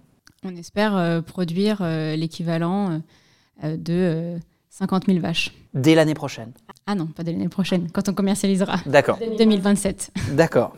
on 0.48 0.56
espère 0.56 0.96
euh, 0.96 1.22
produire 1.22 1.80
euh, 1.82 2.16
l'équivalent 2.16 3.02
euh, 3.64 3.78
de 3.78 4.40
50 4.70 5.08
000 5.08 5.20
vaches. 5.20 5.54
Dès 5.74 5.94
l'année 5.94 6.14
prochaine 6.14 6.52
Ah 6.86 6.96
non, 6.96 7.08
pas 7.08 7.24
dès 7.24 7.34
l'année 7.34 7.50
prochaine, 7.50 7.90
quand 7.92 8.08
on 8.10 8.14
commercialisera. 8.14 8.78
D'accord. 8.86 9.20
2027. 9.38 10.12
D'accord. 10.32 10.76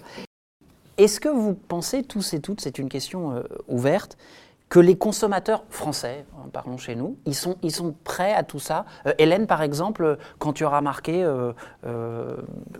Est-ce 0.98 1.20
que 1.20 1.30
vous 1.30 1.54
pensez 1.54 2.04
tous 2.04 2.34
et 2.34 2.42
toutes, 2.42 2.62
c'est 2.62 2.80
une 2.80 2.90
question 2.90 3.42
ouverte, 3.70 4.18
que 4.68 4.80
les 4.80 4.98
consommateurs 4.98 5.64
français, 5.70 6.26
parlons 6.52 6.78
chez 6.78 6.96
nous, 6.96 7.18
ils 7.26 7.36
sont, 7.36 7.56
ils 7.64 7.72
sont 7.72 7.96
prêts 8.04 8.34
à 8.34 8.44
tout 8.44 8.60
ça? 8.60 8.86
Hélène, 9.18 9.48
par 9.48 9.62
exemple, 9.62 10.18
quand 10.40 10.52
tu 10.52 10.66
auras 10.66 10.82
marqué 10.82 11.26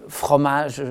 fromage 0.10 0.84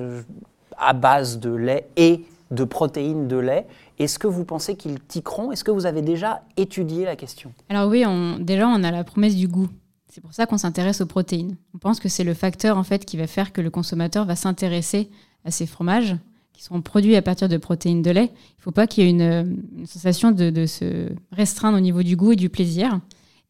à 0.75 0.93
base 0.93 1.39
de 1.39 1.51
lait 1.51 1.87
et 1.95 2.25
de 2.49 2.63
protéines 2.63 3.27
de 3.27 3.37
lait, 3.37 3.67
est-ce 3.99 4.17
que 4.17 4.27
vous 4.27 4.45
pensez 4.45 4.75
qu'ils 4.75 4.99
tiqueront 4.99 5.51
Est-ce 5.51 5.63
que 5.63 5.71
vous 5.71 5.85
avez 5.85 6.01
déjà 6.01 6.41
étudié 6.57 7.05
la 7.05 7.15
question? 7.15 7.53
Alors 7.67 7.89
oui, 7.89 8.05
on, 8.05 8.39
déjà 8.39 8.67
on 8.67 8.83
a 8.83 8.91
la 8.91 9.03
promesse 9.03 9.35
du 9.35 9.47
goût. 9.47 9.67
C'est 10.07 10.21
pour 10.21 10.33
ça 10.33 10.45
qu'on 10.45 10.57
s'intéresse 10.57 11.01
aux 11.01 11.05
protéines. 11.05 11.55
On 11.75 11.77
pense 11.77 11.99
que 11.99 12.09
c'est 12.09 12.23
le 12.23 12.33
facteur 12.33 12.77
en 12.77 12.83
fait 12.83 13.05
qui 13.05 13.17
va 13.17 13.27
faire 13.27 13.53
que 13.53 13.61
le 13.61 13.69
consommateur 13.69 14.25
va 14.25 14.35
s'intéresser 14.35 15.09
à 15.45 15.51
ces 15.51 15.67
fromages 15.67 16.15
qui 16.59 16.65
seront 16.65 16.81
produits 16.81 17.15
à 17.15 17.21
partir 17.21 17.47
de 17.47 17.57
protéines 17.57 18.01
de 18.01 18.11
lait. 18.11 18.31
Il 18.33 18.59
ne 18.59 18.63
faut 18.63 18.71
pas 18.71 18.85
qu'il 18.85 19.05
y 19.05 19.07
ait 19.07 19.11
une, 19.11 19.85
sensation 19.85 20.31
de, 20.31 20.65
se 20.65 21.09
restreindre 21.31 21.77
au 21.77 21.81
niveau 21.81 22.03
du 22.03 22.17
goût 22.17 22.33
et 22.33 22.35
du 22.35 22.49
plaisir, 22.49 22.99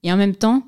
et 0.04 0.14
en 0.14 0.18
même 0.18 0.36
temps 0.36 0.64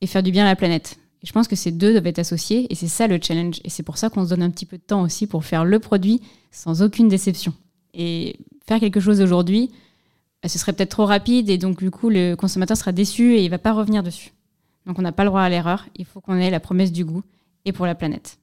et 0.00 0.08
faire 0.08 0.24
du 0.24 0.32
bien 0.32 0.44
à 0.44 0.48
la 0.48 0.56
planète. 0.56 0.98
Et 1.22 1.26
je 1.28 1.32
pense 1.32 1.46
que 1.46 1.54
ces 1.54 1.70
deux 1.70 1.92
doivent 1.92 2.08
être 2.08 2.18
associés, 2.18 2.66
et 2.70 2.74
c'est 2.74 2.88
ça 2.88 3.06
le 3.06 3.20
challenge. 3.22 3.60
Et 3.62 3.70
c'est 3.70 3.84
pour 3.84 3.98
ça 3.98 4.10
qu'on 4.10 4.24
se 4.24 4.30
donne 4.30 4.42
un 4.42 4.50
petit 4.50 4.66
peu 4.66 4.78
de 4.78 4.82
temps 4.82 5.02
aussi 5.02 5.28
pour 5.28 5.44
faire 5.44 5.64
le 5.64 5.78
produit 5.78 6.20
sans 6.50 6.82
aucune 6.82 7.08
déception. 7.08 7.54
Et 7.94 8.36
faire 8.66 8.80
quelque 8.80 9.00
chose 9.00 9.20
aujourd'hui, 9.20 9.70
bah, 10.42 10.48
ce 10.48 10.58
serait 10.58 10.72
peut-être 10.72 10.90
trop 10.90 11.06
rapide 11.06 11.50
et 11.50 11.58
donc 11.58 11.78
du 11.78 11.90
coup 11.90 12.10
le 12.10 12.34
consommateur 12.34 12.76
sera 12.76 12.92
déçu 12.92 13.34
et 13.34 13.44
il 13.44 13.50
va 13.50 13.58
pas 13.58 13.72
revenir 13.72 14.02
dessus. 14.02 14.32
Donc 14.86 14.98
on 14.98 15.02
n'a 15.02 15.12
pas 15.12 15.24
le 15.24 15.30
droit 15.30 15.42
à 15.42 15.48
l'erreur, 15.48 15.86
il 15.96 16.04
faut 16.04 16.20
qu'on 16.20 16.36
ait 16.36 16.50
la 16.50 16.60
promesse 16.60 16.92
du 16.92 17.04
goût 17.04 17.22
et 17.64 17.72
pour 17.72 17.86
la 17.86 17.94
planète. 17.94 18.38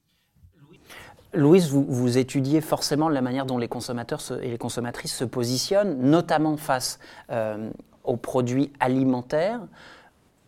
Louise, 1.32 1.68
vous, 1.68 1.84
vous, 1.88 2.16
étudiez 2.16 2.60
forcément 2.60 3.08
la 3.08 3.20
manière 3.20 3.44
dont 3.44 3.58
les 3.58 3.66
consommateurs 3.66 4.20
et 4.40 4.50
les 4.50 4.58
consommatrices 4.58 5.16
se 5.16 5.24
positionnent, 5.24 5.98
notamment 5.98 6.56
face 6.56 7.00
euh, 7.30 7.70
aux 8.04 8.16
produits 8.16 8.70
alimentaires. 8.78 9.60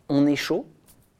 On 0.07 0.25
est 0.25 0.37
chaud, 0.37 0.65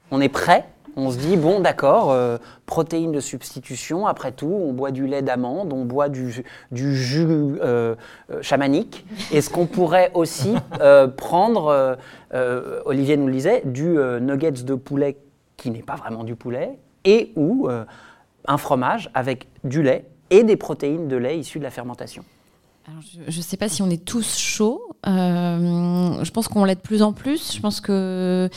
on 0.10 0.22
est 0.22 0.30
prêt? 0.30 0.70
On 0.97 1.12
se 1.12 1.17
dit, 1.17 1.38
bon, 1.38 1.60
d'accord, 1.60 2.12
euh, 2.12 2.38
protéines 2.65 3.12
de 3.12 3.19
substitution, 3.19 4.07
après 4.07 4.31
tout, 4.31 4.51
on 4.51 4.73
boit 4.73 4.89
du 4.89 5.05
lait 5.05 5.21
d'amande, 5.21 5.71
on 5.71 5.86
boit 5.86 6.10
du, 6.10 6.31
jus 6.71 7.25
euh, 7.29 7.95
euh, 8.31 8.41
chamanique. 8.41 9.05
Est-ce 9.31 9.51
qu'on 9.51 9.67
pourrait 9.67 10.12
aussi 10.15 10.55
prendre, 11.15 11.97
Olivier 12.86 13.15
nous 13.15 13.27
le 13.27 13.33
disait, 13.33 13.62
du 13.63 13.95
nuggets 14.21 14.51
de 14.51 14.73
poulet 14.73 15.17
qui 15.55 15.69
n'est 15.69 15.83
pas 15.83 15.95
vraiment 15.95 16.23
du 16.23 16.36
poulet, 16.36 16.79
et 17.05 17.31
ou 17.36 17.69
un 18.47 18.57
fromage 18.57 19.10
avec 19.13 19.47
du 19.63 19.83
lait 19.83 20.05
et 20.31 20.43
des 20.43 20.57
protéines 20.57 21.07
de 21.07 21.15
lait 21.15 21.38
issues 21.38 21.60
de 21.60 21.63
la 21.63 21.71
fermentation? 21.71 22.25
Je 23.27 23.38
ne 23.38 23.43
sais 23.43 23.57
pas 23.57 23.69
si 23.69 23.81
on 23.81 23.89
est 23.89 24.03
tous 24.03 24.38
chauds. 24.38 24.81
je 25.05 26.31
pense 26.31 26.47
qu'on 26.47 26.65
l'est 26.65 26.75
de 26.75 26.81
plus 26.81 27.03
en 27.03 27.13
plus. 27.13 27.55
Je 27.55 27.62
pense 27.62 27.81
que 27.81 28.49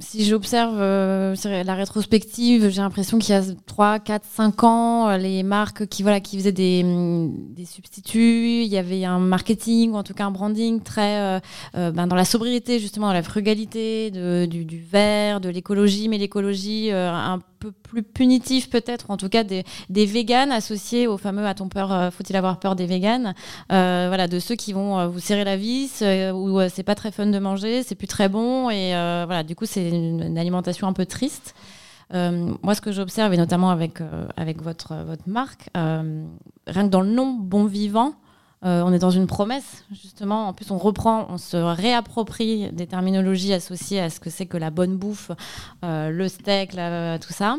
si 0.00 0.24
j'observe 0.24 0.76
euh, 0.80 1.34
la 1.44 1.74
rétrospective, 1.74 2.68
j'ai 2.68 2.80
l'impression 2.80 3.18
qu'il 3.18 3.34
y 3.34 3.38
a 3.38 3.42
3, 3.66 4.00
4, 4.00 4.24
5 4.24 4.64
ans, 4.64 5.08
euh, 5.08 5.16
les 5.16 5.42
marques 5.42 5.86
qui, 5.86 6.02
voilà, 6.02 6.20
qui 6.20 6.36
faisaient 6.36 6.52
des, 6.52 6.82
mm, 6.82 7.54
des, 7.54 7.64
substituts, 7.64 8.62
il 8.62 8.68
y 8.68 8.76
avait 8.76 9.04
un 9.04 9.18
marketing 9.18 9.92
ou 9.92 9.96
en 9.96 10.02
tout 10.02 10.14
cas 10.14 10.26
un 10.26 10.30
branding 10.30 10.82
très 10.82 11.40
euh, 11.76 11.90
ben, 11.92 12.06
dans 12.06 12.16
la 12.16 12.24
sobriété, 12.24 12.80
justement, 12.80 13.06
dans 13.06 13.12
la 13.12 13.22
frugalité, 13.22 14.10
du, 14.10 14.64
du 14.64 14.80
vert, 14.80 15.40
de 15.40 15.48
l'écologie, 15.48 16.08
mais 16.08 16.18
l'écologie 16.18 16.90
un 16.90 17.38
peu 17.38 17.53
plus 17.72 18.02
punitif 18.02 18.70
peut-être, 18.70 19.10
en 19.10 19.16
tout 19.16 19.28
cas 19.28 19.44
des, 19.44 19.64
des 19.88 20.06
véganes 20.06 20.52
associés 20.52 21.06
au 21.06 21.16
fameux 21.16 21.46
a-t-on 21.46 21.68
peur, 21.68 22.12
faut-il 22.12 22.36
avoir 22.36 22.58
peur 22.58 22.76
des 22.76 22.86
véganes? 22.86 23.34
Voilà, 23.68 24.28
de 24.28 24.38
ceux 24.38 24.54
qui 24.54 24.72
vont 24.72 25.08
vous 25.08 25.20
serrer 25.20 25.44
la 25.44 25.56
vis, 25.56 26.02
où 26.34 26.60
c'est 26.68 26.82
pas 26.82 26.94
très 26.94 27.10
fun 27.10 27.26
de 27.26 27.38
manger, 27.38 27.82
c'est 27.82 27.94
plus 27.94 28.06
très 28.06 28.28
bon, 28.28 28.70
et 28.70 28.90
voilà, 28.92 29.42
du 29.42 29.54
coup 29.54 29.66
c'est 29.66 29.88
une, 29.88 30.38
alimentation 30.38 30.86
un 30.86 30.92
peu 30.92 31.06
triste. 31.06 31.54
Euh, 32.12 32.52
moi, 32.62 32.74
ce 32.74 32.80
que 32.80 32.92
j'observe, 32.92 33.32
et 33.32 33.36
notamment 33.36 33.70
avec, 33.70 34.00
euh, 34.00 34.26
avec 34.36 34.62
votre, 34.62 34.94
votre 35.04 35.28
marque, 35.28 35.68
euh, 35.76 36.24
rien 36.66 36.84
que 36.84 36.90
dans 36.90 37.00
le 37.00 37.10
nom 37.10 37.32
bon 37.32 37.64
vivant, 37.64 38.14
on 38.64 38.92
est 38.92 38.98
dans 38.98 39.10
une 39.10 39.26
promesse, 39.26 39.84
justement. 39.92 40.48
En 40.48 40.52
plus, 40.52 40.70
on 40.70 40.78
reprend, 40.78 41.26
on 41.28 41.38
se 41.38 41.56
réapproprie 41.56 42.70
des 42.72 42.86
terminologies 42.86 43.52
associées 43.52 44.00
à 44.00 44.10
ce 44.10 44.20
que 44.20 44.30
c'est 44.30 44.46
que 44.46 44.56
la 44.56 44.70
bonne 44.70 44.96
bouffe, 44.96 45.30
le 45.82 46.28
steak, 46.28 46.70
tout 46.72 47.32
ça. 47.32 47.58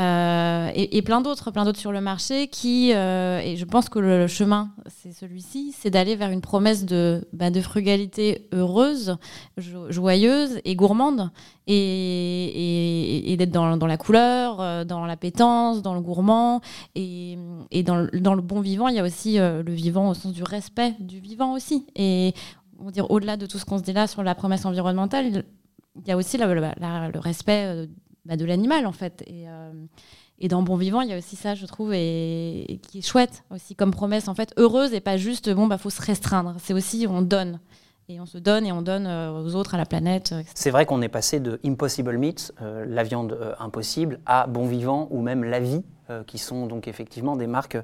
Euh, 0.00 0.70
et, 0.74 1.02
plein 1.02 1.20
d'autres, 1.20 1.50
plein 1.50 1.64
d'autres 1.66 1.78
sur 1.78 1.92
le 1.92 2.00
marché 2.00 2.48
qui, 2.48 2.92
euh, 2.94 3.38
et 3.40 3.56
je 3.56 3.64
pense 3.66 3.90
que 3.90 3.98
le, 3.98 4.26
chemin, 4.28 4.70
c'est 4.86 5.12
celui-ci, 5.12 5.74
c'est 5.76 5.90
d'aller 5.90 6.16
vers 6.16 6.30
une 6.30 6.40
promesse 6.40 6.86
de, 6.86 7.28
bah, 7.34 7.50
frugalité 7.60 8.48
heureuse, 8.52 9.18
joyeuse 9.58 10.60
et 10.64 10.74
gourmande, 10.74 11.30
et, 11.66 13.36
d'être 13.36 13.50
dans, 13.50 13.86
la 13.86 13.96
couleur, 13.98 14.60
euh, 14.60 14.84
dans 14.84 15.04
l'appétence, 15.04 15.82
dans 15.82 15.92
le 15.92 16.00
gourmand, 16.00 16.62
et, 16.94 17.36
dans, 17.84 17.96
le 17.96 18.42
bon 18.42 18.60
vivant, 18.60 18.88
il 18.88 18.94
y 18.94 19.00
a 19.00 19.04
aussi 19.04 19.36
le 19.36 19.72
vivant 19.72 20.08
au 20.08 20.14
sens 20.14 20.32
du 20.32 20.42
respect 20.42 20.94
du 20.98 21.20
vivant 21.20 21.52
aussi. 21.52 21.84
Et 21.94 22.32
on 22.78 22.90
au-delà 23.10 23.36
de 23.36 23.44
tout 23.44 23.58
ce 23.58 23.66
qu'on 23.66 23.76
se 23.76 23.82
dit 23.82 23.92
là 23.92 24.06
sur 24.06 24.22
la 24.22 24.34
promesse 24.34 24.64
environnementale, 24.64 25.44
il 25.96 26.08
y 26.08 26.12
a 26.12 26.16
aussi 26.16 26.38
le 26.38 27.18
respect 27.18 27.86
bah, 28.24 28.36
de 28.36 28.44
l'animal 28.44 28.86
en 28.86 28.92
fait. 28.92 29.22
Et, 29.26 29.48
euh, 29.48 29.72
et, 30.38 30.48
dans 30.48 30.62
Bon 30.62 30.76
Vivant, 30.76 31.00
il 31.00 31.10
y 31.10 31.12
a 31.12 31.18
aussi 31.18 31.36
ça, 31.36 31.54
je 31.54 31.66
trouve, 31.66 31.92
et, 31.94 32.80
qui 32.88 32.98
est 32.98 33.06
chouette 33.06 33.44
aussi 33.50 33.74
comme 33.74 33.90
promesse 33.90 34.28
en 34.28 34.34
fait, 34.34 34.52
heureuse 34.56 34.92
et 34.94 35.00
pas 35.00 35.16
juste 35.16 35.50
bon 35.50 35.66
bah 35.66 35.78
faut 35.78 35.90
se 35.90 36.02
restreindre. 36.02 36.54
C'est 36.58 36.74
aussi 36.74 37.06
on 37.08 37.22
donne. 37.22 37.60
Et 38.08 38.20
on 38.20 38.26
se 38.26 38.38
donne 38.38 38.66
et 38.66 38.72
on 38.72 38.82
donne 38.82 39.06
euh, 39.06 39.30
aux 39.30 39.54
autres, 39.54 39.74
à 39.76 39.78
la 39.78 39.86
planète. 39.86 40.34
C'est 40.54 40.70
vrai 40.70 40.84
qu'on 40.84 41.00
est 41.00 41.08
passé 41.08 41.38
de 41.38 41.60
Impossible 41.64 42.18
Meat, 42.18 42.52
la 42.60 43.04
viande 43.04 43.54
impossible, 43.60 44.18
à 44.26 44.48
Bon 44.48 44.66
Vivant 44.66 45.06
ou 45.10 45.20
même 45.22 45.44
La 45.44 45.60
Vie, 45.60 45.82
qui 46.26 46.38
sont 46.38 46.66
donc 46.66 46.88
effectivement 46.88 47.36
des 47.36 47.46
marques 47.46 47.78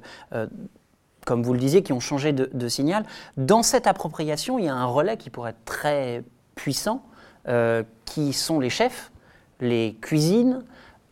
comme 1.27 1.43
vous 1.43 1.51
le 1.51 1.59
disiez, 1.59 1.83
qui 1.83 1.91
ont 1.91 1.99
changé 1.99 2.31
de, 2.31 2.67
signal. 2.69 3.05
Dans 3.35 3.61
cette 3.61 3.85
appropriation, 3.85 4.57
il 4.57 4.65
y 4.65 4.69
a 4.69 4.73
un 4.73 4.85
relais 4.85 5.17
qui 5.17 5.29
pourrait 5.29 5.51
être 5.51 5.65
très 5.65 6.23
puissant, 6.55 7.03
euh, 7.49 7.83
qui 8.05 8.31
sont 8.31 8.61
les 8.61 8.69
chefs, 8.69 9.11
les 9.59 9.95
cuisines, 10.01 10.63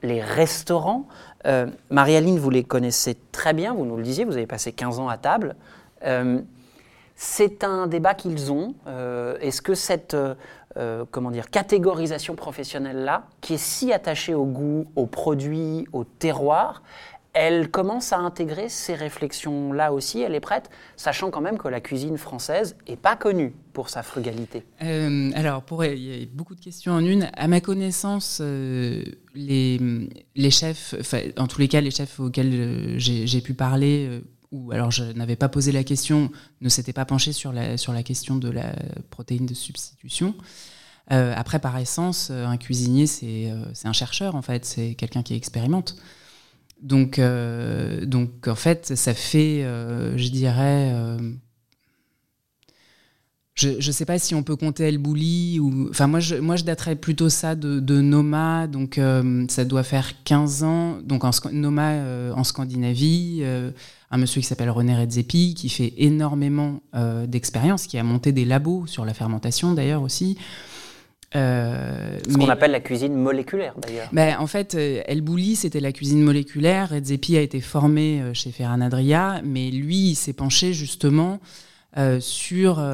les 0.03 0.21
restaurants. 0.21 1.07
Euh, 1.45 1.67
Marie-Aline, 1.89 2.39
vous 2.39 2.49
les 2.49 2.63
connaissez 2.63 3.17
très 3.31 3.53
bien, 3.53 3.73
vous 3.73 3.85
nous 3.85 3.97
le 3.97 4.03
disiez, 4.03 4.25
vous 4.25 4.37
avez 4.37 4.47
passé 4.47 4.71
15 4.71 4.99
ans 4.99 5.09
à 5.09 5.17
table. 5.17 5.55
Euh, 6.03 6.41
c'est 7.15 7.63
un 7.63 7.87
débat 7.87 8.13
qu'ils 8.13 8.51
ont. 8.51 8.75
Est-ce 9.39 9.61
que 9.61 9.73
cette 9.73 10.17
comment 11.11 11.31
dire, 11.31 11.49
catégorisation 11.49 12.35
professionnelle-là, 12.35 13.23
qui 13.39 13.53
est 13.53 13.57
si 13.57 13.93
attachée 13.93 14.33
au 14.33 14.43
goût, 14.43 14.85
aux 14.97 15.05
produits, 15.05 15.87
au 15.93 16.03
terroir, 16.03 16.83
elle 17.35 17.69
commence 17.69 18.13
à 18.13 18.17
intégrer 18.17 18.69
ces 18.69 18.95
réflexions-là 18.95 19.91
aussi, 19.91 20.21
elle 20.21 20.33
est 20.33 20.39
prête, 20.39 20.69
sachant 20.95 21.31
quand 21.31 21.41
même 21.41 21.57
que 21.57 21.67
la 21.67 21.81
cuisine 21.81 22.17
française 22.17 22.77
n'est 22.87 22.95
pas 22.95 23.17
connue 23.17 23.53
pour 23.73 23.89
sa 23.89 24.03
frugalité. 24.03 24.63
Euh, 24.81 25.31
alors, 25.35 25.61
pour, 25.61 25.83
il 25.83 26.01
y 26.01 26.23
a 26.23 26.25
beaucoup 26.33 26.55
de 26.55 26.61
questions 26.61 26.93
en 26.93 27.03
une. 27.03 27.29
À 27.35 27.49
ma 27.49 27.59
connaissance, 27.59 28.39
euh, 28.41 29.03
les, 29.35 29.79
chefs, 30.49 30.95
en 31.37 31.47
tous 31.47 31.59
les 31.59 31.67
cas, 31.67 31.81
les 31.81 31.91
chefs 31.91 32.21
auxquels 32.21 32.53
euh, 32.53 32.95
j'ai 32.97 33.41
pu 33.41 33.53
parler, 33.53 34.21
ou 34.53 34.71
alors 34.71 34.91
je 34.91 35.03
n'avais 35.03 35.35
pas 35.35 35.49
posé 35.49 35.73
la 35.73 35.83
question, 35.83 36.31
ne 36.61 36.69
s'étaient 36.69 36.93
pas 36.93 37.05
penchés 37.05 37.33
sur 37.33 37.51
la 37.51 38.03
question 38.03 38.37
de 38.37 38.49
la 38.49 38.73
protéine 39.09 39.45
de 39.45 39.53
substitution. 39.53 40.35
après, 41.09 41.59
par 41.59 41.77
essence, 41.77 42.29
un 42.29 42.55
cuisinier, 42.55 43.07
c'est 43.07 43.51
un 43.83 43.93
chercheur, 43.93 44.35
en 44.35 44.41
fait, 44.41 44.63
c'est 44.63 44.95
quelqu'un 44.95 45.21
qui 45.21 45.35
expérimente. 45.35 45.97
Donc, 46.81 47.19
euh, 47.19 48.05
donc 48.05 48.47
en 48.47 48.55
fait, 48.55 48.95
ça 48.95 49.13
fait, 49.13 49.63
euh, 49.63 50.17
je 50.17 50.29
dirais, 50.29 50.91
euh, 50.93 51.17
je 53.55 53.69
ne 53.75 53.91
sais 53.93 54.05
pas 54.05 54.19
si 54.19 54.35
on 54.35 54.43
peut 54.43 54.57
compter 54.57 54.83
El 54.83 54.97
Bouli 54.97 55.59
ou, 55.61 55.87
enfin 55.89 56.07
moi 56.07 56.19
je, 56.19 56.35
moi 56.35 56.57
je 56.57 56.65
daterais 56.65 56.97
plutôt 56.97 57.29
ça 57.29 57.55
de, 57.55 58.01
Noma, 58.01 58.67
donc 58.67 58.99
ça 59.47 59.63
doit 59.63 59.83
faire 59.83 60.23
15 60.25 60.63
ans, 60.63 60.97
donc 61.01 61.23
Noma 61.53 62.33
en 62.35 62.43
Scandinavie, 62.43 63.43
un 64.11 64.17
monsieur 64.17 64.41
qui 64.41 64.47
s'appelle 64.47 64.69
René 64.69 64.97
Redzepi 64.97 65.53
qui 65.53 65.69
fait 65.69 65.93
énormément 65.95 66.81
d'expérience, 67.27 67.87
qui 67.87 67.97
a 67.97 68.03
monté 68.03 68.33
des 68.33 68.43
labos 68.43 68.87
sur 68.87 69.05
la 69.05 69.13
fermentation 69.13 69.73
d'ailleurs 69.73 70.01
aussi. 70.01 70.37
Euh, 71.35 72.19
Ce 72.29 72.37
qu'on 72.37 72.49
appelle 72.49 72.71
la 72.71 72.79
cuisine 72.79 73.15
moléculaire 73.15 73.73
d'ailleurs. 73.77 74.09
Ben, 74.11 74.37
en 74.39 74.47
fait, 74.47 74.75
euh, 74.75 75.01
El 75.05 75.21
Bouli, 75.21 75.55
c'était 75.55 75.79
la 75.79 75.91
cuisine 75.91 76.21
moléculaire. 76.21 76.89
Redzepi 76.89 77.37
a 77.37 77.41
été 77.41 77.59
formé 77.61 78.21
euh, 78.21 78.33
chez 78.33 78.51
Ferran 78.51 78.81
Adria, 78.81 79.41
mais 79.43 79.69
lui, 79.69 80.11
il 80.11 80.15
s'est 80.15 80.33
penché 80.33 80.73
justement 80.73 81.39
sur, 82.19 82.85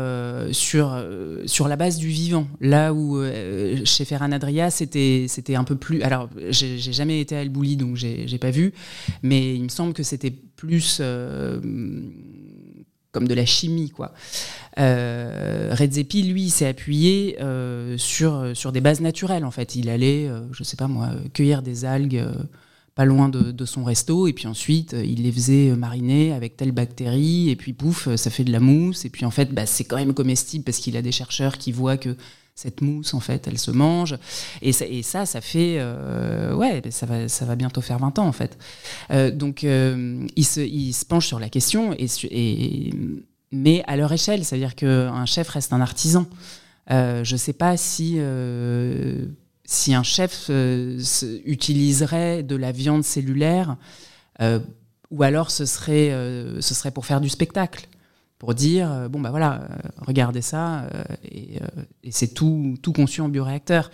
sur, 0.52 1.06
sur 1.48 1.68
la 1.68 1.76
base 1.76 1.98
du 1.98 2.08
vivant. 2.08 2.46
Là 2.60 2.94
où 2.94 3.20
chez 3.84 4.06
Ferran 4.06 4.32
Adria, 4.32 4.70
c'était, 4.70 5.56
un 5.56 5.64
peu 5.64 5.76
plus. 5.76 6.04
Alors, 6.04 6.30
j'ai, 6.50 6.78
jamais 6.78 7.20
été 7.20 7.36
à 7.36 7.42
El 7.42 7.50
Bouli, 7.50 7.78
donc 7.78 7.96
j'ai 7.96 8.38
pas 8.38 8.52
vu, 8.52 8.74
mais 9.24 9.56
il 9.56 9.64
me 9.64 9.70
semble 9.70 9.94
que 9.94 10.04
c'était 10.04 10.30
plus 10.30 11.02
comme 13.12 13.28
de 13.28 13.34
la 13.34 13.46
chimie, 13.46 13.90
quoi. 13.90 14.14
Euh, 14.80 15.76
Redzepi, 15.78 16.24
lui, 16.24 16.50
s'est 16.50 16.68
appuyé 16.68 17.38
euh, 17.42 17.98
sur, 17.98 18.52
sur 18.56 18.72
des 18.72 18.82
bases 18.82 19.02
naturelles, 19.02 19.46
en 19.46 19.52
fait. 19.52 19.76
Il 19.76 19.90
allait, 19.90 20.28
euh, 20.28 20.42
je 20.54 20.64
sais 20.64 20.78
pas 20.78 20.88
moi, 20.88 21.10
cueillir 21.34 21.62
des 21.62 21.86
algues 21.86 22.26
pas 22.94 23.06
loin 23.06 23.30
de, 23.30 23.66
son 23.66 23.86
resto, 23.86 24.28
et 24.28 24.34
puis 24.34 24.48
ensuite, 24.48 24.94
il 25.02 25.24
les 25.24 25.32
faisait 25.32 25.74
mariner 25.78 26.34
avec 26.34 26.58
telle 26.58 26.74
bactérie, 26.74 27.50
et 27.50 27.56
puis 27.56 27.72
pouf, 27.72 28.14
ça 28.18 28.30
fait 28.30 28.44
de 28.44 28.52
la 28.52 28.60
mousse, 28.60 29.06
et 29.06 29.10
puis 29.10 29.24
en 29.24 29.32
fait, 29.32 29.54
bah, 29.54 29.66
c'est 29.66 29.86
quand 29.86 29.96
même 29.96 30.14
comestible 30.14 30.66
parce 30.66 30.78
qu'il 30.78 30.98
a 30.98 31.02
des 31.02 31.14
chercheurs 31.14 31.58
qui 31.58 31.72
voient 31.72 31.96
que 31.96 32.18
cette 32.62 32.82
mousse, 32.82 33.14
en 33.14 33.20
fait, 33.20 33.48
elle 33.48 33.58
se 33.58 33.72
mange. 33.72 34.18
Et 34.62 34.72
ça, 34.72 35.26
ça, 35.26 35.42
fait. 35.42 35.84
ouais, 36.54 36.82
ça 36.90 37.06
va, 37.06 37.28
ça 37.28 37.46
va 37.46 37.56
bientôt 37.56 37.82
faire 37.82 38.00
20 38.00 38.20
ans, 38.20 38.28
en 38.28 38.32
fait. 38.32 38.58
donc, 39.36 39.64
il, 39.64 40.46
se, 40.46 40.62
il 40.62 40.94
se 40.94 41.06
penche 41.06 41.28
sur 41.28 41.40
la 41.40 41.50
question 41.50 41.96
mais 43.52 43.84
à 43.88 43.96
leur 43.98 44.12
échelle. 44.12 44.46
C'est-à-dire 44.46 44.76
qu'un 44.76 45.26
chef 45.26 45.50
reste 45.50 45.74
un 45.74 45.82
artisan. 45.82 46.26
Euh, 46.90 47.24
je 47.24 47.34
ne 47.34 47.38
sais 47.38 47.54
pas 47.54 47.78
si, 47.78 48.16
euh, 48.18 49.26
un 49.90 50.04
chef 50.04 50.48
euh, 50.50 51.00
utiliserait 51.46 52.44
de 52.44 52.56
la 52.56 52.72
viande 52.72 53.04
cellulaire 53.04 53.78
ou 55.12 55.22
alors 55.22 55.52
ce 55.52 55.66
serait 55.66 56.12
pour 56.94 57.06
faire 57.06 57.22
du 57.22 57.30
spectacle, 57.30 57.88
pour 58.42 58.56
dire, 58.56 59.08
bon, 59.08 59.20
bah 59.20 59.30
voilà, 59.30 59.62
regardez 60.00 60.42
ça, 60.42 60.88
et, 61.24 61.60
et 62.04 62.12
c'est 62.12 62.30
tout, 62.34 62.74
tout 62.82 62.92
conçu 62.92 63.22
en 63.22 63.30
bioréacteur. 63.30 63.92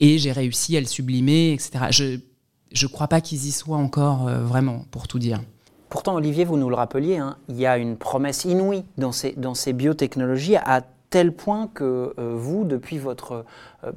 Et 0.00 0.18
j'ai 0.18 0.32
réussi 0.32 0.76
à 0.76 0.80
le 0.80 0.86
sublimer, 0.86 1.54
etc. 1.54 1.86
Je 1.90 2.84
ne 2.86 2.92
crois 2.92 3.08
pas 3.08 3.22
qu'ils 3.22 3.46
y 3.46 3.52
soient 3.52 3.78
encore 3.78 4.28
vraiment, 4.28 4.84
pour 4.90 5.08
tout 5.08 5.18
dire. 5.18 5.40
Pourtant, 5.88 6.16
Olivier, 6.16 6.44
vous 6.44 6.58
nous 6.58 6.68
le 6.68 6.74
rappeliez, 6.74 7.16
hein, 7.16 7.38
il 7.48 7.56
y 7.56 7.64
a 7.64 7.78
une 7.78 7.96
promesse 7.96 8.44
inouïe 8.44 8.84
dans 8.98 9.12
ces, 9.12 9.32
dans 9.32 9.54
ces 9.54 9.72
biotechnologies 9.72 10.56
à 10.56 10.82
tel 11.10 11.32
point 11.32 11.68
que 11.72 12.12
euh, 12.18 12.34
vous, 12.36 12.64
depuis 12.64 12.98
votre 12.98 13.44
euh, 13.84 13.92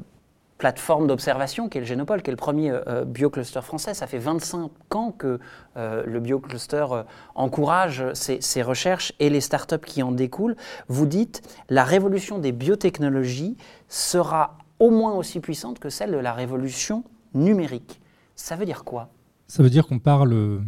plateforme 0.59 1.07
d'observation, 1.07 1.69
qui 1.69 1.79
est 1.79 1.81
le 1.81 1.87
Génopole, 1.87 2.21
qui 2.21 2.29
est 2.29 2.33
le 2.33 2.37
premier 2.37 2.69
euh, 2.69 3.05
biocluster 3.05 3.61
français, 3.61 3.95
ça 3.95 4.05
fait 4.05 4.19
25 4.19 4.69
ans 4.93 5.11
que 5.11 5.39
le 5.75 6.19
biocluster 6.19 6.85
encourage 7.33 8.03
ces, 8.13 8.41
ces, 8.41 8.61
recherches 8.61 9.13
et 9.19 9.29
les 9.29 9.41
startups 9.41 9.85
qui 9.85 10.03
en 10.03 10.11
découlent. 10.11 10.55
Vous 10.87 11.05
dites, 11.05 11.41
la 11.69 11.83
révolution 11.83 12.37
des 12.37 12.51
biotechnologies 12.51 13.57
sera 13.87 14.57
au 14.79 14.91
moins 14.91 15.13
aussi 15.13 15.39
puissante 15.39 15.79
que 15.79 15.89
celle 15.89 16.11
de 16.11 16.17
la 16.17 16.33
révolution 16.33 17.03
numérique. 17.33 18.01
Ça 18.35 18.55
veut 18.55 18.65
dire 18.65 18.83
quoi? 18.83 19.09
Ça 19.47 19.63
veut 19.63 19.69
dire 19.69 19.87
qu'on 19.87 19.99
parle 19.99 20.61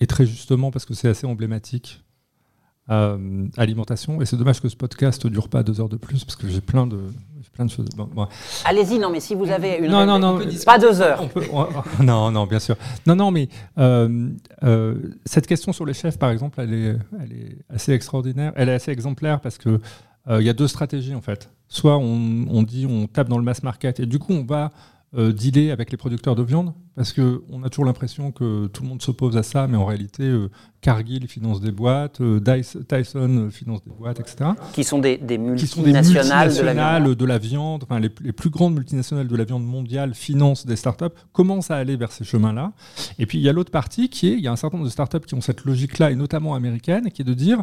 et 0.00 0.06
très 0.06 0.26
justement 0.26 0.70
parce 0.70 0.84
que 0.84 0.94
c'est 0.94 1.08
assez 1.08 1.26
emblématique. 1.26 2.04
Euh, 2.90 3.46
alimentation. 3.56 4.20
Et 4.20 4.26
c'est 4.26 4.36
dommage 4.36 4.60
que 4.60 4.68
ce 4.68 4.74
podcast 4.74 5.24
ne 5.24 5.30
dure 5.30 5.48
pas 5.48 5.62
deux 5.62 5.80
heures 5.80 5.88
de 5.88 5.96
plus 5.96 6.24
parce 6.24 6.34
que 6.34 6.48
j'ai 6.48 6.60
plein 6.60 6.88
de, 6.88 6.98
plein 7.52 7.64
de 7.64 7.70
choses. 7.70 7.88
Allez-y, 8.64 8.98
non, 8.98 9.10
mais 9.10 9.20
si 9.20 9.34
vous 9.34 9.50
avez 9.50 9.76
une. 9.76 9.90
Non, 9.90 10.06
non, 10.06 10.18
non. 10.18 10.40
Pas 10.64 10.78
deux 10.78 11.00
heures. 11.00 11.28
non, 12.00 12.30
non, 12.30 12.46
bien 12.46 12.58
sûr. 12.58 12.76
Non, 13.06 13.14
non, 13.14 13.30
mais 13.30 13.48
euh, 13.78 14.30
euh, 14.64 14.94
cette 15.24 15.46
question 15.46 15.72
sur 15.72 15.86
les 15.86 15.94
chefs, 15.94 16.18
par 16.18 16.30
exemple, 16.30 16.60
elle 16.60 16.74
est, 16.74 16.96
elle 17.20 17.32
est 17.32 17.56
assez 17.68 17.92
extraordinaire. 17.92 18.52
Elle 18.56 18.68
est 18.68 18.74
assez 18.74 18.90
exemplaire 18.90 19.40
parce 19.40 19.58
que 19.58 19.80
il 20.30 20.42
y 20.42 20.48
a 20.48 20.52
deux 20.52 20.68
stratégies 20.68 21.16
en 21.16 21.20
fait. 21.20 21.50
Soit 21.66 21.98
on, 21.98 22.46
on, 22.48 22.62
dit 22.62 22.86
on 22.88 23.08
tape 23.08 23.28
dans 23.28 23.38
le 23.38 23.44
mass 23.44 23.64
market 23.64 23.98
et 23.98 24.06
du 24.06 24.20
coup 24.20 24.32
on 24.32 24.44
va 24.44 24.70
dealer 25.16 25.72
avec 25.72 25.90
les 25.90 25.96
producteurs 25.96 26.36
de 26.36 26.44
viande 26.44 26.72
parce 26.94 27.12
qu'on 27.14 27.62
a 27.62 27.70
toujours 27.70 27.86
l'impression 27.86 28.32
que 28.32 28.66
tout 28.66 28.82
le 28.82 28.88
monde 28.88 29.00
s'oppose 29.00 29.36
à 29.36 29.42
ça, 29.42 29.66
mais 29.66 29.76
en 29.76 29.86
réalité, 29.86 30.24
euh, 30.24 30.50
Cargill 30.82 31.26
finance 31.26 31.60
des 31.60 31.70
boîtes, 31.70 32.20
euh, 32.20 32.40
Tyson 32.88 33.48
finance 33.50 33.82
des 33.84 33.92
boîtes, 33.92 34.20
etc. 34.20 34.50
Qui 34.74 34.84
sont 34.84 34.98
des, 34.98 35.16
multinationales, 35.38 36.52
de 37.16 37.24
la 37.24 37.38
viande. 37.38 37.84
enfin, 37.84 37.98
les, 37.98 38.10
plus 38.10 38.50
grandes 38.50 38.74
multinationales 38.74 39.28
de 39.28 39.36
la 39.36 39.44
viande 39.44 39.64
mondiale 39.64 40.12
financent 40.14 40.66
des 40.66 40.76
startups, 40.76 41.16
commencent 41.32 41.70
à 41.70 41.76
aller 41.76 41.96
vers 41.96 42.12
ces 42.12 42.24
chemins-là? 42.24 42.72
Et 43.18 43.24
puis 43.24 43.38
il 43.38 43.42
y 43.42 43.48
a 43.48 43.52
l'autre 43.52 43.70
partie 43.70 44.10
qui 44.10 44.28
est, 44.28 44.32
il 44.32 44.40
y 44.40 44.48
a 44.48 44.52
un 44.52 44.56
certain 44.56 44.76
nombre 44.76 44.88
de 44.88 44.92
startups 44.92 45.20
qui 45.20 45.34
ont 45.34 45.40
cette 45.40 45.64
logique-là, 45.64 46.10
et 46.10 46.16
notamment 46.16 46.54
américaine, 46.54 47.10
qui 47.10 47.22
est 47.22 47.24
de 47.24 47.34
dire, 47.34 47.62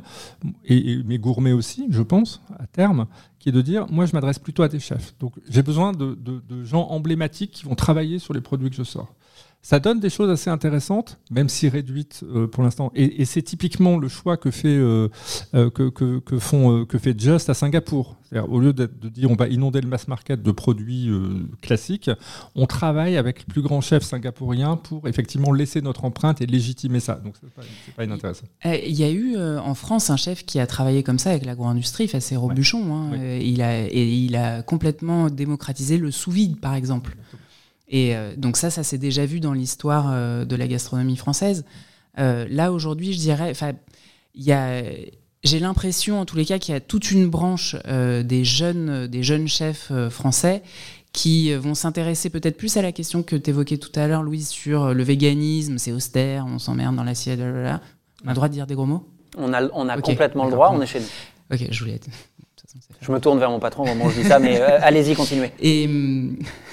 et, 0.66 0.94
et 0.94 1.04
mais 1.06 1.20
gourmet 1.20 1.52
aussi, 1.52 1.86
je 1.92 2.02
pense, 2.02 2.42
à 2.58 2.66
terme, 2.66 3.06
qui 3.38 3.50
est 3.50 3.54
de 3.54 3.62
dire, 3.62 3.86
moi 3.92 4.06
je 4.08 4.14
m'adresse 4.14 4.40
plutôt 4.40 4.64
à 4.64 4.70
des 4.70 4.80
chefs. 4.80 5.14
Donc 5.20 5.34
j'ai 5.48 5.62
besoin 5.62 5.92
de, 5.92 6.16
de 6.16 6.64
gens 6.64 6.88
emblématiques 6.88 7.52
qui 7.52 7.66
vont 7.66 7.76
travailler 7.76 8.18
sur 8.18 8.34
les 8.34 8.42
produits 8.42 8.70
que 8.70 8.76
je 8.76 8.84
sors. 8.84 9.14
Ça 9.62 9.80
donne 9.80 10.00
des 10.00 10.10
choses 10.10 10.30
assez 10.30 10.50
intéressantes, 10.50 11.20
même 11.32 11.50
si 11.50 11.68
réduites 11.68 12.22
euh, 12.24 12.48
pour 12.48 12.64
l'instant. 12.64 12.92
Et, 12.96 13.26
c'est 13.26 13.42
typiquement 13.42 13.98
le 13.98 14.08
choix 14.08 14.38
que 14.38 14.52
fait, 14.52 14.70
euh, 14.70 15.10
euh, 15.54 15.70
que, 15.70 15.90
que, 16.20 16.40
font, 16.40 16.86
que 16.86 16.98
fait 16.98 17.20
Just 17.20 17.50
à 17.50 17.54
Singapour. 17.54 18.16
Au 18.48 18.60
lieu 18.60 18.74
de 18.74 18.86
dire 18.86 19.32
on 19.32 19.36
va 19.36 19.48
inonder 19.48 19.82
le 19.82 19.88
mass 19.88 20.08
market 20.08 20.44
de 20.44 20.52
produits 20.52 21.10
classiques, 21.64 22.12
on 22.54 22.68
travaille 22.68 23.18
avec 23.18 23.40
le 23.40 23.52
plus 23.52 23.64
grand 23.64 23.82
chef 23.82 24.04
singapourien 24.04 24.76
pour 24.78 25.08
effectivement 25.08 25.52
laisser 25.52 25.82
notre 25.82 26.06
empreinte 26.06 26.40
et 26.40 26.46
légitimer 26.46 27.00
ça. 27.00 27.16
Donc 27.16 27.34
c'est 27.42 27.50
pas, 27.50 27.64
pas 27.98 28.04
inintéressant. 28.04 28.46
Il 28.66 28.94
y 28.94 29.04
a 29.04 29.10
eu 29.10 29.36
en 29.36 29.74
France 29.74 30.12
un 30.12 30.16
chef 30.16 30.46
qui 30.46 30.60
a 30.60 30.68
travaillé 30.68 31.02
comme 31.02 31.18
ça 31.18 31.32
avec 31.32 31.44
l'agro-industrie, 31.44 32.08
c'est 32.08 32.36
Robuchon. 32.36 32.94
Hein, 32.94 33.18
il, 33.42 33.64
a, 33.64 33.88
et 33.88 34.14
il 34.14 34.36
a 34.36 34.62
complètement 34.62 35.32
démocratisé 35.32 35.98
le 35.98 36.12
sous-vide, 36.12 36.60
par 36.60 36.76
exemple. 36.76 37.16
Et 37.90 38.16
euh, 38.16 38.34
donc 38.38 38.56
ça, 38.56 38.70
ça 38.70 38.84
s'est 38.84 38.98
déjà 38.98 39.26
vu 39.26 39.40
dans 39.40 39.54
l'histoire 39.54 40.08
euh, 40.10 40.46
de 40.46 40.56
la 40.56 40.68
gastronomie 40.68 41.18
française. 41.18 41.66
Euh, 42.20 42.46
là, 42.50 42.72
aujourd'hui, 42.72 43.14
je 43.14 43.20
dirais, 43.20 43.54
j'ai 45.44 45.60
l'impression, 45.60 46.20
en 46.20 46.26
tous 46.26 46.36
les 46.36 46.46
cas, 46.46 46.60
qu'il 46.60 46.74
y 46.74 46.78
a 46.78 46.80
toute 46.80 47.12
une 47.12 47.28
branche 47.28 47.76
des, 47.86 48.44
jeunes, 48.44 49.08
des 49.08 49.24
jeunes 49.24 49.48
chefs 49.48 49.92
français 50.10 50.62
qui 51.14 51.54
vont 51.54 51.74
s'intéresser 51.74 52.30
peut-être 52.30 52.58
plus 52.58 52.78
à 52.78 52.82
la 52.82 52.92
question 52.92 53.24
que 53.24 53.36
tu 53.36 53.50
évoquais 53.50 53.78
tout 53.78 53.92
à 53.96 54.08
l'heure, 54.08 54.22
Louise, 54.22 54.50
sur 54.50 54.94
le 54.94 55.04
véganisme, 55.04 55.78
c'est 55.78 55.92
austère, 55.92 56.46
on 56.46 56.60
s'emmerde 56.60 56.96
dans 56.96 57.04
l'assiette, 57.04 57.40
on 57.40 57.66
a 57.66 57.80
le 58.26 58.34
droit 58.34 58.48
de 58.48 58.54
dire 58.54 58.68
des 58.68 58.76
gros 58.76 58.86
mots? 58.86 59.08
On 59.38 59.54
a, 59.54 59.64
on 59.74 59.88
a 59.88 60.00
complètement 60.00 60.46
le 60.46 60.52
droit, 60.52 60.72
on 60.74 60.82
est 60.82 60.88
chez 60.88 61.00
nous. 61.00 61.56
Ok, 61.56 61.68
je 61.72 61.80
voulais 61.80 61.96
être... 61.96 62.08
Je 63.02 63.12
me 63.12 63.20
tourne 63.20 63.40
vers 63.40 63.50
mon 63.50 63.60
patron 63.60 63.84
au 63.84 63.88
moment 63.88 64.06
où 64.06 64.10
je 64.12 64.22
dis 64.22 64.28
ça, 64.28 64.40
mais 64.40 64.60
allez-y, 64.60 65.16
continuez. 65.16 65.52
Et... 65.60 65.90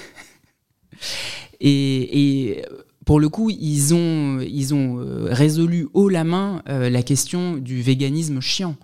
Et, 1.59 2.63
pour 3.05 3.19
le 3.21 3.29
coup, 3.29 3.49
ils 3.49 3.93
ont, 3.93 4.41
ils 4.41 4.73
ont 4.73 4.99
euh, 4.99 5.27
résolu 5.31 5.87
haut 5.93 6.09
la 6.09 6.25
main 6.25 6.61
euh, 6.67 6.89
la 6.89 7.03
question 7.03 7.55
du 7.55 7.81
véganisme 7.81 8.41
chiant. 8.41 8.75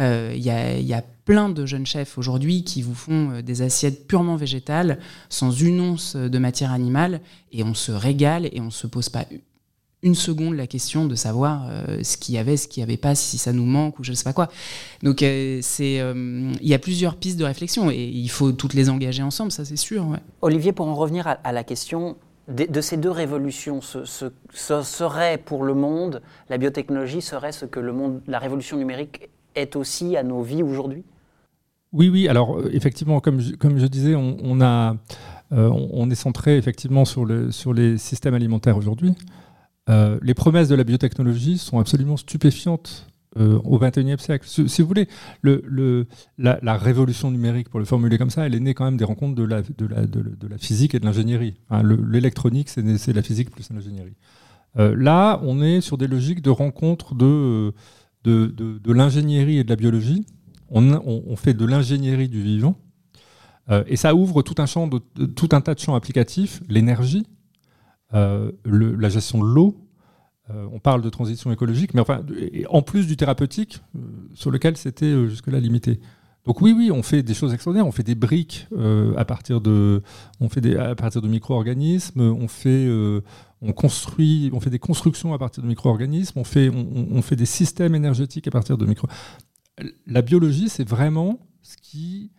Euh, 0.00 0.32
il 0.34 0.42
y, 0.42 0.50
a, 0.50 1.04
plein 1.24 1.48
de 1.48 1.64
jeunes 1.64 1.86
chefs 1.86 2.18
aujourd'hui 2.18 2.64
qui 2.64 2.82
vous 2.82 2.94
font 2.94 3.40
des 3.40 3.62
assiettes 3.62 4.08
purement 4.08 4.34
végétales, 4.34 4.98
sans 5.28 5.52
une 5.52 5.80
once 5.80 6.16
de 6.16 6.38
matière 6.38 6.72
animale, 6.72 7.20
et 7.52 7.62
on 7.62 7.74
se 7.74 7.92
régale 7.92 8.46
et 8.50 8.60
on 8.60 8.70
se 8.70 8.88
pose 8.88 9.08
pas 9.08 9.24
une 10.02 10.14
seconde 10.14 10.54
la 10.54 10.66
question 10.66 11.06
de 11.06 11.14
savoir 11.14 11.66
euh, 11.68 12.02
ce 12.02 12.16
qu'il 12.16 12.34
y 12.34 12.38
avait, 12.38 12.56
ce 12.56 12.68
qu'il 12.68 12.80
n'y 12.80 12.84
avait 12.84 12.96
pas, 12.96 13.14
si 13.14 13.38
ça 13.38 13.52
nous 13.52 13.64
manque 13.64 13.98
ou 13.98 14.04
je 14.04 14.12
ne 14.12 14.16
sais 14.16 14.24
pas 14.24 14.32
quoi. 14.32 14.48
Donc 15.02 15.22
euh, 15.22 15.58
c'est, 15.62 16.00
euh, 16.00 16.52
il 16.60 16.68
y 16.68 16.74
a 16.74 16.78
plusieurs 16.78 17.16
pistes 17.16 17.38
de 17.38 17.44
réflexion 17.44 17.90
et 17.90 18.04
il 18.04 18.30
faut 18.30 18.52
toutes 18.52 18.74
les 18.74 18.88
engager 18.88 19.22
ensemble, 19.22 19.52
ça 19.52 19.64
c'est 19.64 19.76
sûr. 19.76 20.06
Olivier, 20.40 20.72
pour 20.72 20.86
en 20.88 20.94
revenir 20.94 21.26
à, 21.26 21.52
la 21.52 21.64
question 21.64 22.16
de, 22.48 22.80
ces 22.80 22.96
deux 22.96 23.10
révolutions, 23.10 23.80
ce, 23.80 24.04
ce, 24.04 24.82
serait 24.82 25.38
pour 25.38 25.64
le 25.64 25.74
monde, 25.74 26.22
la 26.48 26.56
biotechnologie 26.56 27.22
serait 27.22 27.52
ce 27.52 27.66
que 27.66 27.80
le 27.80 27.92
monde, 27.92 28.22
la 28.26 28.38
révolution 28.38 28.76
numérique 28.78 29.28
est 29.54 29.76
aussi 29.76 30.16
à 30.16 30.22
nos 30.22 30.42
vies 30.42 30.62
aujourd'hui? 30.62 31.04
Oui, 31.92 32.08
oui. 32.08 32.28
Alors 32.28 32.58
effectivement, 32.72 33.20
comme 33.20 33.40
je, 33.40 33.54
comme 33.54 33.78
je 33.78 33.86
disais, 33.86 34.14
on, 34.14 34.60
a, 34.60 34.96
on 35.50 36.08
est 36.08 36.14
centré 36.14 36.56
effectivement 36.56 37.04
sur, 37.04 37.24
le, 37.24 37.50
sur 37.50 37.74
les 37.74 37.98
systèmes 37.98 38.34
alimentaires 38.34 38.76
aujourd'hui. 38.76 39.14
Euh, 39.88 40.18
les 40.22 40.34
promesses 40.34 40.68
de 40.68 40.74
la 40.74 40.84
biotechnologie 40.84 41.58
sont 41.58 41.78
absolument 41.78 42.16
stupéfiantes 42.16 43.06
euh, 43.38 43.58
au 43.64 43.78
XXIe 43.78 44.18
siècle. 44.18 44.46
Si, 44.46 44.82
vous 44.82 44.88
voulez, 44.88 45.08
le, 45.42 46.06
la, 46.38 46.76
révolution 46.76 47.30
numérique, 47.30 47.68
pour 47.68 47.80
le 47.80 47.86
formuler 47.86 48.18
comme 48.18 48.30
ça, 48.30 48.46
elle 48.46 48.54
est 48.54 48.60
née 48.60 48.74
quand 48.74 48.84
même 48.84 48.96
des 48.96 49.04
rencontres 49.04 49.34
de 49.34 49.44
la, 49.44 49.62
physique 50.58 50.94
et 50.94 51.00
de 51.00 51.04
l'ingénierie. 51.04 51.54
Hein, 51.70 51.82
l'électronique, 52.08 52.68
c'est 52.68 53.12
la 53.12 53.22
physique 53.22 53.50
plus 53.50 53.70
l'ingénierie. 53.70 54.16
Euh, 54.78 54.94
là, 54.96 55.40
on 55.42 55.62
est 55.62 55.80
sur 55.80 55.98
des 55.98 56.06
logiques 56.06 56.42
de 56.42 56.50
rencontre 56.50 57.14
de, 57.14 57.72
l'ingénierie 58.86 59.58
et 59.58 59.64
de 59.64 59.70
la 59.70 59.76
biologie. 59.76 60.26
On, 60.72 61.34
fait 61.36 61.54
de 61.54 61.64
l'ingénierie 61.64 62.28
du 62.28 62.42
vivant. 62.42 62.76
et 63.86 63.96
ça 63.96 64.14
ouvre 64.14 64.42
tout 64.42 64.54
un, 64.58 64.66
champ 64.66 64.88
tout 64.88 65.48
un 65.50 65.60
tas 65.60 65.74
de 65.74 65.80
champs 65.80 65.96
applicatifs, 65.96 66.62
l'énergie, 66.68 67.26
euh, 68.14 68.52
la 68.64 69.08
gestion 69.08 69.40
de 69.40 69.46
l'eau. 69.46 69.86
Euh, 70.50 70.66
on 70.72 70.80
parle 70.80 71.00
de 71.00 71.08
transition 71.10 71.52
écologique, 71.52 71.94
mais 71.94 72.00
enfin, 72.00 72.22
en 72.68 72.82
plus 72.82 73.06
du 73.06 73.16
thérapeutique, 73.16 73.80
euh, 73.94 74.00
sur 74.34 74.50
lequel 74.50 74.76
c'était 74.76 75.28
jusque-là 75.28 75.60
limité. 75.60 76.00
Donc 76.44 76.60
oui, 76.60 76.72
oui, 76.76 76.90
on 76.90 77.02
fait 77.02 77.22
des 77.22 77.34
choses 77.34 77.54
extraordinaires. 77.54 77.86
On 77.86 77.92
fait 77.92 78.02
des 78.02 78.14
briques 78.14 78.66
à 79.16 79.24
partir 79.26 79.60
de, 79.60 80.02
on 80.40 80.48
fait 80.48 80.74
à 80.74 80.94
partir 80.94 81.20
de 81.20 81.28
micro-organismes. 81.28 82.22
On 82.22 82.48
fait, 82.48 82.88
on 83.60 83.72
construit, 83.72 84.50
on 84.54 84.58
fait 84.58 84.70
des 84.70 84.78
constructions 84.78 85.34
à 85.34 85.38
partir 85.38 85.62
de 85.62 85.68
micro-organismes. 85.68 86.38
On 86.38 86.44
fait, 86.44 86.70
on, 86.70 87.20
fait 87.20 87.36
des 87.36 87.44
systèmes 87.44 87.94
énergétiques 87.94 88.48
à 88.48 88.50
partir 88.50 88.78
de 88.78 88.86
micro. 88.86 89.06
La 90.06 90.22
biologie, 90.22 90.70
c'est 90.70 90.88
vraiment 90.88 91.46
ce 91.60 91.76
qui 91.76 92.32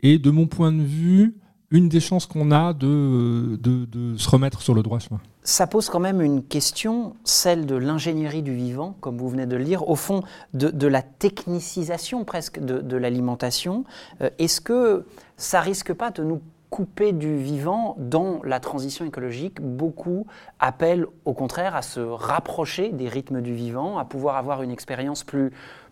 est, 0.00 0.18
de 0.18 0.30
mon 0.32 0.48
point 0.48 0.72
de 0.72 0.82
vue, 0.82 1.36
une 1.74 1.88
des 1.88 1.98
chances 1.98 2.26
qu'on 2.26 2.52
a 2.52 2.72
de, 2.72 3.56
de, 3.56 4.16
se 4.16 4.30
remettre 4.30 4.62
sur 4.62 4.74
le 4.74 4.82
droit 4.84 5.00
chemin. 5.00 5.20
Ça 5.42 5.66
pose 5.66 5.90
quand 5.90 5.98
même 5.98 6.20
une 6.22 6.44
question, 6.44 7.16
celle 7.24 7.66
de 7.66 7.74
l'ingénierie 7.74 8.42
du 8.42 8.54
vivant, 8.54 8.94
comme 9.00 9.18
vous 9.18 9.28
venez 9.28 9.46
de 9.46 9.56
le 9.56 9.64
dire, 9.64 9.88
au 9.88 9.96
fond 9.96 10.22
de, 10.54 10.86
la 10.86 11.02
technicisation 11.02 12.24
presque 12.24 12.60
de, 12.60 12.96
l'alimentation. 12.96 13.84
Euh, 14.20 14.30
est-ce 14.38 14.60
que 14.60 15.04
ça 15.36 15.60
risque 15.60 15.92
pas 15.92 16.12
de 16.12 16.22
nous 16.22 16.40
couper 16.70 17.12
du 17.12 17.36
vivant 17.36 17.96
dans 17.98 18.40
la 18.44 18.60
transition 18.60 19.04
écologique? 19.04 19.60
Beaucoup 19.60 20.28
appellent 20.60 21.06
au 21.24 21.32
contraire 21.32 21.74
à 21.74 21.82
se 21.82 21.98
rapprocher 21.98 22.90
des 22.92 23.08
rythmes 23.08 23.40
du 23.42 23.52
vivant, 23.52 23.98
à 23.98 24.04
pouvoir 24.04 24.36
avoir 24.36 24.62
une 24.62 24.70
expérience 24.70 25.24
plus 25.24 25.50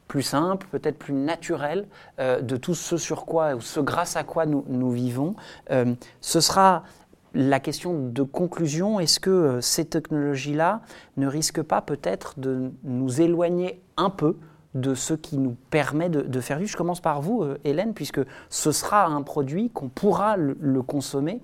plus 0.08 0.22
simple, 0.22 0.66
peut-être 0.70 0.98
plus 0.98 1.14
naturel 1.14 1.86
euh, 2.18 2.40
de 2.40 2.56
tout 2.56 2.74
ce 2.74 2.96
sur 2.96 3.24
quoi, 3.24 3.54
ou 3.54 3.60
ce 3.60 3.80
grâce 3.80 4.16
à 4.16 4.24
quoi 4.24 4.46
nous, 4.46 4.90
vivons. 4.90 5.34
Euh, 5.70 5.94
ce 6.20 6.40
sera 6.40 6.84
la 7.34 7.60
question 7.60 8.08
de 8.08 8.22
conclusion. 8.22 9.00
Est-ce 9.00 9.20
que 9.20 9.30
euh, 9.30 9.60
ces 9.60 9.86
technologies-là 9.86 10.82
ne 11.16 11.26
risquent 11.26 11.62
pas 11.62 11.80
peut-être 11.80 12.38
de 12.38 12.72
nous 12.84 13.20
éloigner 13.20 13.82
un 13.96 14.10
peu 14.10 14.36
de 14.74 14.94
ce 14.94 15.14
qui 15.14 15.38
nous 15.38 15.56
permet 15.70 16.08
de, 16.08 16.40
faire 16.40 16.58
vivre? 16.58 16.70
Je 16.70 16.76
commence 16.76 17.00
par 17.00 17.20
vous, 17.20 17.44
Hélène, 17.64 17.94
puisque 17.94 18.20
ce 18.48 18.72
sera 18.72 19.06
un 19.06 19.22
produit 19.22 19.70
qu'on 19.70 19.88
pourra 19.88 20.36
le, 20.36 20.82
consommer 20.82 21.40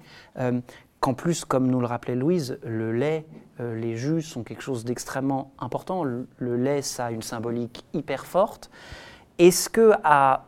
qu'en 1.00 1.14
plus, 1.14 1.44
comme 1.44 1.68
nous 1.68 1.80
le 1.80 1.86
rappelait 1.86 2.16
Louise, 2.16 2.58
le 2.64 2.92
lait, 2.92 3.26
euh, 3.60 3.78
les 3.78 3.96
jus 3.96 4.22
sont 4.22 4.44
quelque 4.44 4.62
chose 4.62 4.84
d'extrêmement 4.84 5.52
important. 5.58 6.04
Le, 6.04 6.26
lait, 6.40 6.82
ça 6.82 7.06
a 7.06 7.10
une 7.10 7.22
symbolique 7.22 7.84
hyper 7.92 8.26
forte. 8.26 8.70
Est-ce 9.38 9.68
que 9.68 9.92
à 10.04 10.46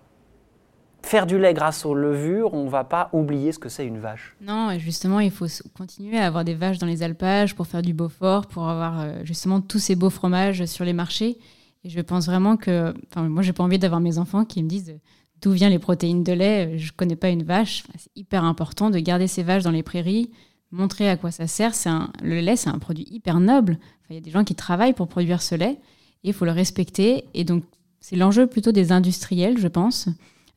faire 1.02 1.26
du 1.26 1.38
lait 1.38 1.54
grâce 1.54 1.86
aux 1.86 1.94
levures, 1.94 2.54
on 2.54 2.68
va 2.68 2.84
pas 2.84 3.08
oublier 3.12 3.52
ce 3.52 3.58
que 3.58 3.68
c'est 3.68 3.86
une 3.86 3.98
vache? 3.98 4.36
Non, 4.40 4.78
justement, 4.78 5.20
il 5.20 5.30
faut 5.30 5.46
continuer 5.76 6.18
à 6.18 6.26
avoir 6.26 6.44
des 6.44 6.54
vaches 6.54 6.78
dans 6.78 6.86
les 6.86 7.02
alpages 7.02 7.54
pour 7.54 7.66
faire 7.66 7.82
du 7.82 7.94
Beaufort, 7.94 8.46
pour 8.46 8.68
avoir 8.68 9.00
euh, 9.00 9.20
justement 9.24 9.60
tous 9.60 9.78
ces 9.78 9.96
beaux 9.96 10.10
fromages 10.10 10.64
sur 10.66 10.84
les 10.84 10.92
marchés. 10.92 11.38
Et 11.82 11.88
je 11.88 12.00
pense 12.00 12.26
vraiment 12.26 12.56
que, 12.56 12.94
enfin, 13.10 13.28
moi, 13.28 13.42
j'ai 13.42 13.52
pas 13.52 13.64
envie 13.64 13.78
d'avoir 13.78 14.00
mes 14.00 14.18
enfants 14.18 14.44
qui 14.44 14.62
me 14.62 14.68
disent 14.68 14.98
d'où 15.40 15.52
viennent 15.52 15.72
les 15.72 15.78
protéines 15.78 16.22
de 16.22 16.32
lait? 16.32 16.78
Je 16.78 16.92
connais 16.92 17.16
pas 17.16 17.30
une 17.30 17.42
vache. 17.42 17.84
c'est 17.96 18.10
hyper 18.14 18.44
important 18.44 18.90
de 18.90 18.98
garder 18.98 19.26
ces 19.26 19.42
vaches 19.42 19.62
dans 19.62 19.70
les 19.70 19.82
prairies, 19.82 20.30
montrer 20.70 21.08
à 21.08 21.16
quoi 21.16 21.30
ça 21.30 21.46
sert. 21.46 21.72
Un, 21.86 22.12
le 22.22 22.40
lait, 22.40 22.56
c'est 22.56 22.70
un 22.70 22.78
produit 22.78 23.06
hyper 23.10 23.40
noble. 23.40 23.78
Il 24.08 24.14
y 24.14 24.18
a 24.18 24.22
des 24.22 24.30
gens 24.30 24.44
qui 24.44 24.54
travaillent 24.54 24.92
pour 24.92 25.08
produire 25.08 25.42
ce 25.42 25.54
lait 25.54 25.78
et 26.24 26.28
il 26.28 26.32
faut 26.32 26.44
le 26.44 26.50
respecter. 26.50 27.24
Et 27.34 27.44
donc, 27.44 27.64
c'est 28.00 28.16
l'enjeu 28.16 28.46
plutôt 28.46 28.72
des 28.72 28.92
industriels, 28.92 29.58
je 29.58 29.68
pense, 29.68 30.08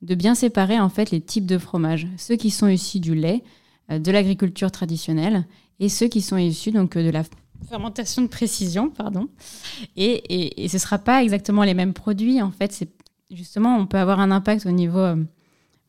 de 0.01 0.16
bien 0.16 0.36
séparer 0.36 0.80
en 0.80 0.89
fait 0.89 1.11
les 1.11 1.22
types 1.22 1.45
de 1.45 1.57
fromages. 1.57 2.07
Ceux 2.18 2.36
qui 2.36 2.51
sont 2.51 2.68
issus 2.68 2.99
du 2.99 3.16
lait, 3.16 3.43
euh, 3.91 3.99
de 3.99 4.11
l'agriculture 4.11 4.72
traditionnelle 4.72 5.45
et 5.80 5.89
ceux 5.89 6.07
qui 6.07 6.22
sont 6.22 6.38
issus 6.38 6.72
donc 6.72 6.97
de 6.97 7.09
la 7.09 7.24
fermentation 7.68 8.22
de 8.22 8.28
précision, 8.28 8.89
pardon. 8.89 9.30
Et, 9.95 10.64
et, 10.64 10.68
ce 10.68 10.76
ne 10.76 10.80
sera 10.80 10.97
pas 10.97 11.24
exactement 11.24 11.64
les 11.64 11.74
mêmes 11.74 11.93
produits. 11.93 12.41
En 12.41 12.51
fait, 12.51 12.72
c'est 12.72 12.89
justement, 13.32 13.78
on 13.78 13.86
peut 13.86 13.97
avoir 13.97 14.20
un 14.20 14.32
impact 14.32 14.66
au 14.66 14.72
niveau. 14.72 14.99
Euh, 14.99 15.24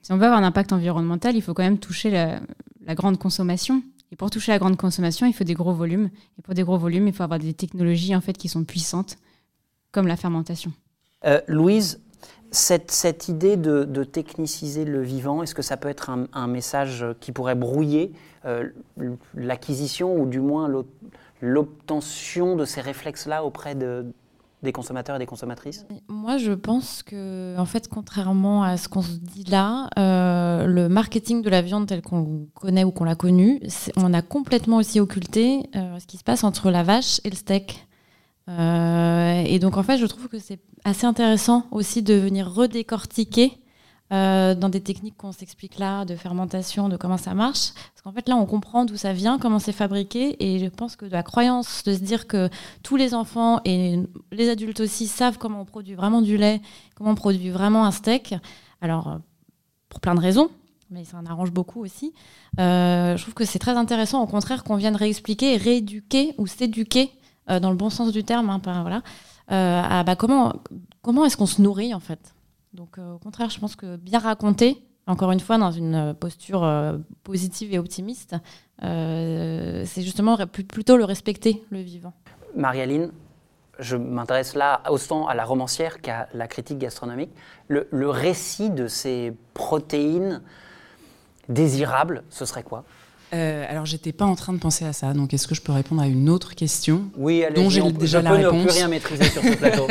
si 0.02 0.12
on 0.12 0.16
veut 0.16 0.24
avoir 0.24 0.38
un 0.38 0.44
impact 0.46 0.72
environnemental, 0.72 1.36
il 1.36 1.42
faut 1.42 1.54
quand 1.54 1.62
même 1.62 1.78
toucher 1.78 2.10
la, 2.10 2.40
grande 2.94 3.18
consommation. 3.18 3.82
Et 4.14 4.16
pour 4.16 4.30
toucher 4.30 4.52
la 4.52 4.60
grande 4.60 4.76
consommation, 4.76 5.26
il 5.26 5.32
faut 5.32 5.42
des 5.42 5.54
gros 5.54 5.72
volumes. 5.72 6.08
Et 6.38 6.42
pour 6.42 6.54
des 6.54 6.62
gros 6.62 6.78
volumes, 6.78 7.08
il 7.08 7.12
faut 7.12 7.24
avoir 7.24 7.40
des 7.40 7.52
technologies 7.52 8.14
en 8.14 8.20
fait 8.20 8.34
qui 8.34 8.48
sont 8.48 8.62
puissantes, 8.62 9.18
comme 9.90 10.06
la 10.06 10.14
fermentation. 10.14 10.72
Euh, 11.24 11.40
Louise, 11.48 12.00
cette, 12.52 12.92
cette 12.92 13.26
idée 13.26 13.56
de, 13.56 14.04
techniciser 14.04 14.84
le 14.84 15.02
vivant, 15.02 15.42
est-ce 15.42 15.52
que 15.52 15.62
ça 15.62 15.76
peut 15.76 15.88
être 15.88 16.10
un, 16.10 16.46
message 16.46 17.04
qui 17.18 17.32
pourrait 17.32 17.56
brouiller 17.56 18.12
euh, 18.44 18.68
l'acquisition 19.34 20.16
ou 20.16 20.26
du 20.26 20.38
moins 20.38 20.70
l'obtention 21.40 22.54
de 22.54 22.64
ces 22.64 22.82
réflexes-là 22.82 23.44
auprès 23.44 23.74
de, 23.74 24.06
des 24.64 24.72
consommateurs 24.72 25.16
et 25.16 25.18
des 25.18 25.26
consommatrices? 25.26 25.86
Moi, 26.08 26.38
je 26.38 26.52
pense 26.52 27.02
que, 27.02 27.56
en 27.58 27.64
fait, 27.64 27.88
contrairement 27.88 28.62
à 28.62 28.76
ce 28.76 28.88
qu'on 28.88 29.02
se 29.02 29.16
dit 29.18 29.44
là, 29.44 29.88
euh, 29.98 30.66
le 30.66 30.88
marketing 30.88 31.42
de 31.42 31.50
la 31.50 31.62
viande 31.62 31.86
tel 31.86 32.02
qu'on 32.02 32.48
connaît 32.54 32.84
ou 32.84 32.90
qu'on 32.90 33.04
l'a 33.04 33.14
connu, 33.14 33.60
on 33.96 34.12
a 34.12 34.22
complètement 34.22 34.78
aussi 34.78 35.00
occulté 35.00 35.62
euh, 35.76 35.98
ce 35.98 36.06
qui 36.06 36.16
se 36.16 36.24
passe 36.24 36.44
entre 36.44 36.70
la 36.70 36.82
vache 36.82 37.20
et 37.24 37.30
le 37.30 37.36
steak. 37.36 37.86
Euh, 38.48 39.42
et 39.46 39.58
donc, 39.58 39.76
en 39.76 39.82
fait, 39.82 39.98
je 39.98 40.06
trouve 40.06 40.28
que 40.28 40.38
c'est 40.38 40.60
assez 40.84 41.06
intéressant 41.06 41.66
aussi 41.70 42.02
de 42.02 42.14
venir 42.14 42.52
redécortiquer 42.52 43.58
euh, 44.14 44.54
dans 44.54 44.68
des 44.68 44.80
techniques 44.80 45.16
qu'on 45.16 45.32
s'explique 45.32 45.78
là, 45.78 46.04
de 46.04 46.14
fermentation, 46.14 46.88
de 46.88 46.96
comment 46.96 47.16
ça 47.16 47.34
marche. 47.34 47.72
Parce 47.74 48.02
qu'en 48.04 48.12
fait, 48.12 48.28
là, 48.28 48.36
on 48.36 48.46
comprend 48.46 48.84
d'où 48.84 48.96
ça 48.96 49.12
vient, 49.12 49.40
comment 49.40 49.58
c'est 49.58 49.72
fabriqué. 49.72 50.36
Et 50.38 50.60
je 50.60 50.66
pense 50.66 50.94
que 50.94 51.04
la 51.04 51.24
croyance 51.24 51.82
de 51.82 51.94
se 51.94 51.98
dire 51.98 52.28
que 52.28 52.48
tous 52.84 52.94
les 52.94 53.12
enfants 53.12 53.60
et 53.64 53.98
les 54.30 54.48
adultes 54.48 54.78
aussi 54.78 55.08
savent 55.08 55.36
comment 55.38 55.62
on 55.62 55.64
produit 55.64 55.94
vraiment 55.94 56.22
du 56.22 56.36
lait, 56.36 56.60
comment 56.94 57.10
on 57.10 57.14
produit 57.16 57.50
vraiment 57.50 57.86
un 57.86 57.90
steak. 57.90 58.36
Alors, 58.80 59.08
euh, 59.08 59.18
pour 59.88 60.00
plein 60.00 60.14
de 60.14 60.20
raisons, 60.20 60.48
mais 60.90 61.04
ça 61.04 61.16
en 61.16 61.26
arrange 61.26 61.50
beaucoup 61.50 61.82
aussi. 61.82 62.12
Euh, 62.60 63.16
je 63.16 63.22
trouve 63.22 63.34
que 63.34 63.44
c'est 63.44 63.58
très 63.58 63.76
intéressant, 63.76 64.22
au 64.22 64.28
contraire, 64.28 64.62
qu'on 64.62 64.76
vienne 64.76 64.94
réexpliquer, 64.94 65.56
rééduquer 65.56 66.34
ou 66.38 66.46
s'éduquer, 66.46 67.10
dans 67.46 67.70
le 67.70 67.76
bon 67.76 67.90
sens 67.90 68.10
du 68.10 68.24
terme, 68.24 68.48
hein, 68.48 68.60
voilà, 68.64 69.02
à 69.48 70.02
bah, 70.02 70.16
comment 70.16 70.54
est-ce 71.26 71.36
qu'on 71.36 71.46
se 71.46 71.60
nourrit 71.60 71.92
en 71.92 72.00
fait? 72.00 72.33
Donc 72.74 72.98
euh, 72.98 73.12
au 73.14 73.18
contraire, 73.18 73.50
je 73.50 73.60
pense 73.60 73.76
que 73.76 73.96
bien 73.96 74.18
raconter, 74.18 74.84
encore 75.06 75.30
une 75.30 75.40
fois 75.40 75.58
dans 75.58 75.70
une 75.70 75.94
euh, 75.94 76.14
posture 76.14 76.64
euh, 76.64 76.98
positive 77.22 77.72
et 77.72 77.78
optimiste, 77.78 78.36
c'est 78.80 80.02
justement 80.02 80.36
plutôt 80.46 80.96
le 80.96 81.04
respecter, 81.04 81.62
le 81.70 81.78
vivant. 81.78 82.12
Marie-Aline, 82.56 83.12
je 83.78 83.96
m'intéresse 83.96 84.54
là 84.54 84.82
autant 84.90 85.26
à 85.26 85.34
la 85.34 85.44
romancière 85.44 86.00
qu'à 86.00 86.28
la 86.34 86.48
critique 86.48 86.78
gastronomique. 86.78 87.30
Le, 87.68 87.88
le, 87.90 88.10
récit 88.10 88.70
de 88.70 88.88
ces 88.88 89.32
protéines 89.54 90.42
désirables, 91.48 92.24
ce 92.28 92.44
serait 92.44 92.62
quoi? 92.62 92.84
Euh, 93.34 93.66
alors, 93.68 93.84
j'étais 93.84 94.12
pas 94.12 94.24
en 94.24 94.36
train 94.36 94.52
de 94.52 94.58
penser 94.58 94.84
à 94.84 94.92
ça. 94.92 95.12
Donc, 95.12 95.34
est-ce 95.34 95.48
que 95.48 95.54
je 95.54 95.60
peux 95.60 95.72
répondre 95.72 96.00
à 96.00 96.06
une 96.06 96.30
autre 96.30 96.54
question 96.54 97.10
Oui, 97.16 97.42
dont 97.54 97.68
j'ai 97.68 97.82
déjà 97.92 98.22
la 98.22 98.32
réponse. 98.32 98.62
Plus 98.62 98.74
rien 98.76 98.88
maîtriser 98.88 99.24
sur 99.24 99.42
ce 99.42 99.52
plateau. 99.56 99.88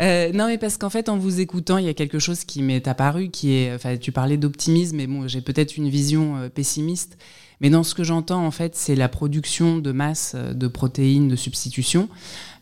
euh, 0.00 0.32
non, 0.32 0.46
mais 0.46 0.56
parce 0.56 0.76
qu'en 0.76 0.90
fait, 0.90 1.08
en 1.08 1.18
vous 1.18 1.40
écoutant, 1.40 1.78
il 1.78 1.86
y 1.86 1.88
a 1.88 1.94
quelque 1.94 2.18
chose 2.18 2.44
qui 2.44 2.62
m'est 2.62 2.86
apparu, 2.86 3.28
qui 3.30 3.54
est, 3.54 3.74
enfin, 3.74 3.96
tu 3.96 4.12
parlais 4.12 4.36
d'optimisme, 4.36 4.96
mais 4.96 5.06
bon, 5.06 5.26
j'ai 5.26 5.40
peut-être 5.40 5.76
une 5.76 5.88
vision 5.88 6.36
euh, 6.36 6.48
pessimiste. 6.48 7.18
Mais 7.60 7.70
dans 7.70 7.82
ce 7.82 7.94
que 7.94 8.04
j'entends, 8.04 8.46
en 8.46 8.50
fait, 8.50 8.76
c'est 8.76 8.94
la 8.94 9.08
production 9.08 9.78
de 9.78 9.90
masse 9.92 10.32
euh, 10.36 10.52
de 10.54 10.68
protéines 10.68 11.28
de 11.28 11.36
substitution 11.36 12.08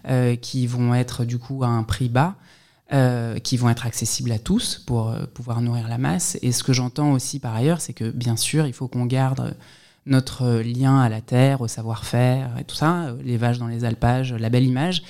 euh, 0.08 0.36
qui 0.36 0.66
vont 0.66 0.94
être 0.94 1.24
du 1.24 1.38
coup 1.38 1.64
à 1.64 1.68
un 1.68 1.82
prix 1.82 2.08
bas. 2.08 2.36
Euh, 2.92 3.38
qui 3.38 3.56
vont 3.56 3.70
être 3.70 3.86
accessibles 3.86 4.30
à 4.30 4.38
tous 4.38 4.82
pour 4.86 5.08
euh, 5.08 5.24
pouvoir 5.32 5.62
nourrir 5.62 5.88
la 5.88 5.96
masse. 5.96 6.36
Et 6.42 6.52
ce 6.52 6.62
que 6.62 6.74
j'entends 6.74 7.12
aussi 7.12 7.40
par 7.40 7.54
ailleurs, 7.54 7.80
c'est 7.80 7.94
que 7.94 8.10
bien 8.10 8.36
sûr, 8.36 8.66
il 8.66 8.74
faut 8.74 8.88
qu'on 8.88 9.06
garde 9.06 9.56
notre 10.06 10.60
lien 10.60 11.00
à 11.00 11.08
la 11.08 11.20
terre, 11.20 11.60
au 11.60 11.68
savoir-faire 11.68 12.56
et 12.58 12.64
tout 12.64 12.76
ça, 12.76 13.14
les 13.22 13.36
vaches 13.36 13.58
dans 13.58 13.68
les 13.68 13.84
alpages, 13.84 14.32
la 14.32 14.50
belle 14.50 14.64
image, 14.64 15.02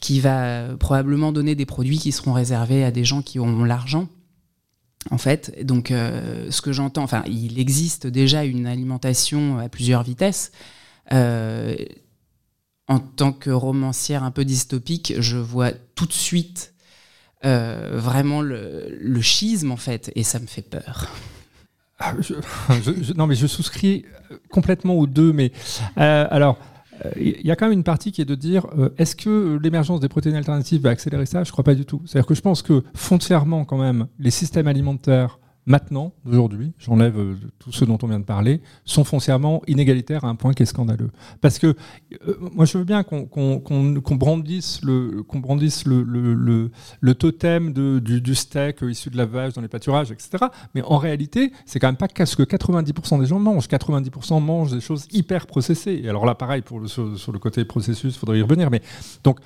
qui 0.00 0.20
va 0.20 0.76
probablement 0.78 1.32
donner 1.32 1.54
des 1.54 1.66
produits 1.66 1.98
qui 1.98 2.12
seront 2.12 2.32
réservés 2.32 2.84
à 2.84 2.90
des 2.90 3.04
gens 3.04 3.22
qui 3.22 3.40
ont 3.40 3.64
l'argent. 3.64 4.08
En 5.10 5.18
fait, 5.18 5.64
donc 5.64 5.90
euh, 5.90 6.50
ce 6.50 6.60
que 6.60 6.72
j'entends, 6.72 7.02
enfin, 7.02 7.22
il 7.26 7.58
existe 7.58 8.06
déjà 8.06 8.44
une 8.44 8.66
alimentation 8.66 9.58
à 9.58 9.68
plusieurs 9.68 10.02
vitesses. 10.02 10.52
Euh, 11.12 11.76
en 12.88 12.98
tant 12.98 13.32
que 13.32 13.50
romancière 13.50 14.24
un 14.24 14.30
peu 14.30 14.44
dystopique, 14.44 15.14
je 15.18 15.36
vois 15.36 15.72
tout 15.94 16.06
de 16.06 16.12
suite 16.12 16.74
euh, 17.44 17.92
vraiment 17.94 18.40
le, 18.42 18.98
le 18.98 19.20
schisme 19.22 19.70
en 19.70 19.76
fait, 19.76 20.10
et 20.14 20.24
ça 20.24 20.40
me 20.40 20.46
fait 20.46 20.62
peur. 20.62 21.06
Ah, 21.98 22.14
non, 23.16 23.26
mais 23.26 23.34
je 23.34 23.46
souscris 23.46 24.04
complètement 24.50 24.94
aux 24.94 25.06
deux. 25.06 25.32
Mais 25.32 25.52
euh, 25.98 26.26
alors, 26.30 26.58
il 27.16 27.34
euh, 27.34 27.40
y 27.44 27.50
a 27.50 27.56
quand 27.56 27.66
même 27.66 27.78
une 27.78 27.84
partie 27.84 28.12
qui 28.12 28.20
est 28.20 28.26
de 28.26 28.34
dire 28.34 28.66
euh, 28.78 28.90
est-ce 28.98 29.16
que 29.16 29.58
l'émergence 29.62 30.00
des 30.00 30.08
protéines 30.08 30.36
alternatives 30.36 30.80
va 30.82 30.90
accélérer 30.90 31.26
ça? 31.26 31.44
Je 31.44 31.52
crois 31.52 31.64
pas 31.64 31.74
du 31.74 31.84
tout. 31.84 32.02
C'est-à-dire 32.06 32.26
que 32.26 32.34
je 32.34 32.40
pense 32.40 32.62
que 32.62 32.82
foncièrement, 32.94 33.64
quand 33.64 33.78
même, 33.78 34.06
les 34.18 34.30
systèmes 34.30 34.68
alimentaires 34.68 35.38
maintenant, 35.68 36.14
aujourd'hui, 36.26 36.72
j'enlève 36.78 37.18
euh, 37.18 37.34
tout 37.58 37.72
ce 37.72 37.84
dont 37.84 37.98
on 38.02 38.06
vient 38.06 38.18
de 38.18 38.24
parler, 38.24 38.62
sont 38.84 39.04
foncièrement 39.04 39.62
inégalitaires 39.66 40.24
à 40.24 40.28
un 40.28 40.34
point 40.34 40.54
qui 40.54 40.62
est 40.62 40.66
scandaleux. 40.66 41.10
Parce 41.42 41.58
que 41.58 41.76
euh, 42.26 42.38
moi, 42.52 42.64
je 42.64 42.78
veux 42.78 42.84
bien 42.84 43.02
qu'on 43.02 43.60
brandisse, 44.16 44.80
le, 44.82 45.24
totem 47.18 47.72
du, 47.72 48.34
steak 48.34 48.82
issu 48.82 49.10
de 49.10 49.16
la 49.18 49.26
vache 49.26 49.52
dans 49.52 49.60
les 49.60 49.68
pâturages, 49.68 50.10
etc. 50.10 50.46
Mais 50.74 50.82
en 50.82 50.96
réalité, 50.96 51.52
c'est 51.66 51.78
quand 51.78 51.88
même 51.88 51.96
pas 51.96 52.08
ce 52.24 52.34
que 52.34 52.42
90% 52.42 53.20
des 53.20 53.26
gens 53.26 53.38
mangent. 53.38 53.68
90% 53.68 54.42
mangent 54.42 54.72
des 54.72 54.80
choses 54.80 55.06
hyper 55.12 55.46
processées. 55.46 56.00
Et 56.02 56.08
alors 56.08 56.24
là, 56.24 56.34
pareil, 56.34 56.62
pour 56.62 56.88
sur, 56.88 57.32
le 57.32 57.38
côté 57.38 57.64
processus, 57.66 58.14
il 58.14 58.18
faudrait 58.18 58.38
y 58.38 58.42
revenir. 58.42 58.70
Mais 58.70 58.80
donc, 59.22 59.38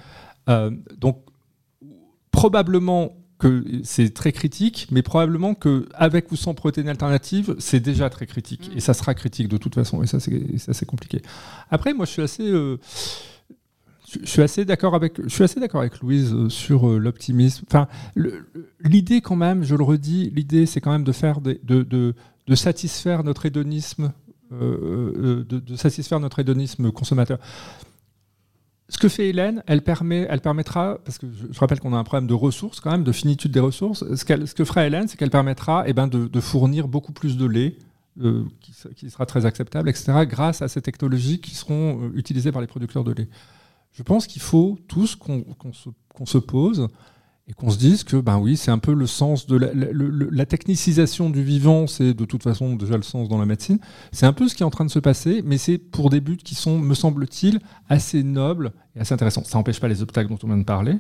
euh, 0.48 0.70
donc 0.98 1.18
probablement 2.30 3.12
que 3.42 3.64
c'est 3.82 4.14
très 4.14 4.30
critique, 4.30 4.86
mais 4.92 5.02
probablement 5.02 5.54
que 5.54 5.88
avec 5.94 6.30
ou 6.30 6.36
sans 6.36 6.54
protéines 6.54 6.88
alternatives, 6.88 7.56
c'est 7.58 7.80
déjà 7.80 8.08
très 8.08 8.26
critique. 8.26 8.70
Mm. 8.72 8.78
Et 8.78 8.80
ça 8.80 8.94
sera 8.94 9.14
critique 9.14 9.48
de 9.48 9.56
toute 9.56 9.74
façon. 9.74 10.00
Et 10.00 10.06
ça, 10.06 10.18
c'est 10.20 10.86
compliqué. 10.86 11.22
Après, 11.70 11.92
moi, 11.92 12.06
je 12.06 12.12
suis 12.12 12.22
assez. 12.22 12.48
Euh, 12.48 12.78
je 14.06 14.26
suis 14.26 14.42
assez 14.42 14.64
d'accord 14.64 14.94
avec, 14.94 15.20
je 15.22 15.28
suis 15.28 15.42
assez 15.42 15.58
d'accord 15.58 15.80
avec 15.80 15.98
Louise 16.00 16.32
euh, 16.34 16.48
sur 16.50 16.88
euh, 16.88 16.98
l'optimisme. 16.98 17.64
Enfin, 17.66 17.88
l'idée 18.80 19.22
quand 19.22 19.36
même, 19.36 19.64
je 19.64 19.74
le 19.74 19.82
redis, 19.82 20.30
l'idée 20.34 20.66
c'est 20.66 20.82
quand 20.82 20.92
même 20.92 21.04
de 21.04 21.12
faire 21.12 21.40
de, 21.40 21.58
de, 21.64 21.82
de, 21.82 22.54
satisfaire 22.54 23.24
notre 23.24 23.46
hédonisme, 23.46 24.12
de, 24.50 25.46
de, 25.48 25.76
satisfaire 25.76 26.20
notre 26.20 26.40
hédonisme 26.40 26.92
consommateur. 26.92 27.38
Ce 28.92 28.98
que 28.98 29.08
fait 29.08 29.30
Hélène, 29.30 29.62
elle, 29.66 29.80
permet, 29.80 30.26
elle 30.28 30.42
permettra, 30.42 30.98
parce 31.02 31.16
que 31.16 31.26
je, 31.32 31.58
rappelle 31.58 31.80
qu'on 31.80 31.94
a 31.94 31.96
un 31.96 32.04
problème 32.04 32.26
de 32.26 32.34
ressources 32.34 32.78
quand 32.78 32.90
même, 32.90 33.04
de 33.04 33.12
finitude 33.12 33.50
des 33.50 33.58
ressources, 33.58 34.04
ce, 34.14 34.24
que 34.54 34.64
fera 34.66 34.86
Hélène, 34.86 35.08
c'est 35.08 35.16
qu'elle 35.16 35.30
permettra 35.30 35.84
eh 35.86 35.94
ben, 35.94 36.08
de, 36.08 36.40
fournir 36.40 36.88
beaucoup 36.88 37.12
plus 37.12 37.38
de 37.38 37.46
lait, 37.46 37.78
euh, 38.20 38.44
qui, 38.60 39.08
sera 39.08 39.24
très 39.24 39.46
acceptable, 39.46 39.88
etc., 39.88 40.26
grâce 40.26 40.60
à 40.60 40.68
ces 40.68 40.82
technologies 40.82 41.40
qui 41.40 41.54
seront 41.54 42.02
euh, 42.02 42.12
utilisées 42.14 42.52
par 42.52 42.60
les 42.60 42.66
producteurs 42.66 43.02
de 43.02 43.12
lait. 43.12 43.28
Je 43.92 44.02
pense 44.02 44.26
qu'il 44.26 44.42
faut 44.42 44.78
tous 44.88 45.16
qu'on 45.16 45.40
qu 45.40 45.72
se, 45.72 45.88
qu 45.88 46.26
se, 46.26 46.36
pose 46.36 46.88
et 47.48 47.54
qu'on 47.54 47.70
se 47.70 47.78
dise 47.78 48.04
que, 48.04 48.16
ben 48.16 48.38
oui, 48.38 48.56
c'est 48.56 48.70
un 48.70 48.78
peu 48.78 48.94
le 48.94 49.06
sens 49.06 49.46
de 49.46 49.56
la, 49.56 50.46
technicisation 50.46 51.28
du 51.28 51.42
vivant, 51.42 51.86
c'est 51.86 52.14
de 52.14 52.24
toute 52.24 52.42
façon 52.42 52.76
déjà 52.76 52.96
le 52.96 53.02
sens 53.02 53.28
dans 53.28 53.38
la 53.38 53.46
médecine. 53.46 53.78
C'est 54.12 54.26
un 54.26 54.32
peu 54.32 54.46
ce 54.46 54.54
qui 54.54 54.62
est 54.62 54.66
en 54.66 54.70
train 54.70 54.84
de 54.84 54.90
se 54.90 55.00
passer, 55.00 55.42
mais 55.44 55.58
c'est 55.58 55.78
pour 55.78 56.08
des 56.08 56.20
buts 56.20 56.36
qui 56.36 56.54
sont, 56.54 56.78
me 56.78 56.94
semble-t-il, 56.94 57.58
assez 57.88 58.22
nobles 58.22 58.72
et 58.94 59.00
assez 59.00 59.12
intéressants. 59.12 59.42
Ça 59.44 59.58
n'empêche 59.58 59.80
pas 59.80 59.88
les 59.88 60.02
obstacles 60.02 60.28
dont 60.28 60.38
on 60.44 60.46
vient 60.46 60.56
de 60.56 60.64
parler. 60.64 60.98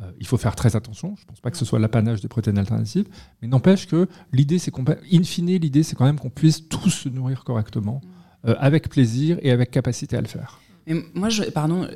Euh, 0.00 0.10
il 0.20 0.26
faut 0.26 0.36
faire 0.36 0.54
très 0.54 0.76
attention. 0.76 1.14
Je 1.16 1.22
ne 1.22 1.26
pense 1.26 1.40
pas 1.40 1.50
que 1.50 1.56
ce 1.56 1.64
soit 1.64 1.80
l'apanage 1.80 2.20
des 2.20 2.28
protéines 2.28 2.58
alternatives, 2.58 3.08
mais 3.40 3.48
n'empêche 3.48 3.88
que 3.88 4.08
l'idée, 4.32 4.58
c'est 4.60 4.70
qu'on, 4.70 4.84
in 5.12 5.22
fine, 5.24 5.46
l'idée, 5.46 5.82
c'est 5.82 5.96
quand 5.96 6.04
même 6.04 6.18
qu'on 6.18 6.30
puisse 6.30 6.68
tous 6.68 6.90
se 6.90 7.08
nourrir 7.08 7.42
correctement, 7.42 8.00
euh, 8.46 8.54
avec 8.58 8.88
plaisir 8.88 9.38
et 9.42 9.50
avec 9.50 9.72
capacité 9.72 10.16
à 10.16 10.20
le 10.20 10.28
faire. 10.28 10.60
Mais 10.86 10.94
moi, 11.14 11.28
pardon, 11.52 11.88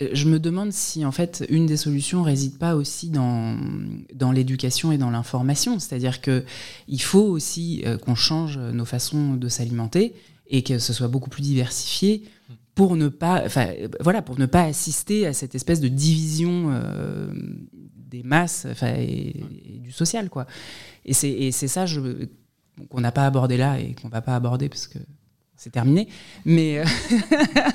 je 0.00 0.28
me 0.28 0.40
demande 0.40 0.72
si 0.72 1.04
en 1.04 1.12
fait 1.12 1.44
une 1.48 1.66
des 1.66 1.76
solutions 1.76 2.22
réside 2.22 2.58
pas 2.58 2.74
aussi 2.74 3.10
dans, 3.10 3.56
l'éducation 4.32 4.90
et 4.90 4.98
dans 4.98 5.10
l'information, 5.10 5.78
c'est-à-dire 5.78 6.20
que 6.20 6.44
il 6.88 7.00
faut 7.00 7.22
aussi 7.22 7.82
euh, 7.86 7.96
qu'on 7.96 8.16
change 8.16 8.58
nos 8.58 8.84
façons 8.84 9.34
de 9.34 9.48
s'alimenter 9.48 10.14
et 10.48 10.62
que 10.62 10.78
ce 10.78 10.92
soit 10.92 11.08
beaucoup 11.08 11.30
plus 11.30 11.42
diversifié 11.42 12.24
pour 12.74 12.96
ne 12.96 13.06
pas, 13.08 13.44
voilà, 14.00 14.20
pour 14.20 14.38
ne 14.38 14.46
pas 14.46 14.64
assister 14.64 15.26
à 15.26 15.32
cette 15.32 15.54
espèce 15.54 15.80
de 15.80 15.86
division 15.86 16.70
euh, 16.70 17.32
des 17.72 18.24
masses, 18.24 18.66
et, 18.82 19.44
du 19.78 19.92
social 19.92 20.28
quoi. 20.28 20.46
Et 21.04 21.14
c'est 21.14 21.68
ça 21.68 21.84
qu'on 22.88 23.00
n'a 23.00 23.12
pas 23.12 23.26
abordé 23.26 23.56
là 23.56 23.78
et 23.78 23.94
qu'on 23.94 24.08
va 24.08 24.22
pas 24.22 24.34
aborder 24.34 24.68
parce 24.68 24.88
que 24.88 24.98
c'est 25.56 25.70
terminé. 25.70 26.08
Mais 26.44 26.78
euh, 26.78 26.84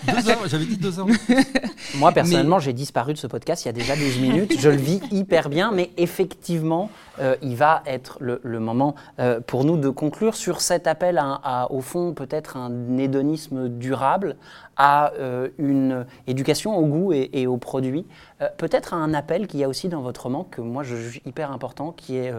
deux 0.08 0.30
heures, 0.30 0.48
j'avais 0.48 0.66
dit 0.66 0.78
deux 0.78 1.00
heures. 1.00 1.08
Moi 1.96 2.12
personnellement, 2.12 2.60
j'ai 2.60 2.74
disparu 2.74 3.14
de 3.14 3.18
ce 3.18 3.28
podcast 3.28 3.64
il 3.66 3.68
y 3.68 3.70
a 3.70 3.74
déjà 3.74 3.96
12 3.96 4.20
minutes. 4.20 4.60
Je 4.60 4.70
le 4.70 4.76
vis 4.76 5.02
hyper 5.12 5.50
bien, 5.50 5.72
mais 5.72 5.92
effectivement, 5.98 6.90
euh, 7.20 7.36
il 7.42 7.56
va 7.56 7.82
être 7.86 8.18
le, 8.20 8.42
le 8.44 8.60
moment 8.60 8.96
euh, 9.20 9.40
pour 9.40 9.64
nous 9.64 9.78
de 9.78 9.90
conclure 9.90 10.36
sur 10.36 10.62
cet 10.62 10.88
appel 10.88 11.18
à, 11.18 11.40
à 11.44 11.72
au 11.72 11.82
fond 11.82 12.14
peut-être 12.14 12.58
un 12.58 12.98
hédonisme 12.98 13.70
durable, 13.70 14.36
à 14.78 15.14
euh, 15.14 15.50
une 15.58 16.06
éducation 16.28 16.78
au 16.78 16.86
goût 16.86 17.14
et, 17.14 17.30
et 17.34 17.48
aux 17.48 17.58
produits. 17.58 18.06
Euh, 18.42 18.48
peut-être 18.58 18.94
un 18.94 19.14
appel 19.14 19.48
qu'il 19.48 19.60
y 19.60 19.64
a 19.64 19.70
aussi 19.70 19.90
dans 19.90 20.02
votre 20.02 20.24
roman 20.24 20.44
que 20.44 20.62
moi 20.62 20.84
je 20.84 20.96
juge 20.96 21.22
hyper 21.26 21.52
important, 21.52 21.92
qui 21.92 22.18
est 22.18 22.34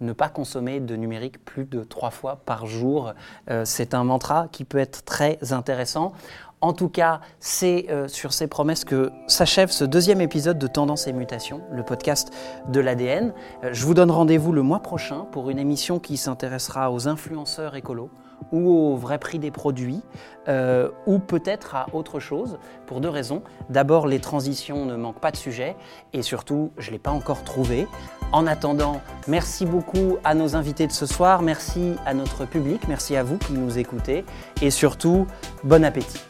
ne 0.00 0.12
pas 0.12 0.28
consommer 0.28 0.80
de 0.80 0.96
numérique 0.96 1.44
plus 1.44 1.64
de 1.64 1.82
trois 1.82 2.10
fois 2.10 2.40
par 2.44 2.66
jour. 2.66 3.14
Euh, 3.50 3.64
c'est 3.64 3.94
un 3.94 4.04
mantra 4.04 4.48
qui 4.52 4.64
peut 4.64 4.78
être 4.78 5.04
très 5.04 5.38
intéressant. 5.52 6.12
En 6.62 6.72
tout 6.72 6.88
cas, 6.88 7.20
c'est 7.38 7.86
euh, 7.90 8.08
sur 8.08 8.32
ces 8.32 8.46
promesses 8.46 8.84
que 8.84 9.10
s'achève 9.26 9.70
ce 9.70 9.84
deuxième 9.84 10.20
épisode 10.20 10.58
de 10.58 10.66
Tendance 10.66 11.06
et 11.06 11.12
Mutation, 11.12 11.60
le 11.70 11.82
podcast 11.82 12.32
de 12.68 12.80
l'ADN. 12.80 13.34
Euh, 13.62 13.70
je 13.72 13.84
vous 13.84 13.94
donne 13.94 14.10
rendez-vous 14.10 14.52
le 14.52 14.62
mois 14.62 14.80
prochain 14.80 15.26
pour 15.32 15.50
une 15.50 15.58
émission 15.58 15.98
qui 15.98 16.16
s'intéressera 16.16 16.90
aux 16.90 17.08
influenceurs 17.08 17.74
écolos 17.76 18.10
ou 18.52 18.70
au 18.70 18.96
vrai 18.96 19.18
prix 19.18 19.38
des 19.38 19.50
produits, 19.50 20.02
ou 21.06 21.18
peut-être 21.18 21.74
à 21.74 21.86
autre 21.94 22.20
chose, 22.20 22.58
pour 22.86 23.00
deux 23.00 23.08
raisons. 23.08 23.42
D'abord, 23.70 24.06
les 24.06 24.20
transitions 24.20 24.84
ne 24.84 24.94
manquent 24.94 25.22
pas 25.22 25.30
de 25.30 25.38
sujet, 25.38 25.74
et 26.12 26.20
surtout, 26.20 26.70
je 26.76 26.88
ne 26.88 26.92
l'ai 26.92 26.98
pas 26.98 27.10
encore 27.10 27.44
trouvé. 27.44 27.88
En 28.32 28.46
attendant, 28.46 29.00
merci 29.28 29.64
beaucoup 29.64 30.18
à 30.24 30.34
nos 30.34 30.56
invités 30.56 30.86
de 30.86 30.92
ce 30.92 31.06
soir, 31.06 31.42
merci 31.42 31.94
à 32.04 32.12
notre 32.12 32.44
public, 32.44 32.82
merci 32.88 33.16
à 33.16 33.22
vous 33.22 33.38
qui 33.38 33.52
nous 33.52 33.78
écoutez, 33.78 34.24
et 34.60 34.70
surtout, 34.70 35.26
bon 35.64 35.84
appétit. 35.84 36.20